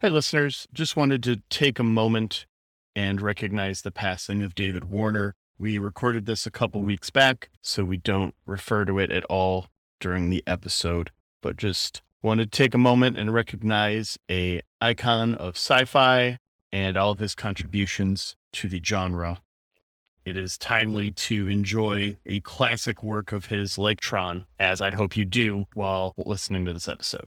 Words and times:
Hey, 0.00 0.10
listeners, 0.10 0.68
just 0.72 0.94
wanted 0.96 1.24
to 1.24 1.42
take 1.50 1.80
a 1.80 1.82
moment 1.82 2.46
and 2.94 3.20
recognize 3.20 3.82
the 3.82 3.90
passing 3.90 4.44
of 4.44 4.54
David 4.54 4.84
Warner. 4.84 5.34
We 5.58 5.76
recorded 5.76 6.24
this 6.24 6.46
a 6.46 6.52
couple 6.52 6.82
weeks 6.82 7.10
back, 7.10 7.50
so 7.62 7.82
we 7.82 7.96
don't 7.96 8.32
refer 8.46 8.84
to 8.84 9.00
it 9.00 9.10
at 9.10 9.24
all 9.24 9.66
during 9.98 10.30
the 10.30 10.44
episode, 10.46 11.10
but 11.42 11.56
just 11.56 12.00
wanted 12.22 12.52
to 12.52 12.56
take 12.56 12.74
a 12.74 12.78
moment 12.78 13.18
and 13.18 13.34
recognize 13.34 14.16
a 14.30 14.62
icon 14.80 15.34
of 15.34 15.56
sci-fi 15.56 16.38
and 16.70 16.96
all 16.96 17.10
of 17.10 17.18
his 17.18 17.34
contributions 17.34 18.36
to 18.52 18.68
the 18.68 18.80
genre. 18.80 19.40
It 20.24 20.36
is 20.36 20.56
timely 20.56 21.10
to 21.10 21.48
enjoy 21.48 22.18
a 22.24 22.38
classic 22.38 23.02
work 23.02 23.32
of 23.32 23.46
his 23.46 23.78
like 23.78 23.98
Tron, 23.98 24.46
as 24.60 24.80
I 24.80 24.92
hope 24.94 25.16
you 25.16 25.24
do 25.24 25.66
while 25.74 26.14
listening 26.16 26.66
to 26.66 26.72
this 26.72 26.86
episode. 26.86 27.26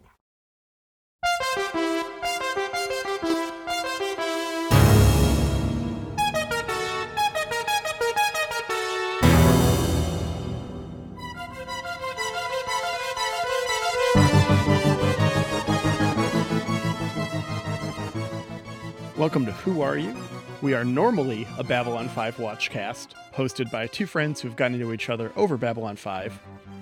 Welcome 19.21 19.45
to 19.45 19.51
Who 19.51 19.83
Are 19.83 19.99
You? 19.99 20.15
We 20.63 20.73
are 20.73 20.83
normally 20.83 21.45
a 21.59 21.63
Babylon 21.63 22.09
5 22.09 22.37
watchcast, 22.37 23.09
hosted 23.35 23.69
by 23.69 23.85
two 23.85 24.07
friends 24.07 24.41
who've 24.41 24.55
gotten 24.55 24.79
to 24.79 24.83
know 24.83 24.91
each 24.93 25.11
other 25.11 25.31
over 25.35 25.57
Babylon 25.57 25.95
5. 25.95 26.39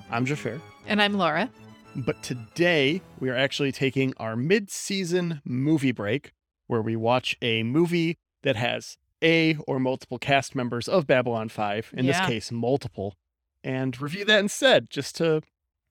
I'm 0.09 0.25
Jafar. 0.25 0.61
And 0.87 1.01
I'm 1.01 1.15
Laura. 1.15 1.49
But 1.97 2.23
today 2.23 3.01
we 3.19 3.29
are 3.29 3.35
actually 3.35 3.73
taking 3.73 4.13
our 4.15 4.37
mid 4.37 4.71
season 4.71 5.41
movie 5.43 5.91
break 5.91 6.31
where 6.67 6.81
we 6.81 6.95
watch 6.95 7.35
a 7.41 7.63
movie 7.63 8.17
that 8.43 8.55
has 8.55 8.95
a 9.21 9.57
or 9.67 9.77
multiple 9.77 10.17
cast 10.17 10.55
members 10.55 10.87
of 10.87 11.05
Babylon 11.05 11.49
5, 11.49 11.93
in 11.97 12.05
Yeah. 12.05 12.21
this 12.21 12.25
case, 12.25 12.53
multiple, 12.53 13.17
and 13.65 13.99
review 13.99 14.23
that 14.23 14.39
instead 14.39 14.89
just 14.89 15.17
to 15.17 15.41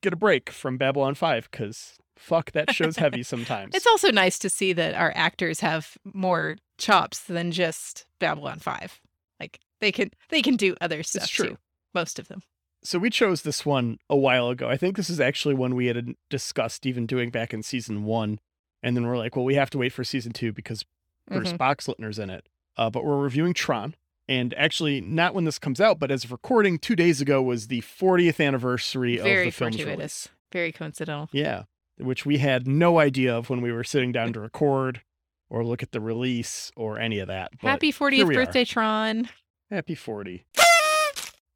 get 0.01 0.15
a 0.15 0.17
break 0.17 0.49
from 0.49 0.79
Babylon 0.79 1.15
5 1.15 1.51
because 1.51 1.99
fuck, 2.19 2.53
that 2.53 2.73
show's 2.75 2.97
heavy 3.05 3.23
sometimes. 3.23 3.75
It's 3.75 3.87
also 3.87 4.11
nice 4.11 4.39
to 4.41 4.51
see 4.51 4.73
that 4.75 4.95
our 4.95 5.13
actors 5.15 5.61
have 5.61 5.97
more 6.05 6.57
chops 6.79 7.21
than 7.21 7.51
just 7.53 8.07
Babylon 8.19 8.59
5. 8.59 9.01
Like 9.41 9.61
they 9.81 9.93
can 9.93 10.11
they 10.29 10.43
can 10.43 10.57
do 10.57 10.75
other 10.81 11.03
stuff 11.03 11.29
true. 11.29 11.49
too. 11.51 11.59
Most 11.95 12.19
of 12.19 12.29
them. 12.29 12.43
so 12.85 12.99
we 12.99 13.11
chose 13.11 13.43
this 13.43 13.65
one 13.65 13.99
a 14.11 14.17
while 14.17 14.49
ago. 14.51 14.69
I 14.69 14.77
think 14.77 14.97
this 14.97 15.09
is 15.11 15.21
actually 15.21 15.55
one 15.55 15.75
we 15.75 15.87
had 15.87 16.15
discussed 16.31 16.85
even 16.87 17.07
doing 17.07 17.31
back 17.31 17.55
in 17.55 17.63
season 17.63 18.05
one. 18.05 18.39
And 18.83 18.97
then 18.97 19.07
we're 19.07 19.17
like, 19.19 19.35
well, 19.35 19.45
we 19.45 19.55
have 19.57 19.71
to 19.71 19.79
wait 19.79 19.93
for 19.93 20.05
season 20.05 20.33
two 20.33 20.53
because 20.53 20.85
Bruce 21.29 21.53
Mhm. 21.53 21.59
Boxleitner's 21.59 22.19
in 22.19 22.31
it. 22.31 22.47
Uh, 22.77 22.91
but 22.91 23.05
we're 23.05 23.17
reviewing 23.17 23.55
Tron. 23.55 23.95
And 24.29 24.53
actually, 24.55 25.01
not 25.01 25.35
when 25.35 25.45
this 25.45 25.59
comes 25.59 25.81
out, 25.81 25.99
but 25.99 26.11
as 26.11 26.23
of 26.25 26.31
recording 26.31 26.79
two 26.79 26.95
days 26.95 27.21
ago 27.21 27.43
was 27.43 27.67
the 27.69 27.81
40th 27.81 28.45
anniversary 28.45 29.17
Very 29.17 29.49
of 29.49 29.55
the 29.55 29.59
film's 29.59 29.77
fortuitous. 29.77 29.99
release. 29.99 30.29
Very 30.53 30.71
coincidental. 30.73 31.29
Yeah, 31.33 31.63
which 32.01 32.25
we 32.27 32.39
had 32.39 32.67
no 32.67 32.99
idea 32.99 33.37
of 33.37 33.51
when 33.51 33.61
we 33.61 33.73
were 33.73 33.85
sitting 33.85 34.13
down 34.13 34.33
to 34.35 34.41
record 34.41 35.03
or 35.51 35.65
look 35.65 35.83
at 35.83 35.93
the 35.93 36.01
release 36.01 36.71
or 36.77 36.99
any 36.99 37.19
of 37.19 37.29
that. 37.29 37.51
But 37.63 37.69
Happy 37.69 37.93
40th 37.93 38.27
we 38.29 38.37
are. 38.37 38.45
birthday, 38.45 38.65
Tron. 38.65 39.29
Happy 39.71 39.95
40. 39.95 40.45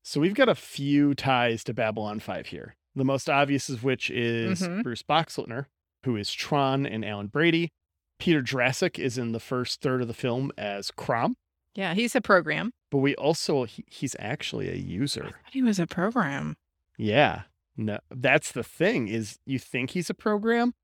So 0.05 0.21
we've 0.21 0.35
got 0.35 0.49
a 0.49 0.55
few 0.55 1.15
ties 1.15 1.63
to 1.65 1.75
Babylon 1.75 2.21
5 2.21 2.47
here. 2.47 2.77
The 2.95 3.05
most 3.05 3.31
obvious 3.31 3.69
of 3.69 3.85
which 3.85 4.11
is 4.11 4.61
Mhm. 4.63 4.83
Bruce 4.83 5.03
Boxleitner, 5.03 5.67
who 6.05 6.17
is 6.17 6.33
Tron 6.33 6.85
and 6.87 7.05
Alan 7.05 7.29
Bradley. 7.29 7.71
Peter 8.19 8.43
Jurasik 8.43 8.99
is 8.99 9.17
in 9.19 9.33
the 9.33 9.41
first 9.41 9.81
third 9.81 10.03
of 10.03 10.09
the 10.09 10.15
film 10.15 10.53
as 10.59 10.91
Crom, 10.91 11.37
Yeah, 11.75 11.95
he's 11.95 12.15
a 12.15 12.21
program. 12.21 12.73
but 12.91 12.99
we 12.99 13.15
also 13.17 13.65
he, 13.65 13.85
he's 13.89 14.15
actually 14.19 14.69
a 14.69 14.75
user. 14.77 15.23
thought 15.25 15.53
he 15.53 15.63
was 15.63 15.79
a 15.79 15.87
program. 15.87 16.57
Yeah. 16.99 17.43
No, 17.77 17.99
that's 18.11 18.53
the 18.53 18.63
thing 18.63 19.09
is 19.09 19.39
you 19.47 19.59
think 19.59 19.91
he's 19.91 20.11
a 20.11 20.15
program. 20.15 20.75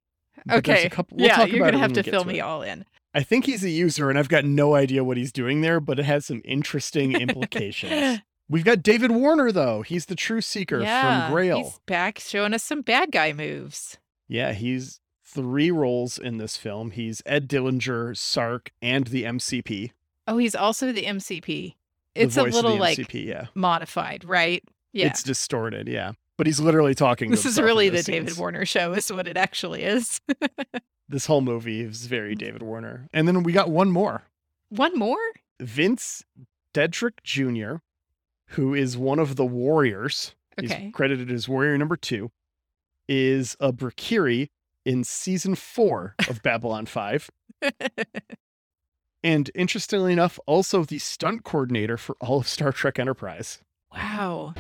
a 0.49 0.59
Okay. 0.59 0.89
couple- 0.89 1.17
we'll 1.19 1.27
yeah, 1.27 1.45
you're 1.45 1.65
gonna 1.65 1.79
have 1.79 1.93
to 1.95 2.03
fill 2.03 2.23
to 2.23 2.29
me 2.29 2.39
it. 2.39 2.43
all 2.43 2.63
in. 2.63 2.85
I 3.13 3.23
think 3.25 3.47
he's 3.47 3.65
a 3.65 3.71
user 3.71 4.09
and 4.09 4.19
I've 4.19 4.29
got 4.29 4.45
no 4.45 4.75
idea 4.77 5.03
what 5.03 5.17
he's 5.17 5.33
doing 5.33 5.63
there, 5.63 5.81
but 5.81 5.99
it 5.99 6.05
has 6.05 6.27
some 6.27 6.43
interesting 6.45 7.13
implications. 7.21 8.21
We've 8.49 8.65
got 8.65 8.83
David 8.83 9.11
Warner 9.11 9.51
though. 9.53 9.83
He's 9.83 10.07
the 10.07 10.15
true 10.15 10.41
seeker 10.41 10.81
yeah, 10.81 11.27
from 11.27 11.33
Grail. 11.35 11.57
He's 11.65 11.79
back 11.87 12.19
showing 12.21 12.55
us 12.55 12.63
some 12.63 12.83
bad 12.83 13.11
guy 13.13 13.33
moves. 13.33 13.99
Yeah, 14.29 14.53
he's 14.53 15.01
three 15.25 15.71
roles 15.71 16.19
in 16.19 16.39
this 16.39 16.57
film. 16.57 16.93
He's 16.93 17.21
Ed 17.27 17.49
Dillinger, 17.49 18.17
Sark, 18.17 18.71
and 18.81 19.09
the 19.09 19.25
MCP. 19.25 19.91
Oh, 20.27 20.39
he's 20.39 20.55
also 20.55 20.93
the 20.93 21.05
MCP. 21.05 21.43
the 21.45 21.75
It's 22.15 22.37
a 22.37 22.43
voice 22.45 22.49
of 22.51 22.55
little 22.55 22.73
the 22.73 22.79
like 22.81 23.13
yeah. 23.15 23.47
modified, 23.55 24.25
right? 24.25 24.63
Yeah. 24.93 25.07
It's 25.09 25.23
distorted, 25.23 25.89
yeah. 25.89 26.13
But 26.39 26.47
he's 26.47 26.61
literally 26.61 26.95
talking. 26.95 27.31
to 27.31 27.37
this 27.37 27.45
is 27.45 27.61
really 27.61 27.89
the 27.89 27.97
those 27.97 28.07
David. 28.07 28.39
Warner 28.39 28.65
show, 28.65 28.95
is 28.95 29.13
what 29.13 29.29
it 29.29 29.37
actually 29.37 29.83
is. 29.83 30.21
This 31.09 31.25
whole 31.25 31.41
movie 31.41 31.81
is 31.81 32.07
very 32.07 32.35
mm. 32.35 32.39
David 32.39 32.63
Warner. 32.63 33.09
And 33.13 33.27
then 33.27 33.43
we 33.43 33.53
got 33.53 33.71
one 33.71 33.91
more. 33.91 34.25
One 34.69 34.97
more? 34.99 35.17
Vince 35.59 36.23
Deadrick 36.75 37.23
Jr., 37.25 37.77
who 38.49 38.75
is 38.75 38.99
one 38.99 39.19
of 39.19 39.37
the 39.37 39.47
warriors. 39.47 40.35
Okay. 40.59 40.83
He's 40.83 40.93
credited 40.93 41.31
as 41.31 41.49
warrior 41.49 41.79
number 41.79 41.97
two, 41.97 42.31
is 43.09 43.57
a 43.59 43.73
Brakiri 43.73 44.49
in 44.85 45.03
season 45.03 45.55
four 45.55 46.15
of 46.29 46.43
Babylon 46.43 46.87
5. 46.87 47.31
And 49.25 49.51
interestingly 49.53 50.13
enough, 50.13 50.39
also 50.47 50.85
the 50.85 51.01
stunt 51.01 51.43
coordinator 51.43 51.97
for 51.97 52.17
all 52.21 52.39
of 52.39 52.47
Star 52.47 52.71
Trek 52.71 53.01
Enterprise. 53.01 53.59
wow. 53.93 54.55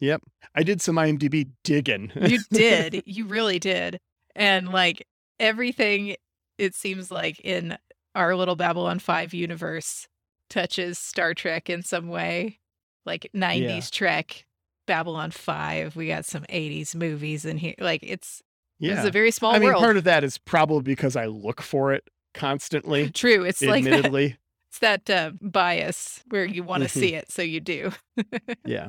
Yep. 0.00 0.22
I 0.54 0.62
did 0.62 0.80
some 0.80 0.96
IMDb 0.96 1.48
digging. 1.64 2.12
You 2.14 2.38
did. 2.50 3.02
you 3.06 3.24
really 3.26 3.58
did. 3.58 3.98
And 4.36 4.68
like 4.68 5.06
everything, 5.40 6.16
it 6.58 6.74
seems 6.74 7.10
like 7.10 7.40
in 7.40 7.76
our 8.14 8.34
little 8.36 8.56
Babylon 8.56 8.98
5 8.98 9.34
universe 9.34 10.06
touches 10.50 10.98
Star 10.98 11.34
Trek 11.34 11.68
in 11.68 11.82
some 11.82 12.08
way. 12.08 12.58
Like 13.06 13.30
90s 13.34 13.90
Trek, 13.90 14.44
Babylon 14.86 15.30
5. 15.30 15.96
We 15.96 16.08
got 16.08 16.24
some 16.24 16.42
80s 16.44 16.94
movies 16.94 17.44
in 17.44 17.56
here. 17.58 17.74
Like 17.78 18.00
it's, 18.02 18.42
yeah. 18.78 18.94
it's 18.98 19.06
a 19.06 19.10
very 19.10 19.30
small 19.30 19.54
I 19.54 19.58
mean, 19.58 19.68
world. 19.68 19.82
part 19.82 19.96
of 19.96 20.04
that 20.04 20.24
is 20.24 20.38
probably 20.38 20.82
because 20.82 21.16
I 21.16 21.26
look 21.26 21.60
for 21.62 21.92
it 21.92 22.04
constantly, 22.34 23.10
True. 23.10 23.42
It's 23.44 23.62
like 23.62 23.84
that, 23.84 23.92
admittedly. 23.94 24.36
it's 24.70 24.78
that 24.80 25.08
uh, 25.10 25.32
bias 25.40 26.22
where 26.28 26.44
you 26.44 26.62
want 26.62 26.82
to 26.84 26.88
Mhm. 26.88 27.00
see 27.00 27.14
it, 27.14 27.32
so 27.32 27.42
you 27.42 27.60
do. 27.60 27.90
yeah. 28.64 28.88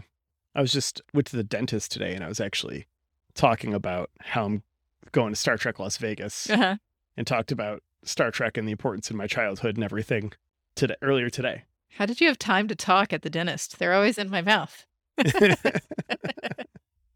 I 0.56 0.62
was 0.62 0.72
just 0.72 1.02
went 1.14 1.28
to 1.28 1.38
the 1.38 1.44
dentist 1.44 1.92
today 1.92 2.14
and 2.16 2.24
I 2.24 2.28
was 2.28 2.40
actually 2.40 2.88
talking 3.36 3.74
about 3.74 4.10
how 4.20 4.46
I'm 4.46 4.64
going 5.12 5.32
to 5.34 5.36
Star 5.40 5.58
Trek 5.58 5.80
Las 5.80 5.98
Vegas 5.98 6.50
Uh-huh. 6.50 6.78
and 7.16 7.26
talked 7.28 7.52
about 7.52 7.82
Star 8.04 8.32
Trek 8.32 8.58
and 8.58 8.68
the 8.68 8.72
importance 8.72 9.12
in 9.12 9.18
my 9.18 9.28
childhood 9.28 9.76
and 9.76 9.84
everything 9.84 10.34
today 10.76 10.96
earlier 11.02 11.30
today. 11.30 11.64
How 11.98 12.06
did 12.06 12.22
you 12.22 12.28
have 12.28 12.40
time 12.40 12.68
to 12.68 12.76
talk 12.76 13.12
at 13.14 13.22
the 13.24 13.30
dentist? 13.30 13.80
They're 13.80 13.94
always 13.94 14.18
in 14.18 14.30
my 14.30 14.42
mouth. 14.42 14.86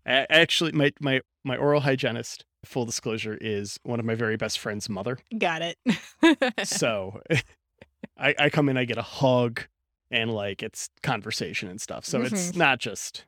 Actually, 0.05 0.73
my, 0.73 0.91
my, 0.99 1.21
my 1.43 1.55
oral 1.55 1.81
hygienist, 1.81 2.43
full 2.65 2.85
disclosure, 2.85 3.37
is 3.39 3.79
one 3.83 3.99
of 3.99 4.05
my 4.05 4.15
very 4.15 4.35
best 4.35 4.59
friend's 4.59 4.89
mother. 4.89 5.17
Got 5.37 5.61
it. 5.61 5.77
So 6.65 7.21
I, 8.17 8.35
I 8.37 8.49
come 8.49 8.67
in, 8.69 8.77
I 8.77 8.85
get 8.85 8.97
a 8.97 9.01
hug, 9.03 9.61
and 10.13 10.31
like 10.31 10.61
it's 10.63 10.89
conversation 11.01 11.67
and 11.69 11.81
stuff. 11.81 12.05
So 12.05 12.21
it's 12.21 12.51
Mhm. 12.51 12.55
not 12.55 12.79
just 12.79 13.25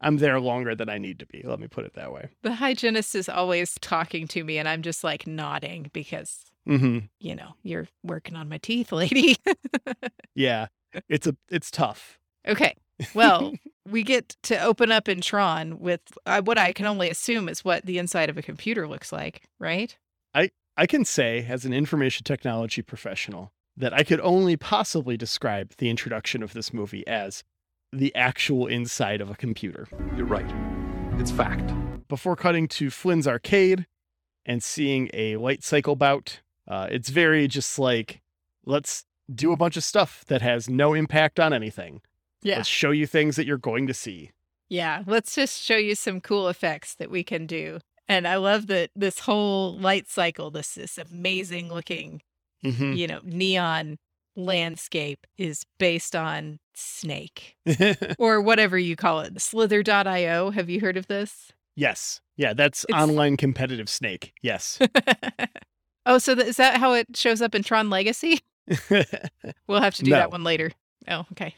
I'm 0.00 0.16
there 0.18 0.40
longer 0.40 0.74
than 0.74 0.88
I 0.88 0.98
need 0.98 1.18
to 1.20 1.26
be. 1.26 1.42
Let 1.44 1.60
me 1.60 1.68
put 1.68 1.84
it 1.84 1.94
that 1.94 2.12
way. 2.12 2.30
the 2.42 2.54
hygienist 2.54 3.14
is 3.14 3.28
always 3.28 3.74
talking 3.80 4.26
to 4.28 4.42
me, 4.44 4.58
and 4.58 4.68
I'm 4.68 4.82
just 4.82 5.02
like 5.04 5.26
nodding 5.26 5.90
because, 5.92 6.44
hmm 6.66 6.98
you 7.20 7.34
know, 7.36 7.54
you're 7.62 7.86
working 8.02 8.34
on 8.36 8.48
my 8.48 8.58
teeth, 8.58 8.90
lady. 9.02 9.36
Yeah, 10.34 10.66
it's 11.08 11.26
a 11.26 11.36
it's 11.50 11.70
tough. 11.70 12.18
okay. 12.46 12.74
Well, 13.14 13.52
we 13.88 14.02
get 14.02 14.36
to 14.44 14.58
open 14.62 14.90
up 14.90 15.08
in 15.08 15.20
Tron 15.20 15.78
with 15.80 16.00
uh, 16.26 16.40
what 16.42 16.56
I 16.58 16.72
can 16.72 16.86
only 16.86 17.10
assume 17.10 17.48
is 17.48 17.64
what 17.64 17.84
the 17.84 17.98
inside 17.98 18.30
of 18.30 18.38
a 18.38 18.42
computer 18.42 18.88
looks 18.88 19.12
like, 19.12 19.42
right? 19.58 19.96
I 20.34 20.50
I 20.76 20.86
can 20.86 21.04
say, 21.04 21.44
as 21.48 21.64
an 21.64 21.72
information 21.72 22.24
technology 22.24 22.80
professional, 22.82 23.52
that 23.76 23.92
I 23.92 24.02
could 24.02 24.20
only 24.20 24.56
possibly 24.56 25.16
describe 25.16 25.72
the 25.78 25.88
introduction 25.88 26.42
of 26.42 26.52
this 26.52 26.72
movie 26.72 27.06
as 27.06 27.42
the 27.92 28.14
actual 28.14 28.66
inside 28.66 29.20
of 29.20 29.30
a 29.30 29.34
computer. 29.34 29.86
You're 30.16 30.26
right. 30.26 30.50
It's 31.18 31.30
fact. 31.30 31.72
Before 32.08 32.36
cutting 32.36 32.68
to 32.68 32.90
Flynn's 32.90 33.28
arcade 33.28 33.86
and 34.44 34.62
seeing 34.62 35.10
a 35.12 35.36
light 35.36 35.62
cycle 35.62 35.96
bout, 35.96 36.40
uh, 36.68 36.88
it's 36.90 37.10
very 37.10 37.48
just 37.48 37.78
like, 37.78 38.20
let's 38.64 39.04
do 39.32 39.52
a 39.52 39.56
bunch 39.56 39.76
of 39.76 39.84
stuff 39.84 40.24
that 40.26 40.42
has 40.42 40.68
no 40.68 40.94
impact 40.94 41.40
on 41.40 41.52
anything. 41.52 42.00
Yeah. 42.42 42.56
Let's 42.56 42.68
show 42.68 42.90
you 42.90 43.06
things 43.06 43.36
that 43.36 43.46
you're 43.46 43.56
going 43.56 43.86
to 43.86 43.94
see. 43.94 44.32
Yeah. 44.68 45.04
Let's 45.06 45.34
just 45.34 45.62
show 45.62 45.76
you 45.76 45.94
some 45.94 46.20
cool 46.20 46.48
effects 46.48 46.94
that 46.96 47.10
we 47.10 47.22
can 47.22 47.46
do. 47.46 47.80
And 48.08 48.26
I 48.26 48.36
love 48.36 48.66
that 48.66 48.90
this 48.96 49.20
whole 49.20 49.78
light 49.78 50.08
cycle, 50.08 50.50
this 50.50 50.74
this 50.74 50.98
amazing 50.98 51.72
looking, 51.72 52.20
Mhm. 52.64 52.96
you 52.96 53.06
know, 53.06 53.20
neon 53.24 53.98
landscape 54.36 55.26
is 55.36 55.64
based 55.78 56.16
on 56.16 56.58
Snake 56.74 57.56
or 58.18 58.40
whatever 58.40 58.78
you 58.78 58.96
call 58.96 59.20
it. 59.20 59.40
Slither.io. 59.40 60.50
Have 60.50 60.70
you 60.70 60.80
heard 60.80 60.96
of 60.96 61.06
this? 61.08 61.52
yes. 61.76 62.20
Yeah, 62.36 62.54
that's 62.54 62.84
It's- 62.88 63.00
online 63.02 63.36
competitive 63.36 63.88
snake. 63.90 64.32
Yes. 64.42 64.78
oh, 66.06 66.16
so 66.18 66.34
th- 66.34 66.46
is 66.46 66.56
that 66.56 66.76
how 66.78 66.92
it 66.94 67.14
shows 67.14 67.42
up 67.42 67.54
in 67.54 67.62
Tron 67.62 67.90
Legacy? 67.90 68.40
We'll 69.66 69.80
have 69.82 69.94
to 69.96 70.02
do 70.02 70.10
No. 70.12 70.16
that 70.18 70.30
one 70.32 70.44
later. 70.44 70.70
Oh, 71.08 71.26
okay. 71.32 71.54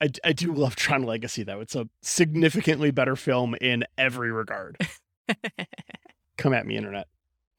I, 0.00 0.08
I 0.24 0.32
do 0.32 0.52
love 0.52 0.76
Tron 0.76 1.02
Legacy 1.02 1.42
though. 1.42 1.60
It's 1.60 1.74
a 1.76 1.88
significantly 2.02 2.90
better 2.90 3.16
film 3.16 3.54
in 3.60 3.84
every 3.98 4.32
regard. 4.32 4.76
Come 6.36 6.52
at 6.54 6.66
me, 6.66 6.76
internet. 6.76 7.06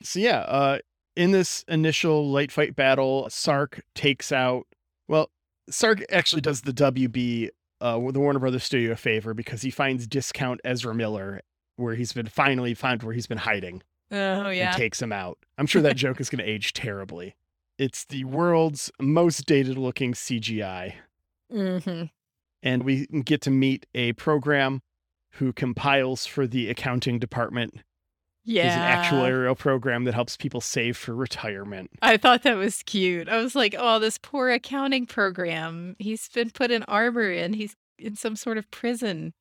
So 0.04 0.20
yeah, 0.20 0.40
uh, 0.40 0.80
in 1.16 1.32
this 1.32 1.64
initial 1.68 2.30
light 2.30 2.52
fight 2.52 2.76
battle, 2.76 3.28
Sark 3.30 3.84
takes 3.96 4.32
out. 4.32 4.66
Well, 5.08 5.30
Sark 5.70 6.04
actually 6.12 6.42
does 6.42 6.62
the 6.62 6.74
WB, 6.74 7.50
uh, 7.82 7.94
the 8.12 8.20
Warner 8.20 8.40
Brothers 8.40 8.64
studio 8.64 8.92
a 8.92 8.96
favor 8.96 9.34
because 9.34 9.62
he 9.62 9.70
finds 9.72 10.08
discount 10.08 10.62
Ezra 10.64 10.94
Miller, 10.94 11.42
where 11.78 11.96
he's 11.96 12.14
been 12.14 12.28
finally 12.28 12.74
found 12.74 13.04
where 13.04 13.14
he's 13.14 13.28
been 13.28 13.40
hiding, 13.40 13.82
Oh, 14.12 14.16
and 14.16 14.56
yeah. 14.58 14.72
takes 14.72 15.02
him 15.02 15.12
out. 15.12 15.38
I'm 15.58 15.66
sure 15.68 15.82
that 15.82 15.96
joke 15.96 16.20
is 16.22 16.30
going 16.30 16.40
to 16.46 16.50
age 16.50 16.74
terribly. 16.74 17.36
It's 17.78 18.06
the 18.06 18.24
world's 18.24 18.92
most 19.02 19.46
dated 19.46 19.78
looking 19.78 20.14
CGI. 20.14 20.94
hmm 21.52 22.04
and 22.64 22.82
we 22.82 23.06
get 23.06 23.42
to 23.42 23.52
meet 23.52 23.86
a 23.94 24.14
program 24.14 24.82
who 25.34 25.54
compiles 25.54 26.26
for 26.26 26.48
the 26.48 26.68
accounting 26.70 27.20
department. 27.20 27.76
Yeah. 28.46 28.68
It's 28.68 28.76
an 29.12 29.22
actuarial 29.22 29.58
program 29.58 30.04
that 30.04 30.14
helps 30.14 30.38
people 30.38 30.62
save 30.62 30.96
for 30.96 31.16
retirement. 31.16 31.90
I 32.02 32.18
thought 32.18 32.44
that 32.44 32.58
was 32.58 32.84
cute. 32.84 33.28
I 33.28 33.42
was 33.42 33.56
like, 33.56 33.76
oh, 33.78 34.00
this 34.00 34.18
poor 34.20 34.52
accounting 34.52 35.08
program. 35.08 35.96
He's 35.98 36.30
been 36.30 36.52
put 36.52 36.70
in 36.72 36.84
armor 36.84 37.30
and 37.30 37.56
he's 37.56 37.76
in 37.98 38.16
some 38.16 38.36
sort 38.36 38.58
of 38.58 38.70
prison. 38.70 39.34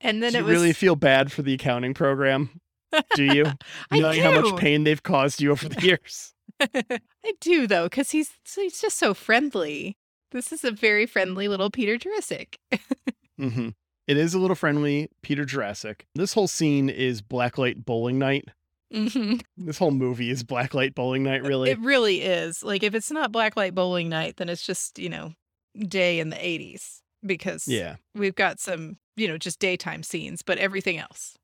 And 0.00 0.22
then 0.22 0.32
do 0.32 0.38
it 0.38 0.40
you 0.40 0.46
was 0.46 0.52
really 0.52 0.72
feel 0.72 0.96
bad 0.96 1.30
for 1.30 1.42
the 1.42 1.54
accounting 1.54 1.94
program? 1.94 2.60
Do 3.14 3.24
you? 3.24 3.46
I 3.90 4.00
Knowing 4.00 4.20
how 4.20 4.40
much 4.40 4.56
pain 4.56 4.84
they've 4.84 5.02
caused 5.02 5.40
you 5.40 5.52
over 5.52 5.68
the 5.68 5.80
years. 5.86 6.34
I 6.60 7.32
do 7.40 7.66
though, 7.66 7.84
because 7.84 8.10
he's 8.10 8.32
he's 8.54 8.80
just 8.80 8.98
so 8.98 9.14
friendly. 9.14 9.96
This 10.32 10.52
is 10.52 10.64
a 10.64 10.70
very 10.70 11.06
friendly 11.06 11.48
little 11.48 11.70
Peter 11.70 11.96
Jurasik. 11.96 12.56
hmm 13.38 13.70
It 14.12 14.18
is 14.18 14.34
a 14.34 14.38
little 14.38 14.54
friendly, 14.54 15.08
Peter 15.22 15.46
Jurasik. 15.46 16.02
This 16.14 16.34
whole 16.34 16.46
scene 16.46 16.90
is 16.90 17.22
Blacklight 17.22 17.86
Bowling 17.86 18.18
Night. 18.18 18.46
hmm 18.92 19.36
This 19.56 19.78
whole 19.78 19.90
movie 19.90 20.28
is 20.28 20.44
Blacklight 20.44 20.94
Bowling 20.94 21.22
Night, 21.22 21.42
really. 21.42 21.70
It 21.70 21.78
really 21.78 22.20
is. 22.20 22.62
Like 22.62 22.82
if 22.82 22.94
it's 22.94 23.10
not 23.10 23.32
Blacklight 23.32 23.74
Bowling 23.74 24.10
Night, 24.10 24.36
then 24.36 24.50
it's 24.50 24.66
just 24.66 24.98
you 24.98 25.08
know 25.08 25.32
day 25.78 26.20
in 26.20 26.28
the 26.28 26.36
'80s 26.36 27.00
because 27.24 27.66
yeah. 27.66 27.96
we've 28.14 28.34
got 28.34 28.60
some 28.60 28.98
you 29.16 29.26
know 29.26 29.38
just 29.38 29.58
daytime 29.58 30.02
scenes, 30.02 30.42
but 30.42 30.58
everything 30.58 30.98
else 30.98 31.38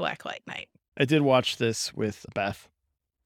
Blacklight 0.00 0.46
Night. 0.46 0.70
I 0.96 1.04
did 1.04 1.20
watch 1.20 1.58
this 1.58 1.92
with 1.92 2.24
Beth. 2.34 2.70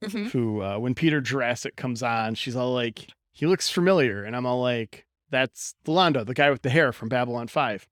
Mhm. 0.02 0.30
who 0.30 0.60
uh, 0.60 0.78
when 0.78 0.96
Peter 0.96 1.22
Jurasik 1.22 1.76
comes 1.76 2.02
on, 2.02 2.34
she's 2.34 2.56
all 2.56 2.72
like, 2.72 3.06
he 3.32 3.46
looks 3.46 3.70
familiar. 3.70 4.24
And 4.24 4.34
I'm 4.34 4.44
all 4.46 4.60
like, 4.60 5.06
that's 5.30 5.76
Delando, 5.84 6.26
the 6.26 6.34
guy 6.34 6.50
with 6.50 6.62
the 6.62 6.70
hair 6.70 6.92
from 6.92 7.08
Babylon 7.08 7.46
5. 7.46 7.86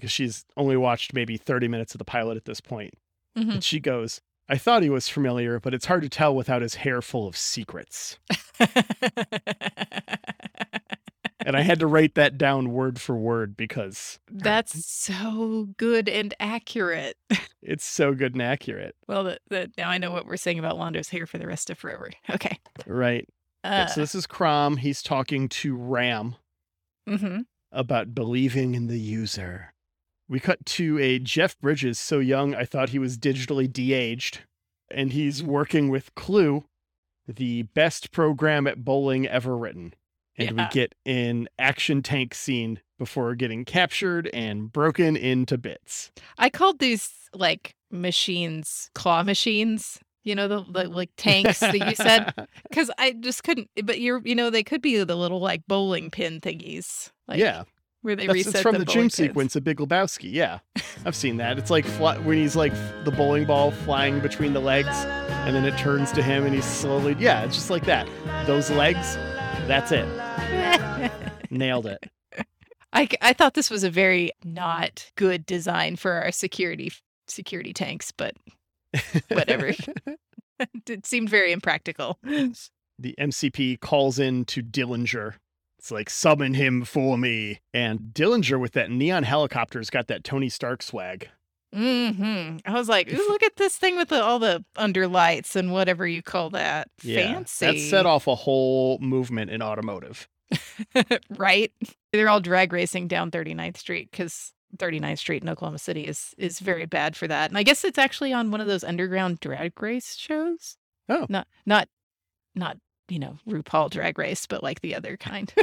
Because 0.00 0.10
she's 0.12 0.46
only 0.56 0.78
watched 0.78 1.12
maybe 1.12 1.36
30 1.36 1.68
minutes 1.68 1.94
of 1.94 1.98
the 1.98 2.04
pilot 2.06 2.38
at 2.38 2.46
this 2.46 2.60
point. 2.62 2.94
Mhm. 3.36 3.52
And 3.54 3.64
she 3.64 3.78
goes, 3.80 4.22
I 4.48 4.56
thought 4.56 4.82
he 4.82 4.88
was 4.88 5.08
familiar, 5.10 5.60
but 5.60 5.74
it's 5.74 5.84
hard 5.86 6.00
to 6.02 6.08
tell 6.08 6.34
without 6.34 6.62
his 6.62 6.76
hair 6.76 7.02
full 7.02 7.28
of 7.28 7.36
secrets. 7.36 8.18
And 11.46 11.56
I 11.56 11.62
had 11.62 11.80
to 11.80 11.86
write 11.86 12.16
that 12.16 12.36
down 12.36 12.70
word 12.70 13.00
for 13.00 13.16
word 13.16 13.56
because 13.56 14.20
That's 14.30 14.84
so 14.84 15.68
good 15.78 16.06
and 16.06 16.34
accurate. 16.38 17.16
it's 17.62 17.84
so 17.84 18.12
good 18.12 18.34
and 18.34 18.42
accurate. 18.42 18.94
Well, 19.08 19.24
that 19.24 19.40
that 19.48 19.70
now 19.78 19.88
I 19.88 19.96
know 19.96 20.10
what 20.10 20.26
we're 20.26 20.36
saying 20.36 20.58
about 20.58 20.76
Londo's 20.76 21.08
hair 21.08 21.26
for 21.26 21.38
the 21.38 21.46
rest 21.46 21.70
of 21.70 21.78
forever. 21.78 22.10
Okay. 22.30 22.58
Right. 22.86 23.26
Uh, 23.64 23.86
so 23.86 24.00
this 24.02 24.14
is 24.14 24.26
Crom. 24.26 24.76
He's 24.76 25.02
talking 25.02 25.48
to 25.48 25.74
Ram. 25.74 26.36
mhm. 27.08 27.46
about 27.72 28.14
believing 28.14 28.74
in 28.74 28.86
the 28.88 29.00
user. 29.00 29.72
We 30.30 30.38
cut 30.38 30.64
to 30.64 30.96
a 31.00 31.18
Jeff 31.18 31.58
Bridges 31.58 31.98
so 31.98 32.20
young 32.20 32.54
I 32.54 32.64
thought 32.64 32.90
he 32.90 33.00
was 33.00 33.18
digitally 33.18 33.70
de-aged, 33.70 34.38
and 34.88 35.12
he's 35.12 35.42
mm-hmm. 35.42 35.50
working 35.50 35.88
with 35.88 36.14
Clu, 36.14 36.66
the 37.26 37.62
best 37.62 38.12
program 38.12 38.68
at 38.68 38.84
bowling 38.84 39.26
ever 39.26 39.56
written. 39.56 39.92
And 40.38 40.56
we 40.56 40.66
get 40.70 40.94
an 41.04 41.48
action 41.58 42.00
tank 42.00 42.34
scene 42.34 42.80
before 42.96 43.34
getting 43.34 43.64
captured 43.64 44.30
and 44.32 44.72
broken 44.72 45.16
into 45.16 45.58
bits. 45.58 46.12
I 46.38 46.48
called 46.48 46.78
these 46.78 47.10
like 47.34 47.74
machines 47.90 48.88
claw 48.94 49.24
machines. 49.24 49.98
You 50.22 50.36
know 50.36 50.46
the, 50.46 50.64
the 50.70 50.88
like 50.88 51.10
tanks 51.16 51.58
that 51.58 51.74
you 51.76 51.94
said 51.96 52.32
because 52.68 52.88
I 52.98 53.12
just 53.18 53.42
couldn't. 53.42 53.68
But 53.84 54.00
you're 54.00 54.22
you 54.24 54.36
know 54.36 54.48
they 54.48 54.62
could 54.62 54.80
be 54.80 55.02
the 55.02 55.16
little 55.16 55.40
like 55.40 55.66
bowling 55.66 56.08
pin 56.10 56.40
thingies. 56.40 57.10
Like, 57.26 57.40
yeah, 57.40 57.64
where 58.02 58.16
they 58.16 58.26
that's 58.26 58.34
reset 58.34 58.54
it's 58.54 58.62
from 58.62 58.72
the, 58.74 58.80
the, 58.80 58.84
dream 58.84 59.04
pins. 59.04 59.14
sequence 59.14 59.56
of 59.56 59.64
Big 59.64 59.78
Lebowski. 59.78 60.32
Yeah, 60.32 60.60
I've 61.04 61.16
seen 61.16 61.36
that. 61.38 61.58
It's 61.58 61.70
like 61.70 61.84
fly- 61.84 62.18
when 62.18 62.38
he's 62.38 62.56
like 62.56 62.72
the 63.04 63.10
bowling 63.10 63.44
ball 63.44 63.70
flying 63.70 64.20
between 64.20 64.52
the 64.52 64.60
legs, 64.60 64.88
and 64.88 65.54
then 65.54 65.64
it 65.64 65.76
turns 65.78 66.12
to 66.12 66.22
him, 66.22 66.44
and 66.44 66.54
he's 66.54 66.64
slowly. 66.64 67.16
Yeah, 67.18 67.44
it's 67.44 67.54
just 67.54 67.70
like 67.70 67.84
that. 67.86 68.08
Those 68.46 68.70
legs. 68.70 69.16
That's 69.66 69.92
it. 69.92 70.06
Nailed 71.50 71.86
it. 71.86 72.10
I, 72.92 73.08
I 73.20 73.32
thought 73.34 73.54
this 73.54 73.70
was 73.70 73.84
a 73.84 73.90
very 73.90 74.32
not 74.44 75.12
good 75.16 75.46
design 75.46 75.96
for 75.96 76.12
our 76.12 76.32
security 76.32 76.92
security 77.28 77.72
tanks, 77.72 78.10
but 78.10 78.34
Whatever. 79.28 79.72
it 80.88 81.06
seemed 81.06 81.30
very 81.30 81.52
impractical. 81.52 82.18
the 82.22 83.14
MCP 83.18 83.80
calls 83.80 84.18
in 84.18 84.44
to 84.46 84.62
Dillinger. 84.62 85.34
It's 85.80 85.90
like 85.90 86.10
summon 86.10 86.52
him 86.52 86.84
for 86.84 87.16
me, 87.16 87.60
and 87.72 88.12
Dillinger 88.12 88.60
with 88.60 88.72
that 88.72 88.90
neon 88.90 89.22
helicopter's 89.22 89.88
got 89.88 90.08
that 90.08 90.24
Tony 90.24 90.50
Stark 90.50 90.82
swag. 90.82 91.30
hmm 91.72 92.58
I 92.66 92.72
was 92.74 92.86
like, 92.86 93.10
Ooh, 93.10 93.16
look 93.30 93.42
at 93.42 93.56
this 93.56 93.78
thing 93.78 93.96
with 93.96 94.10
the, 94.10 94.22
all 94.22 94.38
the 94.38 94.62
underlights 94.76 95.56
and 95.56 95.72
whatever 95.72 96.06
you 96.06 96.22
call 96.22 96.50
that. 96.50 96.88
Yeah, 97.02 97.32
Fancy. 97.32 97.64
That 97.64 97.78
set 97.78 98.04
off 98.04 98.26
a 98.26 98.34
whole 98.34 98.98
movement 98.98 99.50
in 99.50 99.62
automotive. 99.62 100.28
right? 101.30 101.72
They're 102.12 102.28
all 102.28 102.40
drag 102.40 102.74
racing 102.74 103.08
down 103.08 103.30
39th 103.30 103.78
Street 103.78 104.10
because 104.10 104.52
39th 104.76 105.18
Street 105.18 105.42
in 105.42 105.48
Oklahoma 105.48 105.78
City 105.78 106.02
is 106.02 106.34
is 106.36 106.60
very 106.60 106.84
bad 106.84 107.16
for 107.16 107.26
that. 107.26 107.50
And 107.50 107.56
I 107.56 107.62
guess 107.62 107.84
it's 107.84 107.96
actually 107.96 108.34
on 108.34 108.50
one 108.50 108.60
of 108.60 108.66
those 108.66 108.84
underground 108.84 109.40
drag 109.40 109.80
race 109.80 110.14
shows. 110.14 110.76
Oh. 111.08 111.24
Not 111.30 111.48
not 111.64 111.88
not, 112.54 112.76
you 113.10 113.18
know, 113.18 113.36
RuPaul 113.48 113.90
drag 113.90 114.18
race, 114.18 114.46
but 114.46 114.62
like 114.62 114.80
the 114.80 114.94
other 114.94 115.16
kind. 115.16 115.52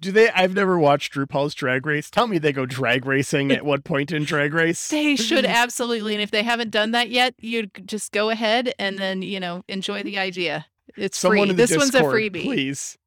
Do 0.00 0.12
they? 0.12 0.28
I've 0.30 0.54
never 0.54 0.78
watched 0.78 1.14
RuPaul's 1.14 1.54
Drag 1.54 1.86
Race. 1.86 2.10
Tell 2.10 2.26
me 2.26 2.38
they 2.38 2.52
go 2.52 2.66
drag 2.66 3.06
racing 3.06 3.52
at 3.52 3.64
what 3.64 3.84
point 3.84 4.12
in 4.12 4.24
Drag 4.24 4.52
Race? 4.52 4.88
they 4.90 5.16
should 5.16 5.44
absolutely. 5.46 6.14
And 6.14 6.22
if 6.22 6.30
they 6.30 6.42
haven't 6.42 6.70
done 6.70 6.90
that 6.90 7.10
yet, 7.10 7.34
you 7.38 7.66
just 7.86 8.12
go 8.12 8.30
ahead 8.30 8.74
and 8.78 8.98
then, 8.98 9.22
you 9.22 9.40
know, 9.40 9.62
enjoy 9.68 10.02
the 10.02 10.18
idea. 10.18 10.66
It's 10.96 11.18
Someone 11.18 11.48
free. 11.48 11.56
This 11.56 11.76
one's 11.76 11.94
a 11.94 12.02
freebie. 12.02 12.42
Please, 12.42 12.98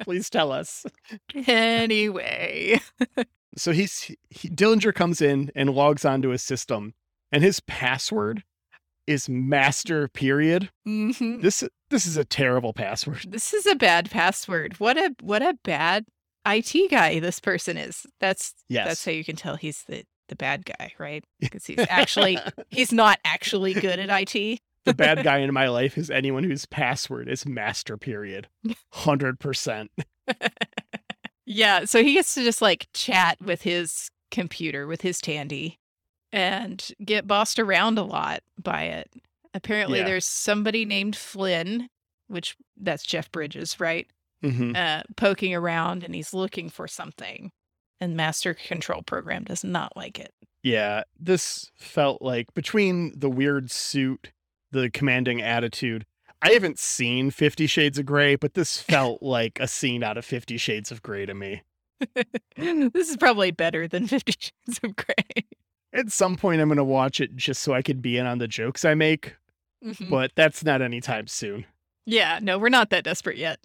please 0.00 0.30
tell 0.30 0.52
us. 0.52 0.86
anyway. 1.46 2.80
So 3.56 3.72
he's 3.72 4.12
he, 4.30 4.48
Dillinger 4.48 4.94
comes 4.94 5.20
in 5.20 5.50
and 5.54 5.70
logs 5.70 6.04
onto 6.04 6.28
his 6.28 6.42
system, 6.42 6.94
and 7.32 7.42
his 7.42 7.60
password 7.60 8.42
is 9.06 9.28
master 9.28 10.08
period. 10.08 10.70
hmm 10.84 11.10
This 11.40 11.62
this 11.90 12.06
is 12.06 12.16
a 12.16 12.24
terrible 12.24 12.72
password. 12.72 13.24
This 13.28 13.54
is 13.54 13.66
a 13.66 13.74
bad 13.76 14.10
password. 14.10 14.78
What 14.78 14.96
a 14.96 15.14
what 15.20 15.42
a 15.42 15.56
bad 15.62 16.04
IT 16.46 16.90
guy 16.90 17.18
this 17.20 17.40
person 17.40 17.76
is. 17.76 18.06
That's 18.20 18.54
Yes. 18.68 18.86
that's 18.86 19.04
how 19.04 19.12
you 19.12 19.24
can 19.24 19.36
tell 19.36 19.56
he's 19.56 19.84
the 19.88 20.04
the 20.28 20.36
bad 20.36 20.64
guy, 20.64 20.92
right? 20.98 21.24
Because 21.40 21.66
he's 21.66 21.84
actually 21.88 22.38
he's 22.70 22.92
not 22.92 23.18
actually 23.24 23.74
good 23.74 23.98
at 24.00 24.10
IT. 24.34 24.60
the 24.84 24.94
bad 24.94 25.22
guy 25.24 25.38
in 25.38 25.52
my 25.54 25.68
life 25.68 25.96
is 25.96 26.10
anyone 26.10 26.42
whose 26.44 26.66
password 26.66 27.28
is 27.28 27.46
master 27.46 27.96
period. 27.96 28.48
100%. 28.94 29.88
Yeah, 31.48 31.84
so 31.84 32.02
he 32.02 32.14
gets 32.14 32.34
to 32.34 32.42
just 32.42 32.60
like 32.60 32.88
chat 32.92 33.38
with 33.40 33.62
his 33.62 34.10
computer 34.32 34.86
with 34.88 35.02
his 35.02 35.20
Tandy 35.20 35.78
and 36.36 36.88
get 37.04 37.26
bossed 37.26 37.58
around 37.58 37.98
a 37.98 38.02
lot 38.02 38.42
by 38.62 38.84
it. 38.84 39.10
Apparently 39.54 39.98
Yeah. 40.00 40.04
there's 40.04 40.26
somebody 40.26 40.84
named 40.84 41.16
Flynn, 41.16 41.88
which 42.28 42.56
that's 42.76 43.04
Jeff 43.04 43.32
Bridges, 43.32 43.80
right? 43.80 44.06
Mhm. 44.44 44.76
uh, 44.76 45.02
poking 45.16 45.54
around 45.54 46.04
and 46.04 46.14
he's 46.14 46.34
looking 46.34 46.68
for 46.68 46.86
something. 46.86 47.50
And 48.00 48.14
Master 48.14 48.52
Control 48.52 49.00
Program 49.02 49.44
does 49.44 49.64
not 49.64 49.96
like 49.96 50.18
it. 50.20 50.34
Yeah, 50.62 51.04
this 51.18 51.70
felt 51.74 52.20
like 52.20 52.52
between 52.52 53.18
the 53.18 53.30
weird 53.30 53.70
suit, 53.70 54.32
the 54.72 54.90
commanding 54.90 55.40
attitude. 55.40 56.04
I 56.42 56.50
haven't 56.50 56.78
seen 56.78 57.30
50 57.30 57.66
Shades 57.66 57.98
of 57.98 58.04
Grey, 58.04 58.36
but 58.36 58.52
this 58.52 58.78
felt 58.82 59.22
like 59.22 59.58
a 59.58 59.66
scene 59.66 60.02
out 60.02 60.18
of 60.18 60.24
50 60.26 60.58
Shades 60.58 60.92
of 60.92 61.02
Grey 61.02 61.24
to 61.24 61.32
me. 61.34 61.62
this 62.56 63.08
is 63.08 63.16
probably 63.16 63.50
better 63.52 63.88
than 63.88 64.06
Fifty 64.06 64.34
Shades 64.38 64.80
of 64.84 64.94
Grey. 64.96 65.46
At 65.96 66.12
some 66.12 66.36
point, 66.36 66.60
I'm 66.60 66.68
going 66.68 66.76
to 66.76 66.84
watch 66.84 67.20
it 67.20 67.34
just 67.36 67.62
so 67.62 67.72
I 67.72 67.82
could 67.82 68.02
be 68.02 68.18
in 68.18 68.26
on 68.26 68.38
the 68.38 68.46
jokes 68.48 68.84
I 68.84 68.94
make, 68.94 69.34
Mhm. 69.84 70.10
but 70.10 70.32
that's 70.34 70.62
not 70.64 70.82
anytime 70.82 71.26
soon. 71.26 71.64
Yeah, 72.04 72.38
no, 72.42 72.58
we're 72.58 72.68
not 72.68 72.90
that 72.90 73.04
desperate 73.04 73.36
yet. 73.38 73.58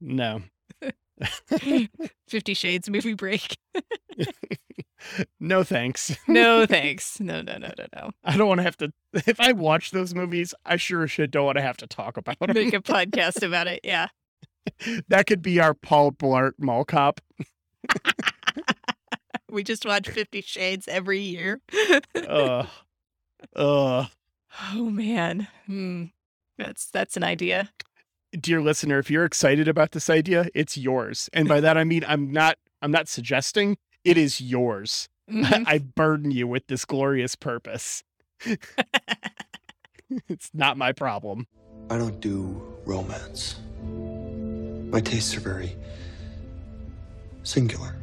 No. 0.00 0.42
Fifty 2.28 2.54
Shades 2.54 2.90
movie 2.90 3.14
break. 3.14 3.56
no 5.40 5.62
thanks. 5.62 6.16
No 6.26 6.66
thanks. 6.66 7.20
No, 7.20 7.40
no, 7.42 7.56
no, 7.58 7.70
no, 7.78 7.86
no. 7.94 8.10
I 8.24 8.36
don't 8.36 8.48
want 8.48 8.58
to 8.58 8.62
have 8.64 8.76
to. 8.78 8.92
If 9.12 9.38
I 9.40 9.52
watch 9.52 9.90
those 9.92 10.14
movies, 10.14 10.54
I 10.64 10.76
sure 10.76 11.06
should 11.06 11.30
don't 11.30 11.44
want 11.46 11.58
to 11.58 11.62
have 11.62 11.76
to 11.78 11.86
talk 11.86 12.16
about 12.16 12.38
them. 12.40 12.54
Make 12.54 12.74
a 12.74 12.80
podcast 12.80 13.42
about 13.46 13.66
it. 13.68 13.80
Yeah. 13.84 14.08
that 15.08 15.26
could 15.26 15.42
be 15.42 15.60
our 15.60 15.74
Paul 15.74 16.10
Blart 16.12 16.52
Mall 16.58 16.84
Cop. 16.84 17.20
We 19.50 19.62
just 19.62 19.84
watch 19.84 20.08
Fifty 20.08 20.40
Shades 20.40 20.88
every 20.88 21.20
year. 21.20 21.60
Uh, 22.16 22.66
uh. 23.54 24.06
oh 24.72 24.90
man. 24.90 25.48
Hmm. 25.66 26.04
That's 26.58 26.86
that's 26.90 27.16
an 27.16 27.24
idea. 27.24 27.70
Dear 28.38 28.60
listener, 28.60 28.98
if 28.98 29.10
you're 29.10 29.24
excited 29.24 29.68
about 29.68 29.92
this 29.92 30.10
idea, 30.10 30.48
it's 30.54 30.76
yours. 30.76 31.28
And 31.32 31.48
by 31.48 31.60
that 31.60 31.76
I 31.78 31.84
mean 31.84 32.04
I'm 32.06 32.32
not. 32.32 32.58
I'm 32.82 32.90
not 32.90 33.08
suggesting. 33.08 33.76
It 34.04 34.16
is 34.18 34.40
yours. 34.40 35.08
Mhm. 35.30 35.64
I 35.66 35.78
burden 35.78 36.30
you 36.32 36.46
with 36.46 36.66
this 36.66 36.84
glorious 36.84 37.34
purpose. 37.34 38.02
it's 40.28 40.50
not 40.52 40.76
my 40.76 40.92
problem. 40.92 41.46
I 41.88 41.96
don't 41.96 42.20
do 42.20 42.60
romance. 42.84 43.56
My 44.92 45.00
tastes 45.00 45.34
are 45.34 45.40
very 45.40 45.74
singular. 47.42 47.96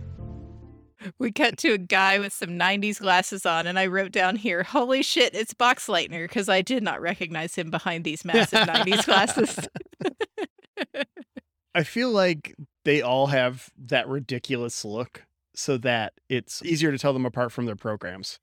We 1.19 1.31
cut 1.31 1.57
to 1.59 1.73
a 1.73 1.77
guy 1.77 2.19
with 2.19 2.33
some 2.33 2.49
90s 2.51 2.99
glasses 2.99 3.45
on, 3.45 3.65
and 3.67 3.79
I 3.79 3.87
wrote 3.87 4.11
down 4.11 4.35
here, 4.35 4.63
Holy 4.63 5.01
shit, 5.03 5.33
it's 5.33 5.53
Boxleitner, 5.53 6.23
because 6.25 6.47
I 6.49 6.61
did 6.61 6.83
not 6.83 7.01
recognize 7.01 7.55
him 7.55 7.69
behind 7.71 8.03
these 8.03 8.23
massive 8.25 8.59
90s 8.67 9.05
glasses. 9.05 9.59
I 11.75 11.83
feel 11.83 12.09
like 12.11 12.55
they 12.83 13.01
all 13.01 13.27
have 13.27 13.69
that 13.85 14.07
ridiculous 14.07 14.83
look 14.83 15.23
so 15.55 15.77
that 15.77 16.13
it's 16.29 16.63
easier 16.63 16.91
to 16.91 16.97
tell 16.97 17.13
them 17.13 17.25
apart 17.25 17.51
from 17.51 17.65
their 17.65 17.75
programs. 17.75 18.39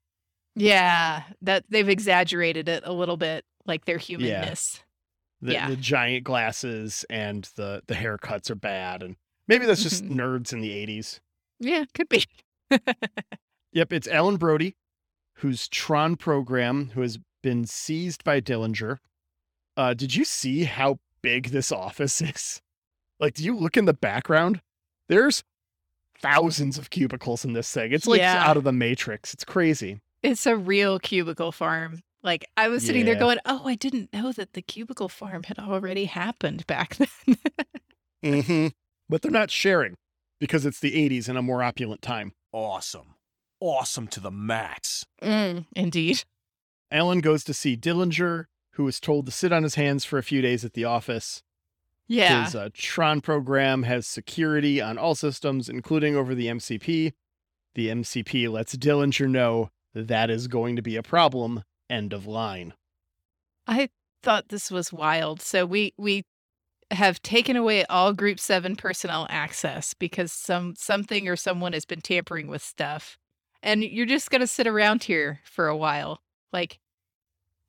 yeah, 0.55 1.23
that 1.41 1.63
they've 1.69 1.87
exaggerated 1.89 2.67
it 2.67 2.83
a 2.85 2.91
little 2.93 3.17
bit, 3.17 3.45
like 3.65 3.85
their 3.85 3.97
humanness. 3.97 4.83
The, 5.41 5.53
Yeah. 5.53 5.69
the 5.69 5.75
giant 5.77 6.25
glasses 6.25 7.05
and 7.09 7.47
the 7.55 7.81
the 7.87 7.93
haircuts 7.93 8.49
are 8.49 8.55
bad 8.55 9.03
and 9.03 9.15
maybe 9.47 9.65
that's 9.65 9.83
just 9.83 10.03
Mhm. 10.03 10.15
nerds 10.15 10.51
in 10.51 10.59
the 10.59 10.71
80s. 10.71 11.21
Yeah, 11.61 11.85
could 11.93 12.09
be. 12.09 12.25
Yep, 13.71 13.93
it's 13.93 14.07
Alan 14.07 14.37
Bradley 14.37 14.75
whose 15.35 15.67
Tron 15.69 16.15
program 16.15 16.91
who 16.95 17.01
has 17.01 17.19
been 17.43 17.65
seized 17.65 18.23
by 18.23 18.41
Dillinger. 18.41 18.97
Uh 19.77 19.93
did 19.93 20.15
you 20.15 20.25
see 20.25 20.63
how 20.63 20.99
big 21.21 21.49
this 21.49 21.71
office 21.85 22.21
is? 22.21 22.61
Like 23.19 23.35
do 23.35 23.43
you 23.43 23.55
look 23.55 23.77
in 23.77 23.85
the 23.85 23.93
background? 23.93 24.61
There's 25.07 25.43
thousands 26.21 26.77
of 26.77 26.89
cubicles 26.89 27.45
in 27.45 27.53
this 27.53 27.71
thing. 27.71 27.91
It's 27.93 28.07
like 28.07 28.19
Yeah. 28.19 28.43
out 28.43 28.57
of 28.57 28.63
the 28.63 28.71
matrix. 28.73 29.33
It's 29.33 29.45
crazy. 29.45 29.99
It's 30.23 30.45
a 30.45 30.57
real 30.57 30.99
cubicle 30.99 31.51
farm. 31.53 32.01
Like, 32.21 32.45
I 32.57 32.67
was 32.67 32.85
sitting 32.85 33.05
there 33.05 33.15
going, 33.15 33.37
Oh, 33.45 33.61
I 33.65 33.75
didn't 33.75 34.11
know 34.11 34.33
that 34.33 34.51
the 34.51 34.61
cubicle 34.61 35.07
farm 35.07 35.43
had 35.43 35.57
already 35.57 36.03
happened 36.05 36.67
back 36.67 36.97
then. 36.97 37.07
Mm-hmm. 38.25 38.67
But 39.07 39.21
they're 39.21 39.31
not 39.31 39.49
sharing 39.49 39.95
because 40.39 40.65
it's 40.65 40.81
the 40.81 40.91
80s 40.91 41.29
and 41.29 41.37
a 41.37 41.41
more 41.41 41.63
opulent 41.63 42.01
time. 42.01 42.33
Awesome. 42.51 43.15
Awesome 43.59 44.07
to 44.07 44.19
the 44.19 44.31
max. 44.31 45.05
mm, 45.21 45.65
indeed. 45.75 46.23
Alan 46.91 47.19
goes 47.19 47.43
to 47.43 47.53
see 47.53 47.77
Dillinger, 47.77 48.45
who 48.73 48.87
is 48.87 48.99
told 48.99 49.25
to 49.25 49.31
sit 49.31 49.51
on 49.51 49.63
his 49.63 49.75
hands 49.75 50.05
for 50.05 50.17
a 50.17 50.23
few 50.23 50.41
days 50.41 50.65
at 50.65 50.73
the 50.73 50.85
office. 50.85 51.43
Yeah. 52.07 52.45
His 52.45 52.55
uh, 52.55 52.69
Tron 52.73 53.21
program 53.21 53.83
has 53.83 54.07
security 54.07 54.81
on 54.81 54.97
all 54.97 55.13
systems, 55.13 55.69
including 55.69 56.15
over 56.15 56.33
the 56.33 56.47
MCP. 56.47 57.13
The 57.75 57.87
MCP 57.89 58.49
lets 58.51 58.75
Dillinger 58.75 59.29
know 59.29 59.69
that 59.93 60.31
is 60.31 60.47
going 60.47 60.75
to 60.75 60.81
be 60.81 60.95
a 60.95 61.03
problem. 61.03 61.63
End 61.89 62.13
of 62.13 62.25
line. 62.25 62.73
I 63.67 63.89
thought 64.23 64.49
this 64.49 64.71
was 64.71 64.91
wild. 64.91 65.41
So 65.41 65.65
we 65.65 65.93
we 65.97 66.23
have 66.91 67.21
taken 67.21 67.55
away 67.55 67.85
all 67.85 68.13
group 68.13 68.39
7 68.39 68.75
personnel 68.75 69.27
access 69.29 69.93
because 69.93 70.31
some 70.31 70.75
something 70.75 71.27
or 71.27 71.35
someone 71.35 71.73
has 71.73 71.85
been 71.85 72.01
tampering 72.01 72.47
with 72.47 72.63
stuff. 72.63 73.17
And 73.61 73.83
you're 73.83 74.05
just 74.05 74.31
going 74.31 74.41
to 74.41 74.47
sit 74.47 74.67
around 74.67 75.03
here 75.03 75.41
for 75.43 75.67
a 75.67 75.77
while. 75.77 76.21
Like 76.51 76.79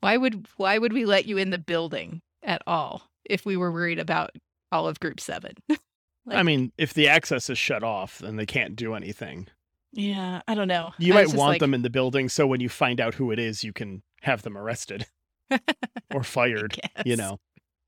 why 0.00 0.16
would 0.16 0.46
why 0.56 0.78
would 0.78 0.92
we 0.92 1.04
let 1.04 1.26
you 1.26 1.36
in 1.36 1.50
the 1.50 1.58
building 1.58 2.22
at 2.42 2.62
all 2.66 3.10
if 3.24 3.44
we 3.44 3.56
were 3.56 3.70
worried 3.70 3.98
about 3.98 4.30
all 4.72 4.88
of 4.88 5.00
group 5.00 5.20
7? 5.20 5.52
I 6.28 6.42
mean, 6.42 6.72
if 6.76 6.94
the 6.94 7.08
access 7.08 7.48
is 7.50 7.58
shut 7.58 7.82
off, 7.82 8.18
then 8.18 8.36
they 8.36 8.46
can't 8.46 8.76
do 8.76 8.94
anything. 8.94 9.48
yeah, 9.92 10.42
I 10.46 10.54
don't 10.54 10.68
know. 10.68 10.92
You 10.98 11.14
I 11.14 11.24
might 11.24 11.34
want 11.34 11.50
like, 11.52 11.60
them 11.60 11.74
in 11.74 11.82
the 11.82 11.90
building 11.90 12.28
so 12.28 12.46
when 12.46 12.60
you 12.60 12.68
find 12.68 13.00
out 13.00 13.14
who 13.14 13.30
it 13.30 13.38
is, 13.38 13.64
you 13.64 13.72
can 13.72 14.02
have 14.22 14.42
them 14.42 14.56
arrested 14.56 15.06
or 16.14 16.22
fired. 16.22 16.78
You 17.04 17.16
know, 17.16 17.40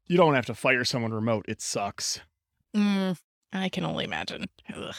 you 0.07 0.17
don't 0.17 0.35
have 0.35 0.47
to 0.47 0.55
fire 0.55 0.85
someone 0.85 1.13
remote. 1.13 1.45
It 1.49 1.61
sucks. 1.61 2.21
Mm, 2.77 3.19
I 3.53 3.69
can 3.69 3.85
only 3.85 4.05
imagine. 4.05 4.47
Ugh. 4.75 4.95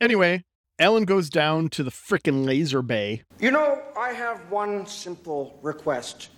Anyway, 0.00 0.44
Alan 0.78 1.04
goes 1.04 1.30
down 1.30 1.68
to 1.70 1.82
the 1.82 1.90
frickin' 1.90 2.44
laser 2.44 2.82
bay. 2.82 3.22
You 3.40 3.50
know, 3.50 3.80
I 3.98 4.12
have 4.12 4.50
one 4.50 4.86
simple 4.86 5.58
request, 5.62 6.28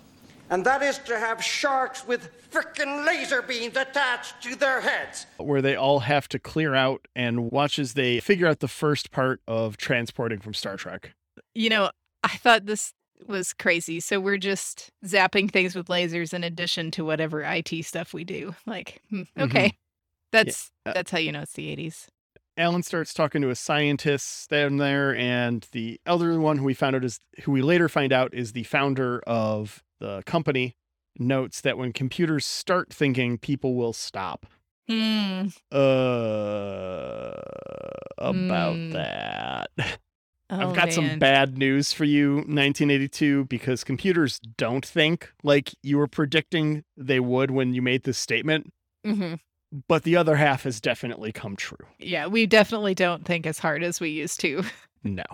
and 0.51 0.65
that 0.65 0.83
is 0.83 0.99
to 1.01 1.19
have 1.19 1.43
sharks 1.43 2.07
with 2.07 2.31
frickin' 2.51 3.05
laser 3.05 3.43
beams 3.43 3.77
attached 3.77 4.43
to 4.45 4.55
their 4.55 4.81
heads. 4.81 5.27
where 5.39 5.61
they 5.63 5.75
all 5.75 6.01
have 6.01 6.29
to 6.29 6.39
clear 6.39 6.75
out 6.75 7.09
and 7.17 7.51
watch 7.51 7.79
as 7.79 7.95
they 7.95 8.21
figure 8.21 8.47
out 8.47 8.61
the 8.61 8.69
first 8.69 9.11
part 9.11 9.41
of 9.49 9.77
transporting 9.77 10.39
from 10.41 10.55
Star 10.55 10.77
Trek. 10.77 11.15
You 11.55 11.71
know, 11.71 11.91
I 12.23 12.37
thought 12.37 12.67
this 12.67 12.93
was 13.27 13.53
crazy. 13.53 14.01
So 14.01 14.21
we're 14.21 14.39
just 14.39 14.91
zapping 15.05 15.51
things 15.51 15.75
with 15.75 15.89
lasers 15.89 16.33
in 16.33 16.45
addition 16.45 16.91
to 16.93 17.05
whatever 17.05 17.43
IT 17.43 17.85
stuff 17.85 18.13
we 18.15 18.25
do. 18.25 18.55
Like, 18.67 19.01
hmm, 19.11 19.23
okay. 19.39 19.77
That's 20.33 20.71
Uh, 20.87 20.93
that's 20.93 21.11
how 21.11 21.19
you 21.19 21.33
know 21.33 21.41
it's 21.43 21.55
the 21.55 21.75
80s. 21.75 22.07
Alan 22.57 22.83
starts 22.83 23.15
talking 23.15 23.41
to 23.43 23.51
a 23.51 23.55
scientist 23.55 24.51
down 24.51 24.79
there, 24.79 25.15
and 25.17 25.67
the 25.73 26.01
elderly 26.05 26.39
one 26.39 26.59
who 26.59 26.65
we 26.65 26.75
found 26.75 26.97
out 26.97 27.05
is 27.05 27.21
who 27.45 27.53
we 27.53 27.63
later 27.63 27.89
find 27.89 28.13
out 28.13 28.35
is 28.35 28.53
the 28.53 28.65
founder 28.65 29.21
of 29.27 29.83
the 30.01 30.23
company. 30.27 30.75
Notes 31.19 31.61
that 31.63 31.79
when 31.79 31.93
computers 31.93 32.45
start 32.47 32.93
thinking, 32.93 33.39
people 33.39 33.75
will 33.75 33.93
stop. 33.93 34.47
Hmm. 34.89 35.49
Uh, 35.71 37.33
about 38.19 38.75
Hmm. 38.77 38.91
that. 38.91 39.28
Oh, 40.51 40.71
I've 40.71 40.75
got 40.77 40.93
some 40.93 41.19
bad 41.19 41.59
news 41.59 41.93
for 41.93 42.05
you, 42.05 42.37
1982, 42.37 43.45
because 43.47 43.85
computers 43.85 44.39
don't 44.57 44.85
think 44.85 45.31
like 45.43 45.75
you 45.83 45.99
were 45.99 46.07
predicting 46.07 46.85
they 46.97 47.21
would 47.21 47.51
when 47.51 47.75
you 47.75 47.83
made 47.83 48.05
this 48.05 48.17
statement, 48.19 48.73
Mhm. 49.07 49.41
but 49.89 50.05
the 50.05 50.17
other 50.17 50.37
half 50.37 50.63
has 50.63 50.81
definitely 50.81 51.33
come 51.33 51.55
true. 51.55 51.87
Yeah, 51.99 52.27
we 52.29 52.47
definitely 52.47 52.95
don't 52.95 53.25
think 53.27 53.47
as 53.47 53.59
hard 53.59 53.83
as 53.83 54.01
we 54.01 54.09
used 54.11 54.41
to. 54.41 54.63
No. 55.05 55.25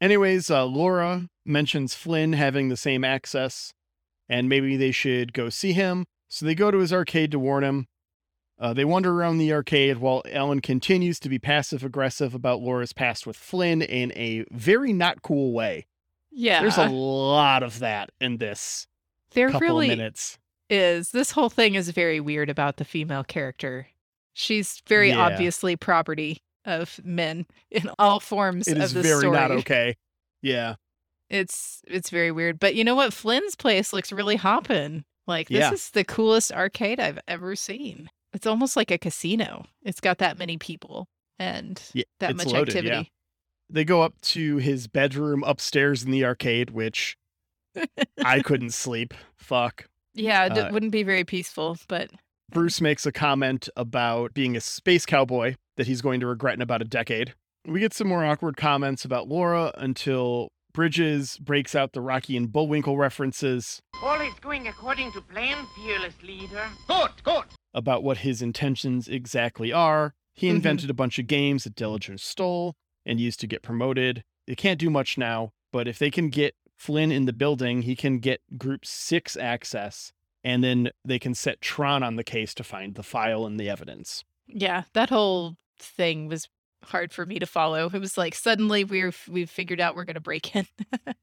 Anyways, 0.00 0.50
uh, 0.50 0.64
Laura 0.64 1.28
mentions 1.44 1.94
Flynn 1.94 2.34
having 2.34 2.68
the 2.68 2.76
same 2.76 3.02
access, 3.04 3.72
and 4.28 4.48
maybe 4.48 4.76
they 4.76 4.92
should 4.92 5.32
go 5.32 5.48
see 5.48 5.72
him. 5.72 6.04
So 6.28 6.44
they 6.46 6.54
go 6.54 6.70
to 6.70 6.78
his 6.78 6.92
arcade 6.92 7.30
to 7.32 7.38
warn 7.38 7.64
him. 7.64 7.86
Uh, 8.58 8.72
they 8.72 8.84
wander 8.86 9.12
around 9.12 9.36
the 9.38 9.52
arcade 9.52 9.98
while 9.98 10.22
Alan 10.32 10.60
continues 10.60 11.20
to 11.20 11.28
be 11.28 11.38
passive 11.38 11.84
aggressive 11.84 12.34
about 12.34 12.60
Laura's 12.62 12.92
past 12.94 13.26
with 13.26 13.36
Flynn 13.36 13.82
in 13.82 14.12
a 14.16 14.44
very 14.50 14.92
not 14.94 15.20
cool 15.22 15.52
way. 15.52 15.86
Yeah. 16.30 16.60
There's 16.62 16.78
a 16.78 16.88
lot 16.88 17.62
of 17.62 17.80
that 17.80 18.10
in 18.20 18.38
this 18.38 18.86
there 19.32 19.48
couple 19.50 19.60
really 19.60 19.88
minutes. 19.88 20.38
is. 20.70 21.10
This 21.10 21.32
whole 21.32 21.50
thing 21.50 21.74
is 21.74 21.90
very 21.90 22.18
weird 22.20 22.48
about 22.48 22.78
the 22.78 22.84
female 22.84 23.24
character. 23.24 23.88
She's 24.32 24.82
very 24.86 25.10
Yeah. 25.10 25.18
obviously 25.20 25.76
property 25.76 26.42
of 26.64 26.98
men 27.04 27.46
in 27.70 27.90
all 27.98 28.20
forms 28.20 28.68
It 28.68 28.76
of 28.78 28.82
is 28.84 28.92
the 28.94 29.02
very 29.02 29.30
not 29.30 29.50
okay. 29.50 29.96
Yeah. 30.42 30.76
It's 31.28 31.82
it's 31.86 32.08
very 32.10 32.30
weird. 32.32 32.58
But 32.58 32.74
you 32.74 32.84
know 32.84 32.94
what? 32.94 33.12
Flynn's 33.12 33.54
place 33.54 33.92
looks 33.92 34.12
really 34.12 34.36
hoppin'. 34.36 35.04
Like 35.26 35.48
this 35.48 35.58
Yeah. 35.58 35.72
is 35.72 35.90
the 35.90 36.04
coolest 36.04 36.52
arcade 36.52 37.00
I've 37.00 37.18
ever 37.28 37.54
seen. 37.56 38.08
It's 38.36 38.46
almost 38.46 38.76
like 38.76 38.90
a 38.90 38.98
casino. 38.98 39.64
It's 39.82 39.98
got 39.98 40.18
that 40.18 40.38
many 40.38 40.58
people 40.58 41.08
and 41.38 41.82
Yeah, 41.94 42.04
that 42.20 42.36
much 42.36 42.46
loaded, 42.48 42.74
yeah. 42.74 42.80
activity. 42.80 43.12
They 43.70 43.84
go 43.84 44.02
up 44.02 44.20
to 44.36 44.58
his 44.58 44.86
bedroom 44.88 45.42
upstairs 45.44 46.04
in 46.04 46.10
the 46.10 46.22
arcade, 46.24 46.68
which 46.70 47.16
I 48.22 48.40
couldn't 48.44 48.74
sleep. 48.74 49.14
Fuck. 49.36 49.86
Yeah, 50.12 50.44
it 50.46 50.52
Uh, 50.58 50.68
wouldn't 50.70 50.92
be 50.92 51.02
very 51.02 51.24
peaceful, 51.24 51.78
but 51.88 52.10
Bruce 52.50 52.80
makes 52.82 53.06
a 53.06 53.12
comment 53.12 53.70
about 53.74 54.34
being 54.34 54.54
a 54.54 54.60
space 54.60 55.06
cowboy 55.06 55.56
that 55.78 55.86
he's 55.86 56.02
going 56.02 56.20
to 56.20 56.26
regret 56.26 56.54
in 56.54 56.62
about 56.62 56.82
a 56.82 56.86
decade. 56.86 57.32
We 57.66 57.80
get 57.80 57.94
some 57.94 58.06
more 58.06 58.24
awkward 58.24 58.56
comments 58.58 59.04
about 59.06 59.28
Laura 59.28 59.72
until 59.76 60.48
Bridges 60.74 61.38
breaks 61.38 61.74
out 61.74 61.94
the 61.94 62.02
Rocky 62.02 62.36
and 62.36 62.52
Bullwinkle 62.52 62.98
references 62.98 63.80
All 64.02 64.20
is 64.20 64.34
going 64.40 64.68
according 64.68 65.10
to 65.12 65.22
plan, 65.22 65.56
fearless 65.74 66.14
leader. 66.22 66.64
About 67.76 68.02
what 68.02 68.18
his 68.18 68.42
intentions 68.42 69.06
exactly 69.06 69.70
are. 69.72 70.14
He 70.34 70.48
Mhm. 70.48 70.56
invented 70.56 70.90
a 70.90 70.94
bunch 70.94 71.18
of 71.20 71.28
games 71.28 71.62
that 71.64 71.76
Dillinger 71.76 72.18
stole 72.18 72.74
and 73.04 73.20
used 73.20 73.38
to 73.40 73.46
get 73.46 73.62
promoted. 73.62 74.24
They 74.48 74.56
can't 74.56 74.80
do 74.80 74.90
much 74.90 75.16
now, 75.16 75.52
but 75.72 75.86
if 75.86 75.98
they 75.98 76.10
can 76.10 76.28
get 76.30 76.56
Flynn 76.76 77.12
in 77.12 77.26
the 77.26 77.32
building, 77.32 77.82
he 77.82 77.94
can 77.94 78.18
get 78.18 78.40
Group 78.58 78.84
6 78.84 79.36
access, 79.36 80.12
and 80.42 80.64
then 80.64 80.90
they 81.04 81.18
can 81.18 81.34
set 81.34 81.60
Tron 81.60 82.02
on 82.02 82.16
the 82.16 82.24
case 82.24 82.52
to 82.54 82.64
find 82.64 82.94
the 82.96 83.02
file 83.04 83.46
and 83.46 83.60
the 83.60 83.68
evidence. 83.70 84.24
yeah, 84.48 84.84
that 84.92 85.10
whole 85.10 85.56
thing 85.78 86.28
was 86.28 86.48
hard 86.84 87.12
for 87.12 87.26
me 87.26 87.38
to 87.38 87.46
follow. 87.46 87.90
It 87.92 87.98
was 87.98 88.16
like 88.16 88.34
suddenly 88.34 88.84
we're 88.84 89.12
we've 89.28 89.50
figured 89.50 89.80
out 89.80 89.96
we're 89.96 90.04
going 90.04 90.14
to 90.14 90.20
break 90.20 90.54
in. 90.56 90.66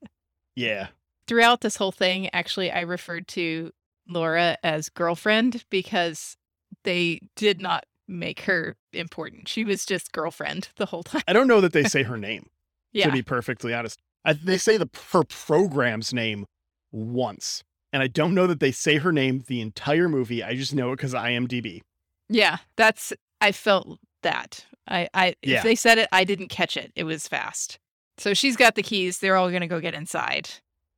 Yeah. 0.55 0.89
Throughout 1.27 1.62
this 1.62 1.77
whole 1.77 1.91
thing, 1.91 2.29
actually 2.33 2.69
I 2.72 2.81
referred 2.81 3.27
to 3.29 3.72
Laura 4.07 4.57
as 4.62 4.89
girlfriend 4.89 5.63
because 5.69 6.36
they 6.83 7.19
did 7.35 7.61
not 7.61 7.85
make 8.07 8.41
her 8.41 8.75
important. 8.91 9.47
She 9.47 9.63
was 9.63 9.85
just 9.85 10.11
girlfriend 10.11 10.69
the 10.75 10.85
whole 10.87 11.03
time. 11.03 11.21
I 11.27 11.33
don't 11.33 11.47
know 11.47 11.61
that 11.61 11.73
they 11.73 11.83
say 11.83 12.03
her 12.03 12.17
name, 12.29 12.47
Yeah. 12.91 13.05
to 13.07 13.11
be 13.11 13.21
perfectly 13.21 13.73
honest. 13.73 13.99
I, 14.25 14.33
they 14.33 14.57
say 14.57 14.77
the 14.77 14.89
her 15.11 15.23
program's 15.23 16.13
name 16.13 16.45
once, 16.91 17.63
and 17.91 18.01
I 18.01 18.07
don't 18.07 18.33
know 18.35 18.47
that 18.47 18.59
they 18.59 18.71
say 18.71 18.97
her 18.97 19.11
name 19.11 19.43
the 19.47 19.61
entire 19.61 20.07
movie. 20.09 20.43
I 20.43 20.55
just 20.55 20.73
know 20.73 20.91
it 20.91 20.97
because 20.97 21.13
IMDb. 21.13 21.81
Yeah, 22.29 22.57
that's 22.77 23.11
I 23.41 23.51
felt 23.51 23.99
that. 24.21 24.65
I 24.87 25.07
I 25.13 25.35
Yeah. 25.41 25.57
if 25.57 25.63
they 25.63 25.75
said 25.75 25.97
it, 25.97 26.07
I 26.11 26.23
didn't 26.23 26.47
catch 26.49 26.77
it. 26.77 26.91
It 26.95 27.03
was 27.03 27.27
fast. 27.27 27.79
So 28.17 28.33
she's 28.33 28.55
got 28.55 28.75
the 28.75 28.83
keys. 28.83 29.19
They're 29.19 29.35
all 29.35 29.51
gonna 29.51 29.67
go 29.67 29.79
get 29.79 29.93
inside. 29.93 30.49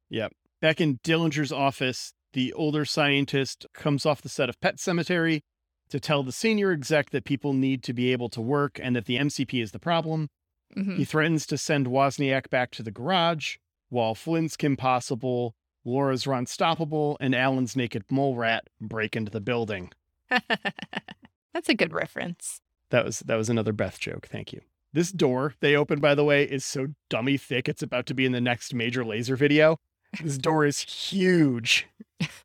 Yep. 0.09 0.33
Back 0.61 0.79
in 0.81 0.99
Dillinger's 1.03 1.51
office, 1.51 2.13
the 2.33 2.53
older 2.53 2.85
scientist 2.85 3.65
comes 3.73 4.05
off 4.05 4.21
the 4.21 4.29
set 4.29 4.49
of 4.49 4.59
Pet 4.61 4.77
Sematary 4.77 5.41
to 5.89 5.99
tell 5.99 6.23
the 6.23 6.31
senior 6.31 6.71
exec 6.71 7.11
that 7.11 7.25
people 7.25 7.53
need 7.53 7.83
to 7.83 7.93
be 7.93 8.11
able 8.11 8.29
to 8.29 8.41
work 8.41 8.79
and 8.81 8.95
that 8.95 9.05
the 9.05 9.17
MCP 9.17 9.61
is 9.61 9.71
the 9.71 9.79
problem. 9.79 10.29
Mhm. 10.75 10.97
He 10.97 11.05
threatens 11.05 11.45
to 11.47 11.57
send 11.57 11.87
Wozniak 11.87 12.49
back 12.49 12.71
to 12.71 12.83
the 12.83 12.91
garage, 12.91 13.57
while 13.89 14.15
Flynn's 14.15 14.57
Kim 14.57 14.75
Possible, 14.75 15.55
Laura's 15.85 16.25
Ron 16.25 16.45
Stoppable, 16.45 17.15
and 17.19 17.35
Alan's 17.35 17.75
Naked 17.75 18.03
Mole 18.11 18.35
Rat 18.35 18.67
break 18.81 19.15
into 19.15 19.31
the 19.31 19.39
building. 19.41 19.91
That's 20.29 21.69
a 21.69 21.75
good 21.75 21.93
reference. 21.93 22.61
That 22.89 23.05
was 23.05 23.19
that 23.21 23.35
was 23.35 23.49
another 23.49 23.73
Beth 23.73 23.99
joke. 23.99 24.27
Thank 24.27 24.51
you. 24.51 24.61
This 24.93 25.11
door 25.11 25.53
they 25.59 25.75
open, 25.75 25.99
by 25.99 26.15
the 26.15 26.23
way, 26.23 26.43
is 26.43 26.65
so 26.65 26.87
dummy 27.09 27.37
thick. 27.37 27.69
It's 27.69 27.83
about 27.83 28.05
to 28.07 28.13
be 28.13 28.25
in 28.25 28.31
the 28.31 28.41
next 28.41 28.73
major 28.73 29.05
laser 29.05 29.35
video. 29.35 29.79
This 30.21 30.37
door 30.37 30.65
is 30.65 30.79
huge. 30.81 31.87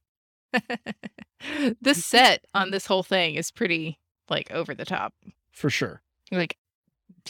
the 1.80 1.94
set 1.94 2.44
on 2.54 2.70
this 2.70 2.86
whole 2.86 3.02
thing 3.02 3.34
is 3.34 3.50
pretty 3.50 3.98
like 4.28 4.50
over 4.50 4.74
the 4.74 4.84
top. 4.84 5.14
For 5.52 5.70
sure. 5.70 6.02
Like 6.30 6.56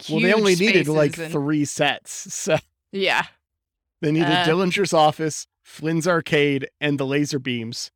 well, 0.09 0.21
they 0.21 0.33
only 0.33 0.55
needed 0.57 0.89
like 0.89 1.19
and- 1.19 1.33
three 1.33 1.65
sets. 1.65 2.13
So 2.35 2.57
Yeah. 2.93 3.27
they 4.01 4.13
needed 4.13 4.29
Uh. 4.31 4.45
Dillinger's 4.45 4.93
office, 4.93 5.47
Flynn's 5.63 6.07
arcade, 6.09 6.69
and 6.81 6.99
the 6.99 7.07
laser 7.07 7.39
beams, 7.39 7.91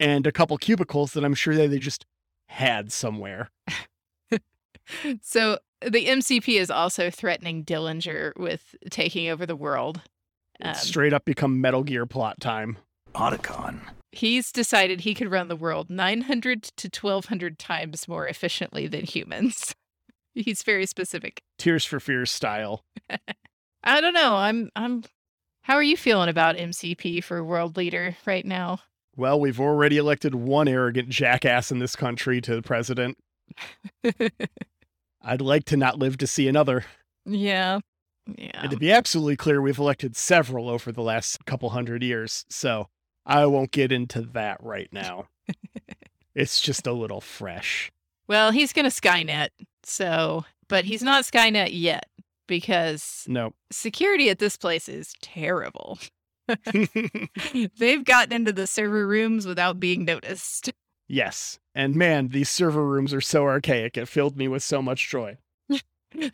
and 0.00 0.26
a 0.26 0.32
couple 0.32 0.56
cubicles 0.58 1.12
that 1.12 1.24
I'm 1.24 1.34
sure 1.34 1.54
that 1.54 1.68
they 1.70 1.78
just 1.78 2.06
had 2.46 2.92
somewhere. 2.92 3.50
So 5.22 5.58
the 5.80 6.06
MCP 6.06 6.60
is 6.60 6.70
also 6.70 7.08
threatening 7.08 7.64
Dillinger 7.64 8.36
with 8.36 8.74
taking 8.90 9.28
over 9.28 9.46
the 9.46 9.56
world. 9.56 10.02
Um, 10.60 10.70
It's 10.72 10.82
straight 10.82 11.12
up 11.12 11.24
become 11.24 11.60
Metal 11.60 11.82
Gear 11.84 12.04
plot 12.04 12.40
time. 12.40 12.76
Otacon. 13.14 13.80
He's 14.12 14.52
decided 14.52 15.00
he 15.00 15.14
could 15.14 15.30
run 15.30 15.48
the 15.48 15.56
world 15.56 15.90
900 15.90 16.62
to 16.62 16.88
1200 16.88 17.58
times 17.58 18.06
more 18.06 18.28
efficiently 18.28 18.86
than 18.86 19.04
humans. 19.04 19.74
He's 20.34 20.62
very 20.62 20.86
specific. 20.86 21.42
Tears 21.58 21.84
for 21.84 22.00
Fears 22.00 22.30
style. 22.30 22.84
I 23.84 24.00
don't 24.00 24.14
know. 24.14 24.36
I'm 24.36 24.70
I'm 24.74 25.04
How 25.62 25.74
are 25.74 25.82
you 25.82 25.96
feeling 25.96 26.30
about 26.30 26.56
MCP 26.56 27.22
for 27.22 27.44
world 27.44 27.76
leader 27.76 28.16
right 28.24 28.44
now? 28.44 28.78
Well, 29.14 29.38
we've 29.38 29.60
already 29.60 29.98
elected 29.98 30.34
one 30.34 30.68
arrogant 30.68 31.10
jackass 31.10 31.70
in 31.70 31.80
this 31.80 31.94
country 31.94 32.40
to 32.40 32.54
the 32.54 32.62
president. 32.62 33.18
I'd 35.22 35.42
like 35.42 35.64
to 35.66 35.76
not 35.76 35.98
live 35.98 36.16
to 36.18 36.26
see 36.26 36.48
another. 36.48 36.84
yeah. 37.26 37.80
Yeah. 38.38 38.50
And 38.62 38.70
to 38.70 38.76
be 38.76 38.92
absolutely 38.92 39.36
clear, 39.36 39.60
we've 39.60 39.78
elected 39.80 40.16
several 40.16 40.70
over 40.70 40.92
the 40.92 41.02
last 41.02 41.44
couple 41.44 41.70
hundred 41.70 42.04
years. 42.04 42.46
So 42.48 42.86
I 43.26 43.46
won't 43.46 43.70
get 43.70 43.92
into 43.92 44.22
that 44.32 44.58
right 44.62 44.88
now. 44.92 45.28
it's 46.34 46.60
just 46.60 46.86
a 46.86 46.92
little 46.92 47.20
fresh. 47.20 47.90
Well, 48.28 48.50
he's 48.50 48.72
going 48.72 48.88
to 48.88 49.00
Skynet. 49.00 49.48
So, 49.84 50.44
but 50.68 50.84
he's 50.84 51.02
not 51.02 51.24
Skynet 51.24 51.70
yet 51.72 52.06
because 52.48 53.24
No. 53.28 53.52
security 53.70 54.30
at 54.30 54.38
this 54.38 54.56
place 54.56 54.88
is 54.88 55.14
terrible. 55.22 55.98
They've 57.78 58.04
gotten 58.04 58.32
into 58.32 58.52
the 58.52 58.66
server 58.66 59.06
rooms 59.06 59.46
without 59.46 59.78
being 59.80 60.04
noticed. 60.04 60.72
yes. 61.08 61.58
And 61.74 61.94
man, 61.96 62.28
these 62.28 62.50
server 62.50 62.84
rooms 62.86 63.14
are 63.14 63.20
so 63.20 63.44
archaic. 63.44 63.96
It 63.96 64.06
filled 64.08 64.36
me 64.36 64.46
with 64.48 64.62
so 64.62 64.82
much 64.82 65.08
joy. 65.08 65.38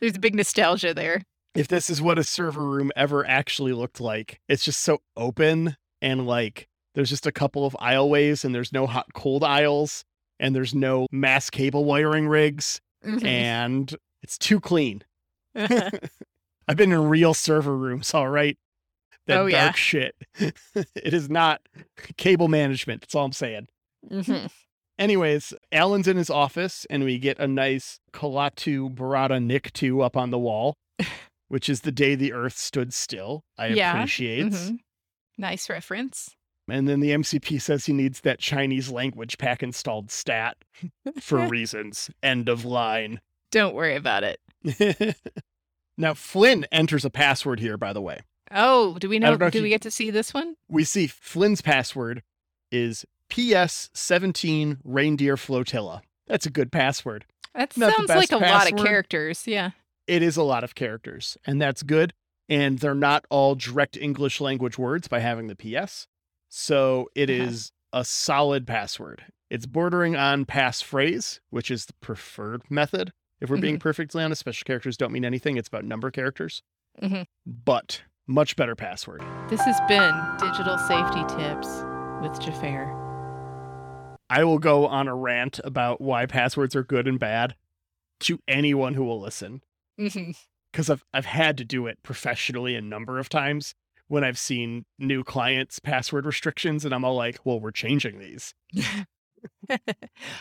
There's 0.00 0.16
a 0.16 0.20
big 0.20 0.34
nostalgia 0.34 0.92
there. 0.92 1.22
If 1.54 1.68
this 1.68 1.88
is 1.88 2.02
what 2.02 2.18
a 2.18 2.24
server 2.24 2.64
room 2.64 2.90
ever 2.96 3.24
actually 3.26 3.72
looked 3.72 4.00
like, 4.00 4.40
it's 4.48 4.64
just 4.64 4.80
so 4.80 4.98
open 5.16 5.76
and 6.02 6.26
like 6.26 6.67
there's 6.94 7.10
just 7.10 7.26
a 7.26 7.32
couple 7.32 7.64
of 7.66 7.74
aisleways 7.80 8.44
and 8.44 8.54
there's 8.54 8.72
no 8.72 8.86
hot 8.86 9.06
cold 9.14 9.44
aisles 9.44 10.04
and 10.40 10.54
there's 10.54 10.74
no 10.74 11.06
mass 11.12 11.50
cable 11.50 11.84
wiring 11.84 12.26
rigs 12.28 12.80
and 13.02 13.94
it's 14.22 14.36
too 14.38 14.60
clean. 14.60 15.02
I've 15.54 16.76
been 16.76 16.92
in 16.92 17.08
real 17.08 17.34
server 17.34 17.76
rooms, 17.76 18.12
all 18.14 18.28
right. 18.28 18.56
That 19.26 19.38
Oh, 19.38 19.48
dark 19.48 19.52
yeah. 19.52 19.72
shit. 19.72 20.14
it 20.38 21.14
is 21.14 21.28
not 21.30 21.60
cable 22.16 22.48
management. 22.48 23.02
That's 23.02 23.14
all 23.14 23.24
I'm 23.26 23.32
saying. 23.32 23.68
Mhm. 24.10 24.50
Anyways, 24.98 25.54
Alan's 25.70 26.08
in 26.08 26.16
his 26.16 26.28
office, 26.30 26.84
and 26.90 27.04
we 27.04 27.18
get 27.18 27.38
a 27.38 27.46
nice 27.46 28.00
Klaatu 28.12 28.92
Barada 28.94 29.38
Nikto 29.40 30.04
up 30.04 30.16
on 30.16 30.30
the 30.30 30.38
wall, 30.38 30.74
which 31.48 31.68
is 31.68 31.82
the 31.82 31.92
day 31.92 32.14
the 32.16 32.32
Earth 32.32 32.56
stood 32.56 32.92
still. 32.92 33.44
I 33.56 33.68
Yeah, 33.68 33.92
appreciate. 33.94 34.46
Mhm. 34.46 34.78
Nice 35.36 35.68
reference. 35.70 36.30
And 36.70 36.88
then 36.88 37.00
the 37.00 37.10
MCP 37.10 37.60
says 37.60 37.86
he 37.86 37.92
needs 37.92 38.20
that 38.20 38.38
Chinese 38.38 38.90
language 38.90 39.38
pack 39.38 39.62
installed 39.62 40.10
stat 40.10 40.56
for 41.20 41.38
reasons. 41.48 42.10
End 42.22 42.48
of 42.48 42.64
line. 42.64 43.20
Don't 43.50 43.74
worry 43.74 43.96
about 43.96 44.22
it. 44.24 44.40
now 45.96 46.14
Flynn 46.14 46.66
enters 46.70 47.04
a 47.04 47.10
password 47.10 47.60
here, 47.60 47.76
by 47.76 47.92
the 47.92 48.02
way. 48.02 48.20
Oh, 48.50 48.96
do 48.98 49.08
we 49.08 49.18
know? 49.18 49.34
know 49.34 49.50
do 49.50 49.58
you- 49.58 49.62
we 49.62 49.68
get 49.70 49.82
to 49.82 49.90
see 49.90 50.10
this 50.10 50.32
one? 50.34 50.56
We 50.68 50.84
see 50.84 51.06
Flynn's 51.06 51.60
password 51.62 52.22
is 52.70 53.04
PS17 53.30 54.78
Reindeer 54.84 55.36
Flotilla. 55.36 56.02
That's 56.26 56.46
a 56.46 56.50
good 56.50 56.70
password. 56.72 57.24
That 57.54 57.76
Not 57.76 57.94
sounds 57.96 58.08
like 58.10 58.32
a 58.32 58.36
lot 58.38 58.70
of 58.70 58.78
characters. 58.84 59.46
Yeah. 59.46 59.70
it 60.06 60.22
is 60.22 60.36
a 60.36 60.42
lot 60.42 60.64
of 60.64 60.74
characters, 60.74 61.36
and 61.46 61.60
that's 61.60 61.82
good. 61.82 62.12
And 62.48 62.78
they're 62.78 62.94
not 62.94 63.26
all 63.30 63.54
direct 63.54 63.96
English 63.96 64.40
language 64.40 64.78
words 64.78 65.08
by 65.08 65.18
having 65.18 65.48
the 65.48 65.56
PS. 65.56 66.06
So 66.48 67.08
it 67.14 67.30
Uh-huh. 67.30 67.42
is 67.48 67.72
a 67.92 68.04
solid 68.04 68.66
password. 68.66 69.24
It's 69.50 69.66
bordering 69.66 70.16
on 70.16 70.44
passphrase, 70.44 71.40
which 71.50 71.70
is 71.70 71.86
the 71.86 71.94
preferred 72.00 72.70
method. 72.70 73.12
If 73.40 73.48
we're 73.50 73.58
being 73.58 73.78
perfectly 73.78 74.22
honest, 74.22 74.40
special 74.40 74.64
characters 74.64 74.96
don't 74.96 75.12
mean 75.12 75.24
anything. 75.24 75.56
It's 75.56 75.68
about 75.68 75.84
number 75.84 76.10
characters. 76.10 76.62
Mhm. 77.00 77.26
But 77.46 78.02
much 78.26 78.56
better 78.56 78.74
password. 78.74 79.22
This 79.48 79.60
has 79.62 79.78
been 79.88 80.12
Digital 80.38 80.76
Safety 80.78 81.20
Tips 81.36 81.68
with 82.20 82.38
Jafar. 82.40 82.94
I 84.28 84.44
will 84.44 84.58
go 84.58 84.86
on 84.86 85.08
a 85.08 85.14
rant 85.14 85.60
about 85.64 86.00
why 86.00 86.26
passwords 86.26 86.74
are 86.76 86.82
good 86.82 87.06
and 87.08 87.18
bad 87.18 87.56
to 88.20 88.40
anyone 88.48 88.94
who 88.94 89.04
will 89.04 89.20
listen. 89.20 89.62
Because 89.96 90.90
I've 90.90 91.04
I've 91.14 91.24
had 91.26 91.56
to 91.58 91.64
do 91.64 91.86
it 91.86 92.02
professionally 92.02 92.74
a 92.74 92.82
number 92.82 93.18
of 93.18 93.28
times 93.28 93.74
when 94.08 94.24
I've 94.24 94.38
seen 94.38 94.84
new 94.98 95.22
clients 95.22 95.78
password 95.78 96.26
restrictions 96.26 96.84
and 96.84 96.94
I'm 96.94 97.04
all 97.04 97.14
like, 97.14 97.38
well, 97.44 97.60
we're 97.60 97.70
changing 97.70 98.18
these. 98.18 98.54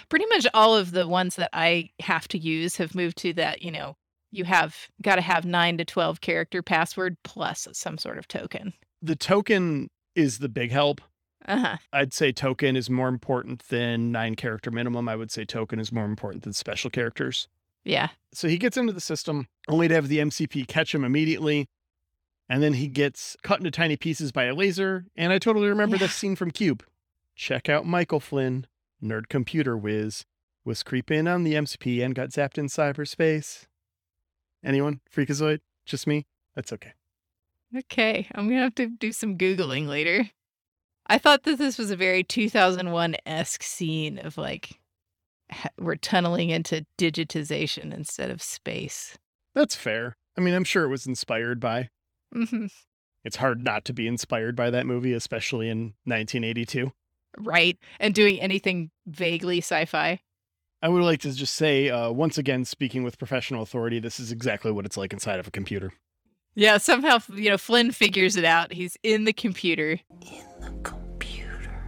Pretty 0.10 0.26
much 0.28 0.48
all 0.54 0.76
of 0.76 0.92
the 0.92 1.08
ones 1.08 1.36
that 1.36 1.50
I 1.54 1.92
have 2.00 2.28
to 2.30 2.38
use 2.38 2.78
have 2.78 2.96
moved 2.96 3.18
to 3.20 3.34
that, 3.34 3.62
you 3.62 3.72
know, 3.72 3.96
you 4.32 4.46
have 4.46 4.88
got 5.02 5.16
to 5.16 5.22
have 5.22 5.46
nine 5.46 5.78
to 5.78 5.86
12 5.86 6.22
character 6.22 6.62
password 6.62 7.18
plus 7.24 7.68
some 7.74 7.98
sort 7.98 8.18
of 8.18 8.28
token. 8.28 8.74
The 9.02 9.16
token 9.16 9.90
is 10.16 10.40
the 10.40 10.50
big 10.50 10.72
help. 10.72 11.02
Uh 11.48 11.58
huh. 11.58 11.78
I'd 11.94 12.14
say 12.14 12.32
token 12.32 12.76
is 12.76 12.90
more 12.90 13.08
important 13.08 13.68
than 13.70 14.12
nine 14.12 14.36
character 14.36 14.72
minimum. 14.72 15.08
I 15.08 15.16
would 15.16 15.32
say 15.32 15.46
token 15.46 15.80
is 15.80 15.92
more 15.92 16.06
important 16.06 16.44
than 16.44 16.54
special 16.54 16.90
characters. 16.90 17.48
Yeah. 17.86 18.10
So 18.34 18.50
he 18.50 18.58
gets 18.58 18.76
into 18.76 18.92
the 18.92 19.00
system 19.00 19.48
only 19.70 19.88
to 19.88 19.94
have 19.94 20.10
the 20.10 20.18
MCP 20.18 20.68
catch 20.68 20.94
him 20.94 21.06
immediately. 21.06 21.68
And 22.50 22.64
then 22.64 22.74
he 22.74 22.88
gets 22.88 23.36
cut 23.44 23.60
into 23.60 23.72
tiny 23.72 23.98
pieces 23.98 24.32
by 24.32 24.46
a 24.46 24.54
laser. 24.56 25.06
And 25.16 25.34
I 25.34 25.40
totally 25.40 25.68
remember 25.68 25.96
Yeah. 25.98 26.04
this 26.04 26.14
scene 26.16 26.36
from 26.36 26.52
Cube. 26.52 26.84
Check 27.36 27.68
out 27.70 27.86
Michael 27.86 28.20
Flynn, 28.20 28.68
nerd 29.04 29.28
computer 29.30 29.78
whiz, 29.78 30.26
was 30.64 30.82
creeping 30.84 31.28
on 31.28 31.44
the 31.44 31.54
MCP 31.56 32.02
and 32.04 32.16
got 32.16 32.30
zapped 32.30 32.58
in 32.58 32.68
cyberspace. 32.68 33.66
Anyone? 34.64 35.02
Freakazoid? 35.14 35.60
Just 35.86 36.08
me? 36.08 36.26
That's 36.56 36.74
okay. 36.74 36.94
Okay. 37.76 38.28
I'm 38.34 38.46
going 38.48 38.58
to 38.58 38.64
have 38.64 38.76
to 38.76 38.88
do 38.88 39.12
some 39.12 39.38
Googling 39.38 39.88
later. 39.88 40.30
I 41.08 41.18
thought 41.18 41.44
that 41.44 41.58
this 41.58 41.78
was 41.78 41.92
a 41.92 41.96
very 41.96 42.24
2001 42.24 43.16
esque 43.26 43.64
scene 43.64 44.20
of 44.20 44.38
like, 44.38 44.80
we're 45.78 45.96
tunneling 45.96 46.50
into 46.50 46.86
digitization 46.98 47.94
instead 47.94 48.30
of 48.30 48.42
space. 48.42 49.18
That's 49.54 49.76
fair. 49.76 50.18
I 50.38 50.42
mean, 50.42 50.54
I'm 50.54 50.64
sure 50.66 50.84
it 50.84 50.90
was 50.90 51.06
inspired 51.08 51.60
by. 51.60 51.90
Hmm 52.34 52.68
It's 53.24 53.38
hard 53.38 53.64
not 53.64 53.86
to 53.86 53.94
be 53.94 54.08
inspired 54.08 54.56
by 54.56 54.70
that 54.70 54.86
movie, 54.86 55.14
especially 55.14 55.70
in 55.70 55.94
1982. 56.06 56.92
Right. 57.38 57.78
And 58.00 58.14
doing 58.14 58.40
anything 58.40 58.92
vaguely 59.06 59.60
sci 59.60 59.86
fi. 59.86 60.22
I 60.82 60.90
would 60.90 61.04
like 61.04 61.20
to 61.22 61.32
just 61.34 61.56
say, 61.56 61.90
uh, 61.90 62.12
once 62.12 62.38
again, 62.38 62.64
speaking 62.66 63.04
with 63.04 63.18
professional 63.18 63.64
authority, 63.64 64.00
this 64.00 64.20
is 64.20 64.32
exactly 64.32 64.72
what 64.72 64.86
it's 64.86 64.98
like 64.98 65.12
inside 65.14 65.40
of 65.40 65.48
a 65.48 65.52
computer. 65.52 65.92
Yeah. 66.56 66.78
Somehow, 66.78 67.20
you 67.34 67.50
know, 67.50 67.58
Flynn 67.58 67.92
figures 67.92 68.36
it 68.36 68.46
out. 68.46 68.74
He's 68.74 68.98
in 69.04 69.26
the 69.26 69.34
computer. 69.34 70.00
In 70.22 70.46
the 70.60 70.72
computer. 70.84 71.84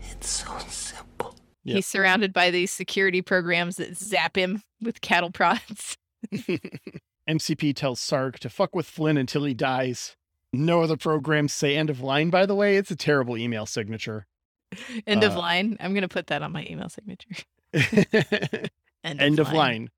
It's 0.00 0.28
so 0.28 0.56
simple. 0.68 1.36
Yep. 1.64 1.76
He's 1.76 1.86
surrounded 1.86 2.32
by 2.32 2.50
these 2.50 2.70
security 2.70 3.20
programs 3.22 3.76
that 3.76 3.96
zap 3.96 4.36
him 4.36 4.62
with 4.80 5.00
cattle 5.00 5.30
prods. 5.30 5.96
MCP 7.30 7.74
tells 7.76 8.00
Sark 8.00 8.38
to 8.40 8.48
fuck 8.50 8.74
with 8.74 8.86
Flynn 8.86 9.16
until 9.16 9.44
he 9.44 9.54
dies. 9.54 10.16
No 10.52 10.82
other 10.82 10.96
programs 10.96 11.52
say 11.54 11.76
end 11.76 11.88
of 11.90 12.00
line, 12.00 12.28
by 12.30 12.44
the 12.44 12.54
way. 12.56 12.76
It's 12.76 12.90
a 12.90 12.96
terrible 12.96 13.36
email 13.38 13.66
signature. 13.66 14.26
End 15.06 15.22
of 15.22 15.32
Uh, 15.36 15.38
line. 15.38 15.76
I'm 15.80 15.92
going 15.92 16.02
to 16.02 16.08
put 16.08 16.26
that 16.28 16.42
on 16.42 16.50
my 16.52 16.66
email 16.68 16.88
signature. 16.88 17.28
End, 19.02 19.20
end 19.20 19.38
of 19.38 19.52
line, 19.52 19.88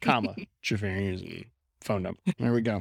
comma, 0.00 0.34
Javarian's 0.64 1.44
phone 1.80 2.02
number. 2.04 2.20
There 2.38 2.52
we 2.52 2.60
go. 2.60 2.78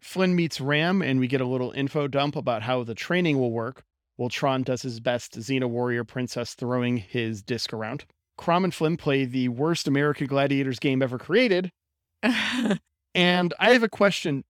Flynn 0.00 0.34
meets 0.34 0.60
Ram, 0.60 1.00
and 1.02 1.20
we 1.20 1.28
get 1.28 1.40
a 1.40 1.44
little 1.46 1.70
info 1.72 2.08
dump 2.08 2.34
about 2.36 2.62
how 2.62 2.82
the 2.84 2.94
training 2.94 3.38
will 3.38 3.52
work 3.52 3.84
while 4.16 4.28
Tron 4.30 4.62
does 4.64 4.82
his 4.82 4.98
best 4.98 5.38
Xena 5.38 5.68
Warrior 5.68 6.02
Princess 6.04 6.54
throwing 6.54 6.96
his 6.96 7.42
disc 7.42 7.72
around. 7.72 8.04
Crom 8.36 8.64
and 8.64 8.74
Flynn 8.74 8.96
play 8.96 9.24
the 9.26 9.48
worst 9.48 9.86
American 9.86 10.26
Gladiators 10.26 10.78
game 10.80 11.02
ever 11.02 11.18
created. 11.18 11.70
And 13.14 13.54
I 13.58 13.72
have 13.72 13.82
a 13.82 13.88
question. 13.88 14.44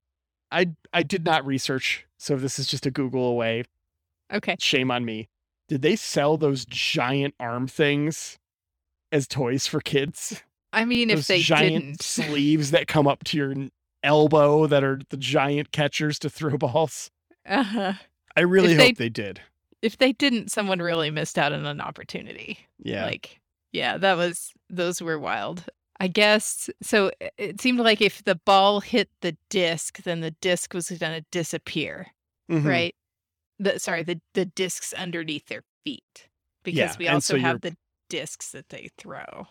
I 0.50 0.70
I 0.92 1.02
did 1.02 1.24
not 1.24 1.44
research, 1.44 2.06
so 2.18 2.36
this 2.36 2.58
is 2.58 2.66
just 2.66 2.86
a 2.86 2.90
Google 2.90 3.26
away. 3.26 3.64
okay. 4.32 4.56
Shame 4.58 4.90
on 4.90 5.04
me. 5.04 5.28
Did 5.68 5.82
they 5.82 5.96
sell 5.96 6.36
those 6.36 6.64
giant 6.66 7.34
arm 7.40 7.66
things 7.66 8.38
as 9.12 9.26
toys 9.26 9.66
for 9.66 9.80
kids? 9.80 10.42
I 10.72 10.84
mean, 10.84 11.08
if 11.10 11.26
they 11.26 11.40
giant 11.40 11.84
didn't. 11.84 12.02
sleeves 12.02 12.70
that 12.72 12.86
come 12.88 13.06
up 13.06 13.24
to 13.24 13.36
your 13.36 13.54
elbow 14.02 14.66
that 14.66 14.84
are 14.84 15.00
the 15.10 15.16
giant 15.16 15.72
catchers 15.72 16.18
to 16.20 16.30
throw 16.30 16.56
balls. 16.58 17.10
Uh-huh. 17.46 17.94
I 18.36 18.40
really 18.40 18.72
If 18.72 18.78
hope 18.78 18.86
they- 18.96 19.04
they 19.04 19.08
did. 19.08 19.40
If 19.82 19.98
they 19.98 20.12
didn't, 20.12 20.50
someone 20.50 20.78
really 20.78 21.10
missed 21.10 21.38
out 21.38 21.52
on 21.52 21.66
an 21.66 21.78
opportunity. 21.80 22.58
Yeah. 22.82 23.04
Like, 23.04 23.40
yeah, 23.70 23.98
that 23.98 24.16
was, 24.16 24.52
those 24.70 25.02
were 25.02 25.18
wild. 25.18 25.64
I 26.00 26.08
guess. 26.08 26.68
So 26.82 27.10
it- 27.38 27.60
seemed 27.60 27.78
like 27.80 28.00
if 28.00 28.24
the 28.24 28.34
ball 28.34 28.80
hit 28.80 29.10
the 29.20 29.36
disc, 29.48 30.02
then 30.02 30.20
the 30.20 30.32
disc 30.32 30.74
was 30.74 30.88
going 30.90 31.20
to 31.20 31.26
disappear, 31.30 32.08
Mhm. 32.50 32.64
right? 32.64 32.94
The, 33.58 33.78
sorry, 33.78 34.02
the, 34.02 34.20
the 34.34 34.44
discs 34.44 34.92
underneath 34.92 35.46
their 35.46 35.62
feet. 35.84 36.28
Because 36.64 36.78
Yeah, 36.78 36.96
we 36.98 37.08
also 37.08 37.34
so 37.34 37.40
have 37.40 37.60
the 37.60 37.76
discs 38.08 38.50
that 38.52 38.70
they 38.70 38.90
throw. 38.98 39.46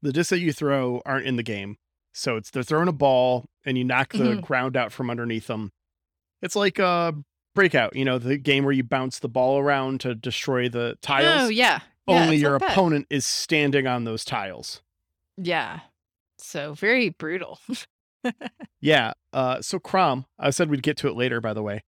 The 0.00 0.12
discs 0.12 0.30
that 0.30 0.40
you 0.40 0.52
throw 0.52 1.02
aren't 1.04 1.26
in 1.26 1.36
the 1.36 1.42
game. 1.42 1.76
So 2.14 2.36
it's 2.36 2.50
they're 2.50 2.62
throwing 2.62 2.88
a 2.88 2.92
ball 2.92 3.46
and 3.64 3.76
you 3.78 3.84
knock 3.84 4.12
the 4.12 4.18
Mhm. 4.36 4.42
ground 4.42 4.76
out 4.76 4.92
from 4.92 5.10
underneath 5.10 5.46
them. 5.46 5.72
It's 6.40 6.56
like 6.56 6.78
a 6.78 7.14
breakout, 7.54 7.94
you 7.96 8.04
know, 8.04 8.18
the 8.18 8.36
game 8.38 8.64
where 8.64 8.72
you 8.72 8.82
bounce 8.84 9.18
the 9.18 9.28
ball 9.28 9.58
around 9.58 10.00
to 10.02 10.14
destroy 10.14 10.68
the 10.68 10.96
tiles. 11.02 11.42
Oh, 11.42 11.48
yeah. 11.48 11.80
Yeah, 12.08 12.22
Only 12.22 12.36
it's 12.36 12.42
your 12.42 12.54
opponent 12.56 13.06
is 13.10 13.24
standing 13.26 13.86
on 13.86 14.04
those 14.04 14.24
tiles. 14.24 14.82
Yeah. 15.36 15.80
So 16.38 16.74
very 16.74 17.10
brutal. 17.10 17.58
Yeah. 18.80 19.12
Uh, 19.32 19.62
so 19.62 19.78
Crom, 19.78 20.26
I 20.38 20.50
said 20.50 20.68
we'd 20.68 20.82
get 20.82 20.96
to 20.98 21.08
it 21.08 21.16
later, 21.16 21.40
by 21.40 21.54
the 21.54 21.62
way. 21.62 21.82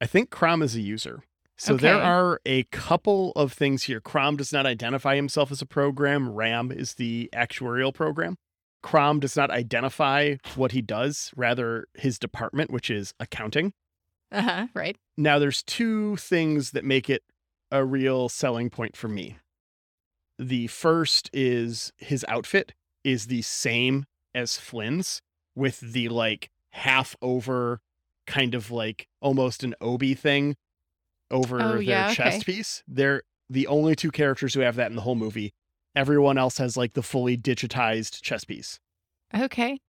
I 0.00 0.06
think 0.06 0.30
Crom 0.30 0.62
is 0.62 0.74
a 0.76 0.80
user. 0.80 1.22
So 1.56 1.76
there 1.76 2.00
are 2.00 2.40
a 2.46 2.62
couple 2.64 3.32
of 3.36 3.52
things 3.52 3.84
here. 3.84 4.00
Crom 4.00 4.36
does 4.36 4.52
not 4.52 4.66
identify 4.66 5.14
himself 5.14 5.52
as 5.52 5.60
a 5.60 5.66
program. 5.66 6.30
RAM 6.30 6.72
is 6.72 6.94
the 6.94 7.28
actuarial 7.34 7.92
program. 7.92 8.36
Crom 8.82 9.20
does 9.20 9.36
not 9.36 9.50
identify 9.50 10.36
what 10.56 10.72
he 10.72 10.80
does, 10.80 11.30
rather 11.36 11.86
his 11.94 12.18
department, 12.18 12.70
which 12.70 12.88
is 12.88 13.12
accounting. 13.20 13.74
Uh 14.32 14.42
huh. 14.42 14.66
Right. 14.74 14.96
Now, 15.18 15.38
there's 15.38 15.62
two 15.62 16.16
things 16.16 16.70
that 16.70 16.84
make 16.84 17.10
it 17.10 17.22
a 17.70 17.84
real 17.84 18.30
selling 18.30 18.70
point 18.70 18.96
for 18.96 19.08
me. 19.08 19.36
The 20.38 20.66
first 20.68 21.28
is 21.34 21.92
his 21.98 22.24
outfit 22.26 22.72
is 23.04 23.26
the 23.26 23.42
same 23.42 24.06
as 24.34 24.56
Flynn's 24.58 25.20
with 25.54 25.80
the 25.80 26.08
like 26.08 26.50
half 26.70 27.16
over 27.20 27.80
kind 28.26 28.54
of 28.54 28.70
like 28.70 29.08
almost 29.20 29.64
an 29.64 29.74
obi 29.80 30.14
thing 30.14 30.56
over 31.30 31.60
Oh, 31.60 31.68
their 31.72 31.80
yeah, 31.82 32.14
chest 32.14 32.42
okay. 32.42 32.52
piece. 32.52 32.82
They're 32.86 33.22
the 33.48 33.66
only 33.66 33.96
two 33.96 34.10
characters 34.10 34.54
who 34.54 34.60
have 34.60 34.76
that 34.76 34.90
in 34.90 34.96
the 34.96 35.02
whole 35.02 35.16
movie. 35.16 35.52
Everyone 35.96 36.38
else 36.38 36.58
has 36.58 36.76
like 36.76 36.92
the 36.92 37.02
fully 37.02 37.36
digitized 37.36 38.22
chest 38.22 38.46
piece. 38.46 38.78
Okay. 39.34 39.80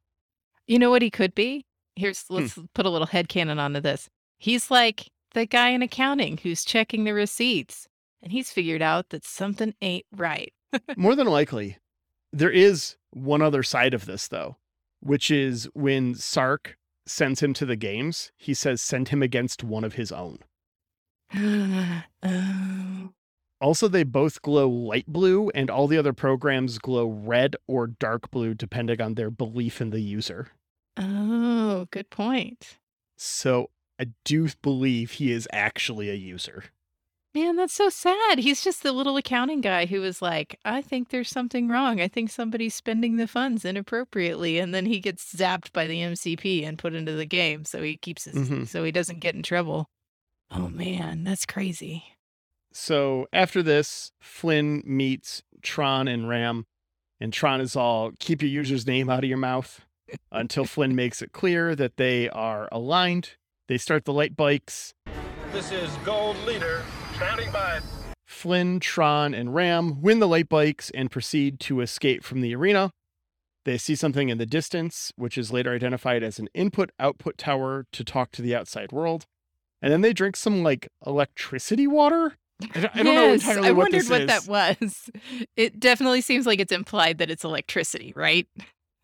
You 0.67 0.79
know 0.79 0.89
what 0.89 1.01
he 1.03 1.11
could 1.11 1.35
be? 1.35 1.65
Here's 1.95 2.23
Hmm. 2.27 2.35
let's 2.35 2.57
put 2.73 2.85
a 2.85 2.89
little 2.89 3.07
head 3.07 3.27
headcanon 3.29 3.59
onto 3.59 3.79
this. 3.79 4.09
He's 4.39 4.71
like 4.71 5.09
the 5.33 5.45
guy 5.45 5.69
in 5.69 5.81
accounting 5.81 6.37
who's 6.37 6.65
checking 6.65 7.03
the 7.03 7.13
receipts. 7.13 7.87
And 8.23 8.31
he's 8.31 8.51
figured 8.51 8.81
out 8.83 9.09
that 9.09 9.25
something 9.25 9.73
ain't 9.81 10.05
right. 10.15 10.53
More 10.97 11.15
than 11.15 11.27
likely. 11.27 11.77
There 12.31 12.51
is 12.51 12.95
one 13.11 13.41
other 13.41 13.63
side 13.63 13.93
of 13.93 14.05
this, 14.05 14.27
though, 14.27 14.57
which 14.99 15.29
is 15.29 15.69
when 15.73 16.15
Sark 16.15 16.77
sends 17.05 17.41
him 17.41 17.53
to 17.53 17.65
the 17.65 17.75
games, 17.75 18.31
he 18.37 18.53
says, 18.53 18.81
send 18.81 19.09
him 19.09 19.21
against 19.21 19.63
one 19.63 19.83
of 19.83 19.93
his 19.93 20.11
own. 20.11 20.39
oh. 21.35 23.09
Also, 23.61 23.87
they 23.87 24.03
both 24.03 24.41
glow 24.41 24.67
light 24.67 25.05
blue, 25.05 25.51
and 25.51 25.69
all 25.69 25.85
the 25.85 25.97
other 25.97 26.13
programs 26.13 26.79
glow 26.79 27.05
red 27.05 27.55
or 27.67 27.85
dark 27.85 28.31
blue, 28.31 28.55
depending 28.55 28.99
on 28.99 29.13
their 29.13 29.29
belief 29.29 29.79
in 29.79 29.91
the 29.91 29.99
user. 30.01 30.47
Oh, 30.97 31.87
good 31.91 32.09
point. 32.09 32.79
So 33.17 33.69
I 33.99 34.07
do 34.25 34.47
believe 34.63 35.11
he 35.11 35.31
is 35.31 35.47
actually 35.53 36.09
a 36.09 36.15
user. 36.15 36.63
Man, 37.33 37.55
that's 37.55 37.73
so 37.73 37.87
sad. 37.89 38.39
He's 38.39 38.61
just 38.61 38.83
the 38.83 38.91
little 38.91 39.15
accounting 39.15 39.61
guy 39.61 39.85
who 39.85 40.01
was 40.01 40.21
like, 40.21 40.59
I 40.65 40.81
think 40.81 41.09
there's 41.09 41.29
something 41.29 41.69
wrong. 41.69 42.01
I 42.01 42.09
think 42.09 42.29
somebody's 42.29 42.75
spending 42.75 43.15
the 43.15 43.27
funds 43.27 43.63
inappropriately. 43.63 44.59
And 44.59 44.73
then 44.75 44.85
he 44.85 44.99
gets 44.99 45.33
zapped 45.33 45.71
by 45.71 45.87
the 45.87 46.01
MCP 46.01 46.65
and 46.67 46.77
put 46.77 46.93
into 46.93 47.13
the 47.13 47.25
game. 47.25 47.63
So 47.63 47.81
he 47.81 47.95
keeps 47.95 48.25
his, 48.25 48.35
Mhm. 48.49 48.67
so 48.67 48.83
he 48.83 48.91
doesn't 48.91 49.21
get 49.21 49.33
in 49.35 49.43
trouble. 49.43 49.89
Oh 50.51 50.67
man, 50.67 51.23
that's 51.23 51.45
crazy. 51.45 52.03
So 52.73 53.27
after 53.31 53.63
this, 53.63 54.11
Flynn 54.19 54.83
meets 54.85 55.41
Tron 55.61 56.09
and 56.09 56.27
Ram, 56.27 56.65
and 57.21 57.31
Tron 57.31 57.61
is 57.61 57.77
all 57.77 58.11
keep 58.19 58.41
your 58.41 58.51
user's 58.51 58.85
name 58.85 59.09
out 59.09 59.23
of 59.23 59.29
your 59.29 59.37
mouth 59.37 59.85
until 60.33 60.65
Flynn 60.65 60.95
makes 60.97 61.21
it 61.21 61.31
clear 61.31 61.75
that 61.75 61.95
they 61.95 62.27
are 62.29 62.67
aligned. 62.73 63.37
They 63.67 63.77
start 63.77 64.03
the 64.03 64.11
light 64.13 64.35
bikes. 64.35 64.93
This 65.53 65.71
is 65.71 65.89
Gold 66.05 66.37
Leader, 66.45 66.83
standing 67.21 67.51
by. 67.51 67.79
Flynn, 68.25 68.79
Tron, 68.79 69.33
and 69.33 69.53
Ram 69.53 70.01
win 70.01 70.19
the 70.19 70.27
light 70.27 70.49
bikes 70.49 70.89
and 70.91 71.11
proceed 71.11 71.59
to 71.61 71.81
escape 71.81 72.23
from 72.23 72.41
the 72.41 72.55
arena. 72.55 72.91
They 73.65 73.77
see 73.77 73.93
something 73.93 74.29
in 74.29 74.39
the 74.39 74.45
distance, 74.47 75.11
which 75.17 75.37
is 75.37 75.51
later 75.53 75.71
identified 75.73 76.23
as 76.23 76.39
an 76.39 76.47
input 76.55 76.89
output 76.99 77.37
tower 77.37 77.85
to 77.91 78.03
talk 78.03 78.31
to 78.31 78.41
the 78.41 78.55
outside 78.55 78.91
world. 78.91 79.25
And 79.81 79.93
then 79.93 80.01
they 80.01 80.13
drink 80.13 80.35
some 80.35 80.63
like 80.63 80.87
electricity 81.05 81.85
water. 81.85 82.37
I 82.73 82.79
don't, 82.79 82.95
I 82.95 83.03
don't 83.03 83.15
know 83.15 83.23
Yes, 83.25 83.41
entirely 83.41 83.67
I 83.67 83.71
what 83.71 83.77
wondered 83.83 83.99
this 84.01 84.09
what 84.09 84.21
is. 84.21 84.27
that 84.27 84.47
was. 84.47 85.09
It 85.57 85.79
definitely 85.79 86.21
seems 86.21 86.47
like 86.47 86.59
it's 86.59 86.71
implied 86.71 87.19
that 87.19 87.29
it's 87.29 87.43
electricity, 87.43 88.13
right? 88.15 88.47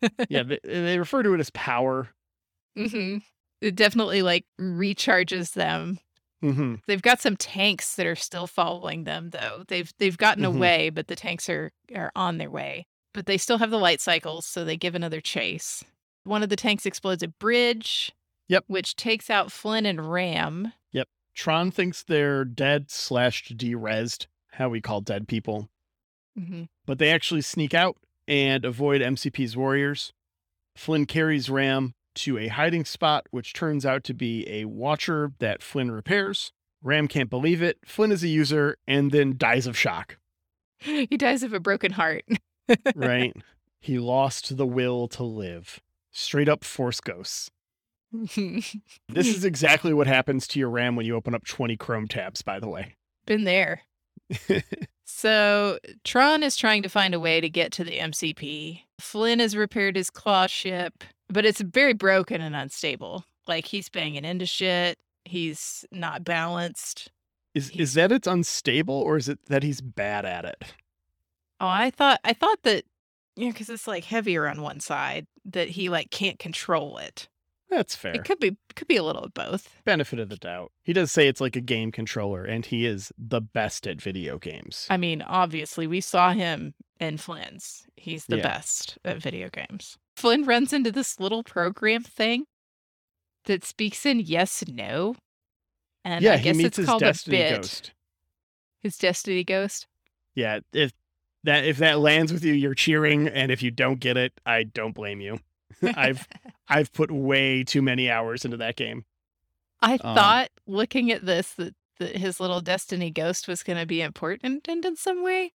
yeah, 0.28 0.42
they, 0.42 0.58
they 0.64 0.98
refer 0.98 1.22
to 1.22 1.34
it 1.34 1.40
as 1.40 1.50
power. 1.50 2.08
hmm 2.76 3.18
It 3.60 3.76
definitely 3.76 4.22
like 4.22 4.44
recharges 4.60 5.52
them. 5.52 5.98
Hmm 6.40 6.76
They've 6.86 7.02
got 7.02 7.20
some 7.20 7.36
tanks 7.36 7.96
that 7.96 8.06
are 8.06 8.14
still 8.16 8.46
following 8.46 9.04
them 9.04 9.30
though. 9.30 9.64
They've 9.68 9.92
they've 9.98 10.16
gotten 10.18 10.44
Mhm. 10.44 10.56
away, 10.56 10.90
but 10.90 11.08
the 11.08 11.16
tanks 11.16 11.48
are 11.48 11.72
are 11.94 12.12
on 12.14 12.38
their 12.38 12.50
way. 12.50 12.86
But 13.14 13.26
they 13.26 13.38
still 13.38 13.58
have 13.58 13.70
the 13.70 13.78
light 13.78 14.00
cycles, 14.00 14.46
so 14.46 14.64
they 14.64 14.76
give 14.76 14.94
another 14.94 15.20
chase. 15.20 15.82
One 16.24 16.42
of 16.42 16.48
the 16.50 16.56
tanks 16.56 16.86
explodes 16.86 17.22
a 17.22 17.28
bridge. 17.28 18.12
Yep. 18.48 18.64
Which 18.66 18.94
takes 18.96 19.28
out 19.30 19.50
Flynn 19.52 19.84
and 19.86 20.10
Ram. 20.10 20.72
Yep. 20.92 21.08
Tron 21.34 21.70
thinks 21.70 22.02
they're 22.02 22.44
dead 22.44 22.90
slash 22.90 23.48
derezzed, 23.48 24.26
how 24.52 24.68
we 24.68 24.80
call 24.80 25.00
dead 25.00 25.26
people. 25.28 25.68
hmm 26.36 26.64
but 26.86 26.98
they 26.98 27.10
actually 27.10 27.40
sneak 27.42 27.74
out 27.74 27.96
and 28.28 28.64
avoid 28.64 29.00
MCP's 29.02 29.56
warriors. 29.56 30.12
Flynn 30.76 31.04
carries 31.06 31.50
Ram 31.50 31.94
to 32.18 32.38
a 32.38 32.48
hiding 32.48 32.84
spot, 32.84 33.26
which 33.30 33.52
turns 33.52 33.84
out 33.86 34.04
to 34.04 34.14
be 34.14 34.48
a 34.48 34.64
watcher 34.66 35.32
that 35.38 35.62
Flynn 35.62 35.90
repairs. 35.90 36.52
Ram 36.82 37.08
can't 37.08 37.30
believe 37.30 37.62
it. 37.62 37.78
Flynn 37.84 38.12
is 38.12 38.22
a 38.22 38.28
user 38.28 38.76
and 38.86 39.10
then 39.10 39.34
dies 39.36 39.66
of 39.66 39.76
shock, 39.76 40.18
He 40.78 41.16
dies 41.16 41.42
of 41.42 41.52
a 41.52 41.60
broken 41.60 41.92
heart. 41.92 42.24
right? 42.94 43.34
he 43.80 43.98
lost 43.98 44.56
the 44.56 44.66
will 44.66 45.08
to 45.08 45.24
live. 45.24 45.80
Straight 46.12 46.48
up 46.48 46.64
force 46.64 47.00
ghosts. 47.00 47.50
This 49.08 49.28
is 49.28 49.44
exactly 49.44 49.92
what 49.92 50.06
happens 50.06 50.46
to 50.48 50.58
your 50.58 50.70
RAM 50.70 50.96
when 50.96 51.04
you 51.04 51.14
open 51.14 51.34
up 51.34 51.44
20 51.44 51.76
Chrome 51.76 52.08
tabs, 52.08 52.42
by 52.42 52.58
the 52.60 52.68
way. 52.68 52.94
Been 53.26 53.44
there. 53.44 53.82
So 55.04 55.78
Tron 56.04 56.42
is 56.42 56.54
trying 56.54 56.82
to 56.82 56.88
find 56.88 57.14
a 57.14 57.20
way 57.20 57.40
to 57.40 57.48
get 57.48 57.72
to 57.72 57.84
the 57.84 57.98
MCP. 57.98 58.82
Flynn 59.00 59.40
has 59.40 59.56
repaired 59.56 59.96
his 59.96 60.10
claw 60.10 60.46
ship, 60.46 61.02
but 61.28 61.44
it's 61.44 61.60
very 61.60 61.92
broken 61.94 62.40
and 62.40 62.54
unstable. 62.56 63.24
Like 63.46 63.66
he's 63.66 63.88
banging 63.88 64.24
into 64.24 64.46
shit. 64.46 64.98
He's 65.24 65.84
not 65.92 66.24
balanced. 66.24 67.10
Is 67.54 67.68
He's- 67.70 67.88
is 67.90 67.94
that 67.94 68.12
it's 68.12 68.26
unstable 68.26 68.94
or 68.94 69.16
is 69.16 69.28
it 69.28 69.38
that 69.46 69.62
he's 69.62 69.80
bad 69.80 70.24
at 70.24 70.44
it? 70.44 70.62
Oh, 71.60 71.66
I 71.66 71.90
thought 71.90 72.20
I 72.24 72.32
thought 72.34 72.62
that 72.62 72.84
you 73.36 73.46
know 73.46 73.52
because 73.52 73.68
it's 73.70 73.86
like 73.88 74.04
heavier 74.04 74.46
on 74.46 74.62
one 74.62 74.80
side 74.80 75.26
that 75.44 75.70
he 75.70 75.88
like 75.88 76.10
can't 76.10 76.38
control 76.38 76.98
it. 76.98 77.28
That's 77.70 77.94
fair. 77.94 78.12
It 78.14 78.24
could 78.24 78.38
be 78.38 78.56
could 78.76 78.88
be 78.88 78.96
a 78.96 79.02
little 79.02 79.24
of 79.24 79.34
both. 79.34 79.68
benefit 79.84 80.18
of 80.18 80.28
the 80.28 80.36
doubt. 80.36 80.72
He 80.82 80.92
does 80.92 81.10
say 81.12 81.26
it's 81.28 81.40
like 81.40 81.56
a 81.56 81.60
game 81.60 81.90
controller, 81.92 82.44
and 82.44 82.64
he 82.64 82.86
is 82.86 83.12
the 83.18 83.40
best 83.42 83.86
at 83.86 84.00
video 84.00 84.38
games. 84.38 84.86
I 84.88 84.96
mean, 84.96 85.20
obviously, 85.22 85.86
we 85.86 86.00
saw 86.00 86.32
him 86.32 86.74
in 87.00 87.18
Flynn's. 87.18 87.86
He's 87.96 88.24
the 88.26 88.36
Yeah. 88.38 88.42
best 88.44 88.98
at 89.04 89.18
video 89.20 89.48
games. 89.50 89.98
Flynn 90.18 90.44
runs 90.44 90.72
into 90.72 90.90
this 90.90 91.18
little 91.20 91.42
program 91.42 92.02
thing 92.02 92.44
that 93.44 93.64
speaks 93.64 94.04
in 94.04 94.20
yes 94.20 94.64
no. 94.66 95.16
And 96.04 96.22
yeah, 96.24 96.34
I 96.34 96.36
he 96.38 96.42
guess 96.44 96.56
meets 96.56 96.66
it's 96.66 96.76
his 96.78 96.86
called 96.86 97.00
destiny 97.00 97.36
a 97.42 97.50
bit. 97.50 97.56
ghost. 97.56 97.92
His 98.80 98.96
destiny 98.98 99.44
ghost. 99.44 99.86
Yeah, 100.34 100.60
if 100.72 100.92
that 101.44 101.64
if 101.64 101.78
that 101.78 101.98
lands 102.00 102.32
with 102.32 102.44
you, 102.44 102.52
you're 102.52 102.74
cheering, 102.74 103.28
and 103.28 103.50
if 103.50 103.62
you 103.62 103.70
don't 103.70 104.00
get 104.00 104.16
it, 104.16 104.32
I 104.46 104.64
don't 104.64 104.94
blame 104.94 105.20
you. 105.20 105.40
I've 105.82 106.26
I've 106.68 106.92
put 106.92 107.10
way 107.10 107.64
too 107.64 107.82
many 107.82 108.10
hours 108.10 108.44
into 108.44 108.56
that 108.58 108.76
game. 108.76 109.04
I 109.80 109.94
Um, 109.94 110.14
thought 110.14 110.48
looking 110.66 111.10
at 111.12 111.24
this 111.24 111.52
that, 111.54 111.74
that 111.98 112.16
his 112.16 112.40
little 112.40 112.60
destiny 112.60 113.10
ghost 113.10 113.46
was 113.48 113.62
going 113.62 113.78
to 113.78 113.86
be 113.86 114.00
important 114.02 114.66
in, 114.68 114.80
in 114.84 114.96
some 114.96 115.22
way, 115.22 115.52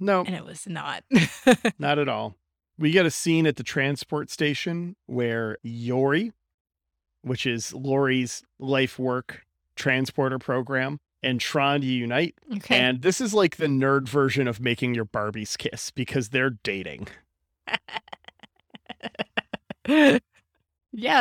No, 0.00 0.22
and 0.24 0.34
it 0.34 0.44
was 0.44 0.66
not. 0.66 1.04
not 1.78 1.98
at 1.98 2.08
all. 2.08 2.36
We 2.82 2.90
get 2.90 3.06
a 3.06 3.10
scene 3.12 3.46
at 3.46 3.54
the 3.54 3.62
transport 3.62 4.28
station 4.28 4.96
where 5.06 5.56
Yori, 5.62 6.32
which 7.22 7.46
is 7.46 7.72
Lori's 7.72 8.42
life 8.58 8.98
work 8.98 9.42
transporter 9.76 10.40
program, 10.40 10.98
and 11.22 11.40
Tron 11.40 11.82
unite. 11.82 12.34
okay. 12.56 12.76
And 12.76 13.02
this 13.02 13.20
is 13.20 13.32
like 13.32 13.54
the 13.54 13.68
nerd 13.68 14.08
version 14.08 14.48
of 14.48 14.58
making 14.58 14.96
your 14.96 15.04
Barbies 15.04 15.56
kiss 15.56 15.92
because 15.92 16.30
they're 16.30 16.50
dating. 16.50 17.06
yeah, 19.86 20.18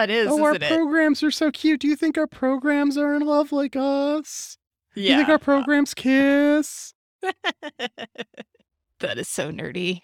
it 0.03 0.09
is, 0.09 0.29
oh, 0.29 0.43
our 0.43 0.55
it? 0.55 0.63
programs 0.63 1.21
are 1.21 1.29
so 1.29 1.51
cute. 1.51 1.79
Do 1.79 1.87
you 1.87 1.95
think 1.95 2.17
our 2.17 2.25
programs 2.25 2.97
are 2.97 3.13
in 3.13 3.21
love 3.21 3.51
like 3.51 3.75
us? 3.75 4.57
Yeah. 4.95 5.03
Do 5.03 5.11
you 5.11 5.17
think 5.17 5.29
our 5.29 5.37
programs 5.37 5.93
kiss? 5.93 6.95
that 7.21 9.19
is 9.19 9.27
so 9.27 9.51
nerdy. 9.51 10.01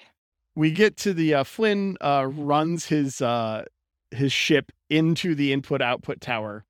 We 0.57 0.71
get 0.71 0.97
to 0.97 1.13
the 1.13 1.35
uh, 1.35 1.43
Flynn 1.43 1.97
uh, 2.01 2.25
runs 2.31 2.87
his 2.87 3.21
uh, 3.21 3.65
his 4.09 4.33
ship 4.33 4.71
into 4.89 5.35
the 5.35 5.53
input 5.53 5.83
output 5.83 6.19
tower, 6.19 6.65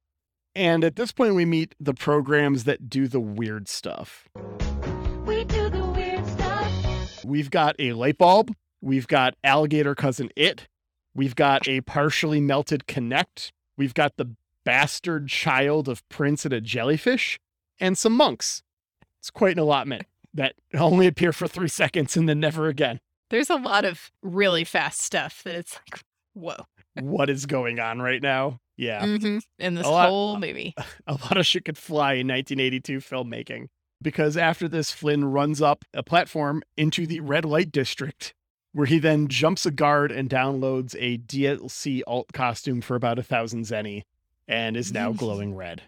and 0.54 0.84
at 0.84 0.98
this 0.98 1.14
point 1.14 1.36
we 1.36 1.46
meet 1.46 1.74
the 1.80 1.94
programs 1.94 2.66
that 2.66 2.90
do 2.90 3.08
the 3.08 3.22
weird 3.22 3.70
stuff. 3.70 4.28
We 5.26 5.46
do 5.46 5.70
the 5.70 5.86
weird 5.86 6.28
stuff. 6.28 7.24
We've 7.24 7.50
got 7.50 7.78
a 7.80 7.94
light 7.94 8.18
bulb. 8.18 8.54
We've 8.82 9.08
got 9.08 9.36
alligator 9.42 9.96
cousin 9.96 10.32
it. 10.36 10.68
We've 11.16 11.36
got 11.36 11.66
a 11.66 11.80
partially 11.80 12.42
melted 12.42 12.88
connect. 12.88 13.54
We've 13.78 13.94
got 13.94 14.18
the 14.18 14.36
bastard 14.66 15.30
child 15.30 15.88
of 15.88 16.06
Prince 16.10 16.44
and 16.44 16.54
a 16.54 16.60
jellyfish, 16.60 17.40
and 17.80 17.98
some 17.98 18.18
monks. 18.18 18.64
It's 19.20 19.32
quite 19.32 19.54
an 19.54 19.60
allotment 19.60 20.08
that 20.34 20.56
only 20.74 21.08
appear 21.08 21.32
for 21.32 21.48
three 21.48 21.70
seconds 21.70 22.18
and 22.18 22.28
then 22.28 22.42
never 22.42 22.68
again. 22.68 23.00
There's 23.30 23.50
a 23.50 23.56
lot 23.56 23.86
of 23.86 24.12
really 24.22 24.64
fast 24.64 25.02
stuff 25.02 25.44
that 25.44 25.56
it's 25.56 25.74
like, 25.92 26.02
whoa. 26.34 26.66
What 27.00 27.30
is 27.30 27.46
going 27.46 27.80
on 27.80 28.00
right 28.02 28.22
now? 28.22 28.60
Yeah, 28.78 29.04
Mhm. 29.04 29.42
In 29.60 29.76
this 29.76 29.86
lot- 29.86 30.10
whole 30.10 30.38
movie. 30.38 30.74
a 31.08 31.14
lot 31.14 31.38
of 31.38 31.46
shit 31.46 31.66
could 31.66 31.78
fly 31.78 32.14
in 32.14 32.28
1982 32.28 33.00
filmmaking. 33.00 33.68
Because 34.02 34.38
after 34.38 34.68
this, 34.68 34.92
Flynn 34.92 35.26
runs 35.26 35.62
up 35.62 35.84
a 35.94 36.04
platform 36.04 36.62
into 36.78 37.08
the 37.08 37.20
red 37.20 37.44
light 37.46 37.72
district, 37.72 38.34
where 38.72 38.86
he 38.86 39.00
then 39.00 39.28
jumps 39.28 39.66
a 39.66 39.72
guard 39.72 40.12
and 40.12 40.30
downloads 40.30 40.96
a 41.00 41.18
DLC 41.18 42.04
alt 42.06 42.32
costume 42.34 42.82
for 42.82 42.96
about 42.96 43.18
a 43.18 43.24
thousand 43.24 43.64
zenny 43.64 44.04
and 44.48 44.78
is 44.78 44.94
now 44.94 45.12
glowing 45.12 45.56
red. 45.56 45.82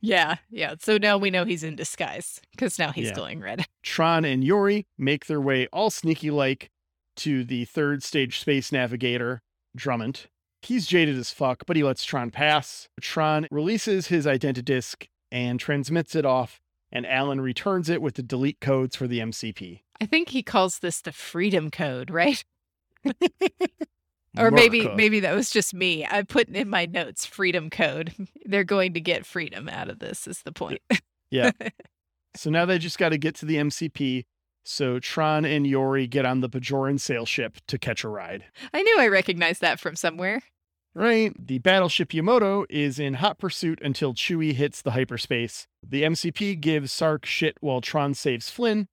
Yeah, 0.00 0.36
yeah. 0.48 0.74
So 0.80 0.96
now 0.98 1.18
we 1.18 1.30
know 1.30 1.44
he's 1.44 1.64
in 1.64 1.74
disguise 1.74 2.40
because 2.52 2.78
now 2.78 2.92
he's 2.92 3.08
Yeah. 3.08 3.14
glowing 3.14 3.40
red. 3.40 3.66
Tron 3.82 4.24
and 4.24 4.44
Yori 4.44 4.86
make 4.96 5.26
their 5.26 5.40
way 5.40 5.66
all 5.72 5.90
sneaky 5.90 6.30
like 6.30 6.70
to 7.18 7.44
the 7.44 7.64
third 7.64 8.02
stage 8.02 8.40
space 8.40 8.72
navigator, 8.72 9.42
Dumont. 9.76 10.26
He's 10.62 10.86
jaded 10.86 11.16
as 11.16 11.30
fuck, 11.30 11.64
but 11.66 11.76
he 11.76 11.84
lets 11.84 12.04
Tron 12.04 12.30
pass. 12.30 12.88
Tron 13.00 13.46
releases 13.50 14.08
his 14.08 14.26
identity 14.26 14.62
disk 14.62 15.06
and 15.30 15.60
transmits 15.60 16.14
it 16.14 16.26
off, 16.26 16.60
and 16.90 17.06
Alan 17.06 17.40
returns 17.40 17.88
it 17.88 18.02
with 18.02 18.14
the 18.14 18.22
delete 18.22 18.60
codes 18.60 18.96
for 18.96 19.06
the 19.06 19.20
MCP. 19.20 19.82
I 20.00 20.06
think 20.06 20.30
he 20.30 20.42
calls 20.42 20.78
this 20.78 21.00
the 21.00 21.12
freedom 21.12 21.70
code, 21.70 22.10
right? 22.10 22.44
Or 24.36 24.50
maybe 24.50 24.80
America. 24.80 24.96
maybe 24.96 25.20
that 25.20 25.34
was 25.34 25.50
just 25.50 25.74
me. 25.74 26.06
I 26.08 26.22
put 26.22 26.48
in 26.48 26.68
my 26.68 26.86
notes 26.86 27.26
freedom 27.26 27.70
code. 27.70 28.12
They're 28.44 28.64
going 28.64 28.94
to 28.94 29.00
get 29.00 29.26
freedom 29.26 29.68
out 29.68 29.88
of 29.88 29.98
this 29.98 30.26
is 30.26 30.42
the 30.42 30.52
point. 30.52 30.80
Yeah. 31.30 31.50
so 32.34 32.50
now 32.50 32.64
they 32.64 32.78
just 32.78 32.98
got 32.98 33.10
to 33.10 33.18
get 33.18 33.34
to 33.36 33.46
the 33.46 33.56
MCP. 33.56 34.24
So 34.70 34.98
Tron 34.98 35.46
and 35.46 35.66
Yori 35.66 36.06
get 36.06 36.26
on 36.26 36.40
the 36.40 36.48
Bajoran 36.48 37.00
sail 37.00 37.24
ship 37.24 37.56
to 37.68 37.78
catch 37.78 38.04
a 38.04 38.08
ride. 38.08 38.44
I 38.74 38.82
knew 38.82 39.00
I 39.00 39.08
recognized 39.08 39.62
that 39.62 39.80
from 39.80 39.96
somewhere. 39.96 40.42
Right. 40.94 41.32
The 41.38 41.58
battleship 41.58 42.12
Yamato 42.12 42.66
is 42.68 42.98
in 42.98 43.14
hot 43.14 43.38
pursuit 43.38 43.80
until 43.80 44.12
Chewie 44.12 44.52
hits 44.52 44.82
the 44.82 44.90
hyperspace. 44.90 45.66
The 45.82 46.02
MCP 46.02 46.60
gives 46.60 46.92
Sark 46.92 47.24
shit 47.24 47.56
while 47.60 47.80
Tron 47.80 48.12
saves 48.12 48.50
Flynn. 48.50 48.88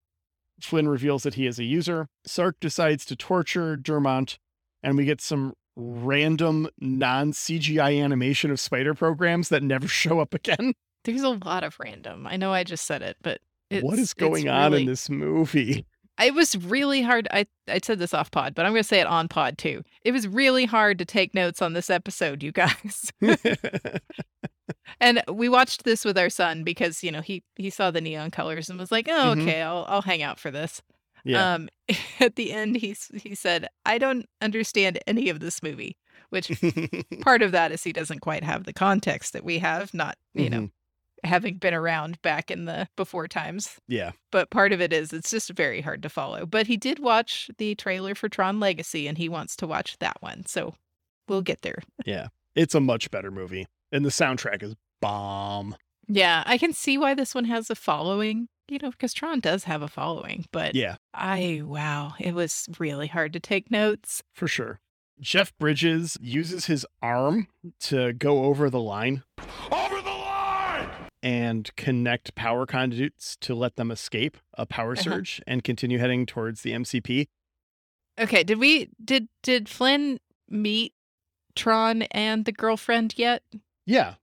Flynn 0.61 0.87
reveals 0.87 1.23
that 1.23 1.33
he 1.33 1.45
is 1.45 1.59
a 1.59 1.65
user. 1.65 2.07
Sark 2.25 2.55
decides 2.61 3.03
to 3.07 3.17
torture 3.17 3.75
Dumont, 3.75 4.39
and 4.81 4.95
we 4.95 5.03
get 5.03 5.19
some 5.19 5.55
random 5.75 6.69
non 6.79 7.33
CGI 7.33 8.01
animation 8.01 8.49
of 8.49 8.61
spider 8.61 8.93
programs 8.93 9.49
that 9.49 9.61
never 9.61 9.87
show 9.89 10.21
up 10.21 10.33
again. 10.33 10.73
There's 11.03 11.23
a 11.23 11.37
lot 11.43 11.65
of 11.65 11.75
random. 11.81 12.27
I 12.27 12.37
know 12.37 12.53
I 12.53 12.63
just 12.63 12.85
said 12.85 13.01
it, 13.01 13.17
but 13.21 13.41
it's, 13.75 13.83
what 13.83 13.99
is 13.99 14.13
going 14.13 14.47
on 14.49 14.71
really- 14.71 14.83
in 14.83 14.87
this 14.89 15.09
movie? 15.09 15.85
It 16.17 16.33
was 16.33 16.55
really 16.55 17.01
hard. 17.01 17.27
I, 17.29 17.45
I 17.67 17.81
said 17.83 17.99
this 17.99 18.13
off 18.13 18.31
pod, 18.31 18.55
but 18.55 18.65
I'm 18.65 18.71
going 18.71 18.83
to 18.83 18.87
say 18.87 19.01
it 19.01 19.05
on 19.05 19.27
pod 19.27 19.57
too. 19.57 19.83
It 20.05 20.13
was 20.13 20.29
really 20.29 20.63
hard 20.63 20.97
to 20.99 21.03
take 21.03 21.35
notes 21.35 21.61
on 21.61 21.73
this 21.73 21.89
episode, 21.89 22.41
you 22.41 22.51
guys. 22.53 23.11
and 25.01 25.21
we 25.29 25.49
watched 25.49 25.83
this 25.83 26.05
with 26.05 26.17
our 26.17 26.29
son 26.29 26.63
because, 26.63 27.03
you 27.03 27.11
know, 27.11 27.19
he, 27.19 27.43
he 27.57 27.69
saw 27.69 27.91
the 27.91 27.99
neon 28.01 28.31
colors 28.31 28.69
and 28.69 28.79
was 28.79 28.93
like, 28.93 29.07
oh, 29.09 29.33
Mhm. 29.35 29.41
okay, 29.41 29.61
I'll, 29.61 29.85
I'll 29.89 30.01
hang 30.01 30.23
out 30.23 30.39
for 30.39 30.51
this. 30.51 30.81
yeah. 31.25 31.55
Um, 31.55 31.67
at 32.21 32.35
the 32.37 32.53
end, 32.53 32.77
he, 32.77 32.95
he 33.13 33.35
said, 33.35 33.67
I 33.85 33.97
don't 33.97 34.25
understand 34.41 34.99
any 35.05 35.27
of 35.29 35.41
this 35.41 35.61
movie, 35.61 35.97
which 36.29 36.49
part 37.21 37.41
of 37.41 37.51
that 37.51 37.73
is 37.73 37.83
he 37.83 37.91
doesn't 37.91 38.19
quite 38.19 38.43
have 38.45 38.63
the 38.63 38.73
context 38.73 39.33
that 39.33 39.43
we 39.43 39.59
have, 39.59 39.93
not, 39.93 40.17
you 40.33 40.49
know, 40.49 40.61
Mhm. 40.61 40.71
Having 41.23 41.57
been 41.57 41.73
around 41.73 42.21
back 42.21 42.51
in 42.51 42.65
the 42.65 42.87
before 42.95 43.27
times. 43.27 43.79
Yeah. 43.87 44.11
But 44.31 44.49
part 44.51 44.71
of 44.73 44.81
it 44.81 44.93
is 44.93 45.11
it's 45.13 45.31
just 45.31 45.49
very 45.51 45.81
hard 45.81 46.01
to 46.03 46.09
follow. 46.09 46.45
But 46.45 46.67
he 46.67 46.77
did 46.77 46.99
watch 46.99 47.49
the 47.57 47.75
trailer 47.75 48.13
for 48.15 48.29
Tron 48.29 48.59
Legacy 48.59 49.07
and 49.07 49.17
he 49.17 49.29
wants 49.29 49.55
to 49.57 49.67
watch 49.67 49.97
that 49.99 50.17
one. 50.21 50.45
So 50.45 50.75
we'll 51.27 51.41
get 51.41 51.61
there. 51.61 51.79
Yeah. 52.05 52.27
It's 52.55 52.75
a 52.75 52.79
much 52.79 53.09
better 53.11 53.31
movie. 53.31 53.67
And 53.91 54.05
the 54.05 54.09
soundtrack 54.09 54.61
is 54.63 54.75
bomb. 55.01 55.75
Yeah, 56.07 56.43
I 56.45 56.57
can 56.57 56.73
see 56.73 56.97
why 56.97 57.13
this 57.15 57.33
one 57.33 57.45
has 57.45 57.69
a 57.69 57.75
following, 57.75 58.47
you 58.67 58.77
know, 58.81 58.91
because 58.91 59.13
Tron 59.13 59.39
does 59.39 59.63
have 59.63 59.81
a 59.81 59.87
following. 59.87 60.45
But 60.51 60.75
Yeah, 60.75 60.97
I, 61.13 61.61
wow, 61.65 62.13
it 62.19 62.33
was 62.35 62.67
really 62.79 63.07
hard 63.07 63.33
to 63.33 63.39
take 63.39 63.71
notes. 63.71 64.21
for 64.33 64.47
sure. 64.47 64.79
Jeff 65.19 65.57
Bridges 65.57 66.17
uses 66.21 66.65
his 66.65 66.85
arm 67.01 67.47
to 67.79 68.11
go 68.13 68.43
over 68.45 68.69
the 68.69 68.81
line 68.81 69.23
Over 69.39 69.45
the 69.47 69.51
line! 69.69 69.74
And 71.25 71.75
connect 71.75 72.35
power 72.35 72.67
conduits 72.67 73.35
to 73.37 73.55
let 73.55 73.75
them 73.77 73.89
escape 73.89 74.37
a 74.53 74.65
power 74.67 74.91
Uh-huh. 74.93 75.01
surge 75.01 75.41
and 75.47 75.63
continue 75.63 75.97
heading 75.97 76.27
towards 76.27 76.61
the 76.61 76.71
MCP. 76.71 77.27
Okay, 78.19 78.43
did 78.43 78.59
we, 78.59 78.89
did, 79.03 79.27
did 79.41 79.67
Flynn 79.67 80.19
meet 80.47 80.93
Tron 81.55 82.03
and 82.03 82.45
the 82.45 82.51
girlfriend 82.51 83.15
yet? 83.17 83.41
Yeah. 83.87 84.15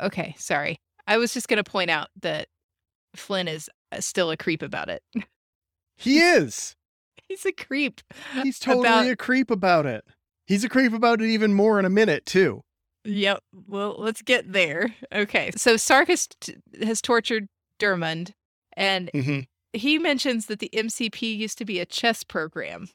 Okay, 0.00 0.36
sorry. 0.38 0.78
I 1.08 1.18
was 1.18 1.34
just 1.34 1.48
going 1.48 1.62
to 1.62 1.68
point 1.68 1.90
out 1.90 2.08
that 2.22 2.46
Flynn 3.16 3.48
is 3.48 3.68
uh, 3.92 4.00
still 4.00 4.30
a 4.30 4.36
creep 4.36 4.62
about 4.62 4.88
it. 4.88 5.02
He 5.98 6.18
is. 6.18 6.76
He's 7.26 7.46
a 7.46 7.52
creep. 7.52 8.02
He's 8.42 8.58
totally 8.58 8.86
About- 8.86 9.08
a 9.08 9.16
creep 9.16 9.50
about 9.50 9.86
it. 9.86 10.04
He's 10.46 10.62
a 10.62 10.68
creep 10.68 10.92
about 10.92 11.22
it 11.22 11.28
even 11.30 11.54
more 11.54 11.78
in 11.78 11.86
a 11.86 11.90
minute, 11.90 12.26
too. 12.26 12.62
Yep. 13.06 13.42
Well, 13.66 13.96
let's 13.98 14.22
get 14.22 14.52
there. 14.52 14.94
Okay. 15.12 15.50
So 15.56 15.74
Sarkis 15.74 16.08
has, 16.08 16.28
t- 16.40 16.56
has 16.84 17.00
tortured 17.02 17.48
Dumont, 17.78 18.32
and 18.76 19.10
Mm-hmm. 19.14 19.40
he 19.72 19.98
mentions 19.98 20.46
that 20.46 20.58
the 20.58 20.70
MCP 20.74 21.36
used 21.36 21.58
to 21.58 21.64
be 21.64 21.80
a 21.80 21.86
chess 21.86 22.24
program. 22.24 22.88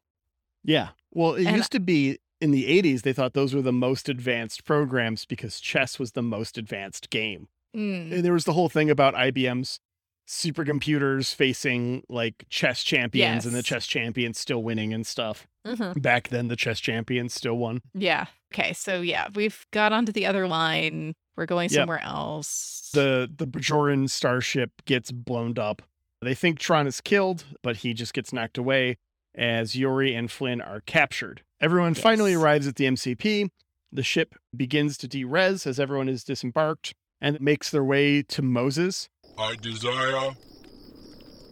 Yeah. 0.63 0.89
Well, 1.11 1.33
it 1.35 1.45
And- 1.47 1.55
used 1.57 1.71
to 1.73 1.79
be 1.79 2.19
in 2.39 2.51
the 2.51 2.65
80s, 2.65 3.03
they 3.03 3.13
thought 3.13 3.33
those 3.33 3.53
were 3.53 3.61
the 3.61 3.71
most 3.71 4.09
advanced 4.09 4.63
programs 4.65 5.25
because 5.25 5.59
chess 5.59 5.99
was 5.99 6.13
the 6.13 6.23
most 6.23 6.57
advanced 6.57 7.09
game. 7.11 7.47
Mm. 7.75 8.11
And 8.11 8.25
there 8.25 8.33
was 8.33 8.45
the 8.45 8.53
whole 8.53 8.67
thing 8.69 8.89
about 8.89 9.13
IBM's 9.13 9.79
supercomputers 10.27 11.33
facing 11.33 12.03
like 12.09 12.45
chess 12.49 12.83
champions 12.83 13.45
and 13.45 13.55
the 13.55 13.63
chess 13.63 13.85
champions 13.87 14.39
still 14.39 14.63
winning 14.63 14.93
and 14.93 15.05
stuff. 15.05 15.47
Mhm. 15.65 16.01
Back 16.01 16.29
then, 16.29 16.47
the 16.47 16.55
chess 16.55 16.79
champions 16.79 17.33
still 17.33 17.55
won. 17.57 17.81
Yeah. 17.93 18.25
Okay. 18.53 18.73
So 18.73 19.01
yeah, 19.01 19.27
we've 19.35 19.65
got 19.71 19.93
onto 19.93 20.11
the 20.11 20.25
other 20.25 20.47
line. 20.47 21.13
We're 21.35 21.45
going 21.45 21.69
Yep. 21.69 21.81
somewhere 21.81 22.01
else. 22.03 22.89
The 22.93 23.29
the 23.33 23.47
Bajoran 23.47 24.09
starship 24.09 24.71
gets 24.85 25.11
blown 25.11 25.57
up. 25.57 25.81
They 26.21 26.35
think 26.35 26.59
Tron 26.59 26.87
is 26.87 27.01
killed, 27.01 27.45
but 27.63 27.77
he 27.77 27.93
just 27.93 28.13
gets 28.13 28.31
knocked 28.33 28.57
away 28.57 28.97
as 29.35 29.75
Yori 29.75 30.13
and 30.13 30.29
Flynn 30.29 30.61
are 30.61 30.81
captured. 30.81 31.41
Everyone 31.59 31.93
finally 31.93 32.33
arrives 32.33 32.67
at 32.67 32.75
the 32.75 32.85
MCP. 32.85 33.49
The 33.91 34.03
ship 34.03 34.35
begins 34.55 34.97
to 34.99 35.07
derez 35.07 35.65
as 35.67 35.79
everyone 35.79 36.09
is 36.09 36.23
disembarked 36.23 36.93
and 37.19 37.39
makes 37.41 37.69
their 37.69 37.83
way 37.83 38.21
to 38.23 38.41
Moses. 38.41 39.09
I 39.37 39.55
desire 39.61 40.31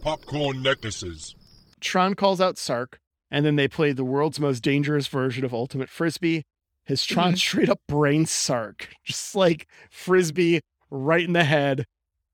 popcorn 0.02 0.62
necklaces. 0.62 1.34
Tron 1.80 2.14
calls 2.14 2.40
out 2.40 2.58
Sark, 2.58 2.98
and 3.30 3.44
then 3.44 3.56
they 3.56 3.68
play 3.68 3.92
the 3.92 4.04
world's 4.04 4.40
most 4.40 4.60
dangerous 4.62 5.06
version 5.06 5.44
of 5.44 5.52
Ultimate 5.54 5.88
Frisbee. 5.88 6.44
His 6.84 7.04
Tron 7.04 7.34
Mhm. 7.34 7.38
straight 7.38 7.68
up 7.68 7.80
brains 7.86 8.30
Sark, 8.30 8.88
just 9.04 9.34
like 9.34 9.66
Frisbee 9.90 10.60
right 10.90 11.24
in 11.24 11.32
the 11.32 11.44
head, 11.44 11.86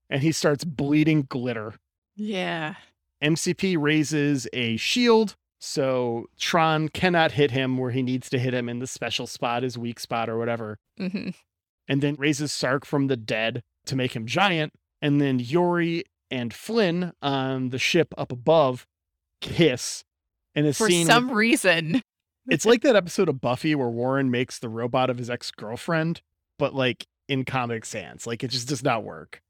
and 0.08 0.22
he 0.22 0.32
starts 0.32 0.64
bleeding 0.64 1.22
glitter. 1.22 1.74
yeah. 2.14 2.74
MCP 3.22 3.78
raises 3.78 4.46
a 4.52 4.76
shield, 4.76 5.36
so 5.58 6.26
Tron 6.38 6.90
cannot 6.90 7.32
hit 7.32 7.50
him 7.50 7.78
where 7.78 7.90
he 7.90 8.02
needs 8.02 8.28
to 8.28 8.38
hit 8.38 8.52
him 8.52 8.68
in 8.68 8.78
the 8.78 8.86
special 8.86 9.26
spot, 9.26 9.62
his 9.62 9.78
weak 9.78 9.98
spot, 9.98 10.28
or 10.28 10.36
whatever, 10.38 10.78
hmm 10.98 11.30
and 11.88 12.02
then 12.02 12.14
raises 12.16 12.52
Sark 12.52 12.84
from 12.84 13.06
the 13.06 13.16
dead 13.16 13.62
to 13.86 13.96
make 13.96 14.14
him 14.14 14.26
giant. 14.26 14.74
And 15.02 15.20
then 15.20 15.38
Yori 15.38 16.04
and 16.30 16.52
Flynn 16.52 17.12
on 17.22 17.70
the 17.70 17.78
ship 17.78 18.14
up 18.16 18.32
above 18.32 18.86
kiss. 19.40 20.04
And 20.54 20.66
a 20.66 20.72
For 20.72 20.88
scene 20.88 21.06
some 21.06 21.30
reason. 21.30 22.02
it's 22.48 22.64
like 22.64 22.82
that 22.82 22.96
episode 22.96 23.28
of 23.28 23.40
Buffy 23.40 23.74
where 23.74 23.88
Warren 23.88 24.30
makes 24.30 24.58
the 24.58 24.68
robot 24.68 25.10
of 25.10 25.18
his 25.18 25.28
ex 25.28 25.50
girlfriend, 25.50 26.22
but 26.58 26.74
like 26.74 27.06
in 27.28 27.44
Comic 27.44 27.84
Sans. 27.84 28.26
Like 28.26 28.42
it 28.42 28.50
just 28.50 28.68
does 28.68 28.82
not 28.82 29.04
work. 29.04 29.42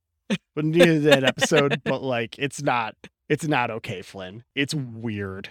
But 0.55 0.65
neither 0.65 0.99
that 1.01 1.23
episode, 1.23 1.81
but 1.85 2.03
like 2.03 2.37
it's 2.39 2.63
not 2.63 2.97
it's 3.29 3.47
not 3.47 3.71
okay, 3.71 4.03
Flynn. 4.03 4.45
It's 4.55 4.75
weird. 4.75 5.51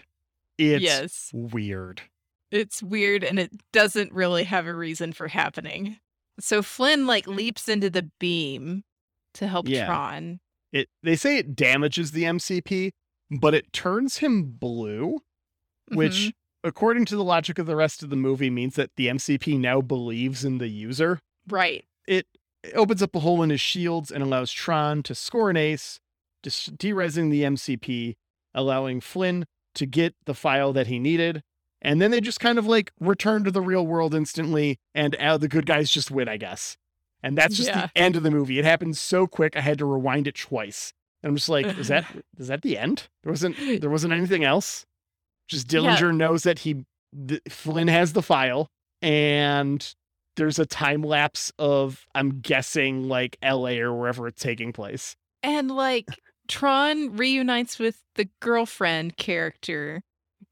It's 0.58 0.84
yes. 0.84 1.32
weird. 1.34 2.02
It's 2.52 2.84
weird 2.84 3.24
and 3.24 3.40
it 3.40 3.52
doesn't 3.72 4.12
really 4.12 4.44
have 4.44 4.68
a 4.68 4.76
reason 4.76 5.14
for 5.14 5.28
happening. 5.28 5.98
So 6.40 6.62
Flynn 6.62 7.08
like 7.08 7.28
leaps 7.28 7.70
into 7.70 7.90
the 7.90 8.10
beam 8.20 8.84
to 9.36 9.48
help 9.48 9.68
Yeah. 9.68 9.86
Tron. 9.86 10.40
It 10.72 10.90
they 11.04 11.16
say 11.16 11.38
it 11.38 11.56
damages 11.56 12.12
the 12.12 12.24
MCP, 12.26 12.92
but 13.40 13.54
it 13.54 13.72
turns 13.72 14.18
him 14.18 14.44
blue, 14.44 15.20
which 15.92 16.14
Mhm. 16.14 16.34
according 16.64 17.06
to 17.06 17.16
the 17.16 17.24
logic 17.24 17.60
of 17.60 17.66
the 17.68 17.76
rest 17.76 18.04
of 18.04 18.10
the 18.10 18.16
movie 18.16 18.50
means 18.50 18.76
that 18.76 18.92
the 18.98 19.08
MCP 19.10 19.58
now 19.58 19.82
believes 19.82 20.44
in 20.44 20.58
the 20.58 20.68
user. 20.68 21.20
right. 21.48 21.86
it 22.08 22.28
opens 22.76 23.02
up 23.04 23.16
a 23.16 23.20
hole 23.20 23.42
in 23.44 23.50
his 23.52 23.62
shields 23.62 24.12
and 24.12 24.24
allows 24.24 24.52
Tron 24.52 25.02
to 25.04 25.14
score 25.16 25.50
an 25.52 25.58
ace, 25.58 26.00
dis- 26.44 26.70
derezzing 26.70 27.30
the 27.32 27.44
MCP, 27.44 28.16
allowing 28.54 29.00
Flynn 29.02 29.46
to 29.76 29.86
get 29.86 30.16
the 30.26 30.34
file 30.36 30.72
that 30.74 30.88
he 30.88 30.98
needed. 31.00 31.42
And 31.82 32.02
then 32.02 32.10
they 32.12 32.22
just 32.22 32.40
kind 32.40 32.58
of 32.58 32.66
like 32.66 32.92
return 33.00 33.44
to 33.44 33.52
the 33.52 33.62
real 33.62 33.86
world 33.86 34.14
instantly, 34.16 34.78
and 34.96 35.16
uh, 35.16 35.38
the 35.38 35.48
good 35.48 35.66
guys 35.68 35.92
just 35.92 36.10
win, 36.12 36.28
I 36.28 36.38
guess. 36.38 36.78
And 37.24 37.38
that's 37.38 37.56
just 37.58 37.70
Yeah. 37.70 37.88
the 37.88 37.98
end 38.02 38.16
of 38.16 38.24
the 38.24 38.32
movie. 38.32 38.60
It 38.60 38.66
happened 38.66 38.98
so 38.98 39.26
quick, 39.28 39.56
I 39.56 39.62
had 39.62 39.80
to 39.80 39.86
rewind 39.86 40.28
it 40.28 40.36
twice. 40.36 40.94
And 41.24 41.30
I'm 41.32 41.36
just 41.36 41.50
like, 41.50 41.66
is 41.78 41.88
that 41.88 42.06
is 42.38 42.48
that 42.48 42.62
the 42.62 42.78
end? 42.78 43.08
There 43.24 43.32
wasn't 43.32 43.58
there 43.82 43.90
wasn't 43.90 44.14
anything 44.14 44.44
else. 44.44 44.86
Just 45.48 45.72
Yeah. 45.72 45.80
Dillinger 45.80 46.16
knows 46.16 46.44
that 46.44 46.60
he 46.60 46.86
th- 47.28 47.42
Flynn 47.50 47.88
has 47.88 48.14
the 48.14 48.22
file, 48.22 48.68
and 49.02 49.96
there's 50.36 50.60
a 50.60 50.66
time 50.66 51.02
lapse 51.02 51.52
of 51.58 52.06
I'm 52.14 52.42
guessing 52.42 53.08
like 53.08 53.38
LA 53.44 53.78
or 53.80 53.94
wherever 53.94 54.28
it's 54.28 54.42
taking 54.42 54.74
place. 54.74 55.16
And 55.42 55.72
like 55.72 56.08
Tron 56.48 57.16
reunites 57.16 57.80
with 57.80 58.02
the 58.16 58.28
girlfriend 58.42 59.18
character, 59.18 60.02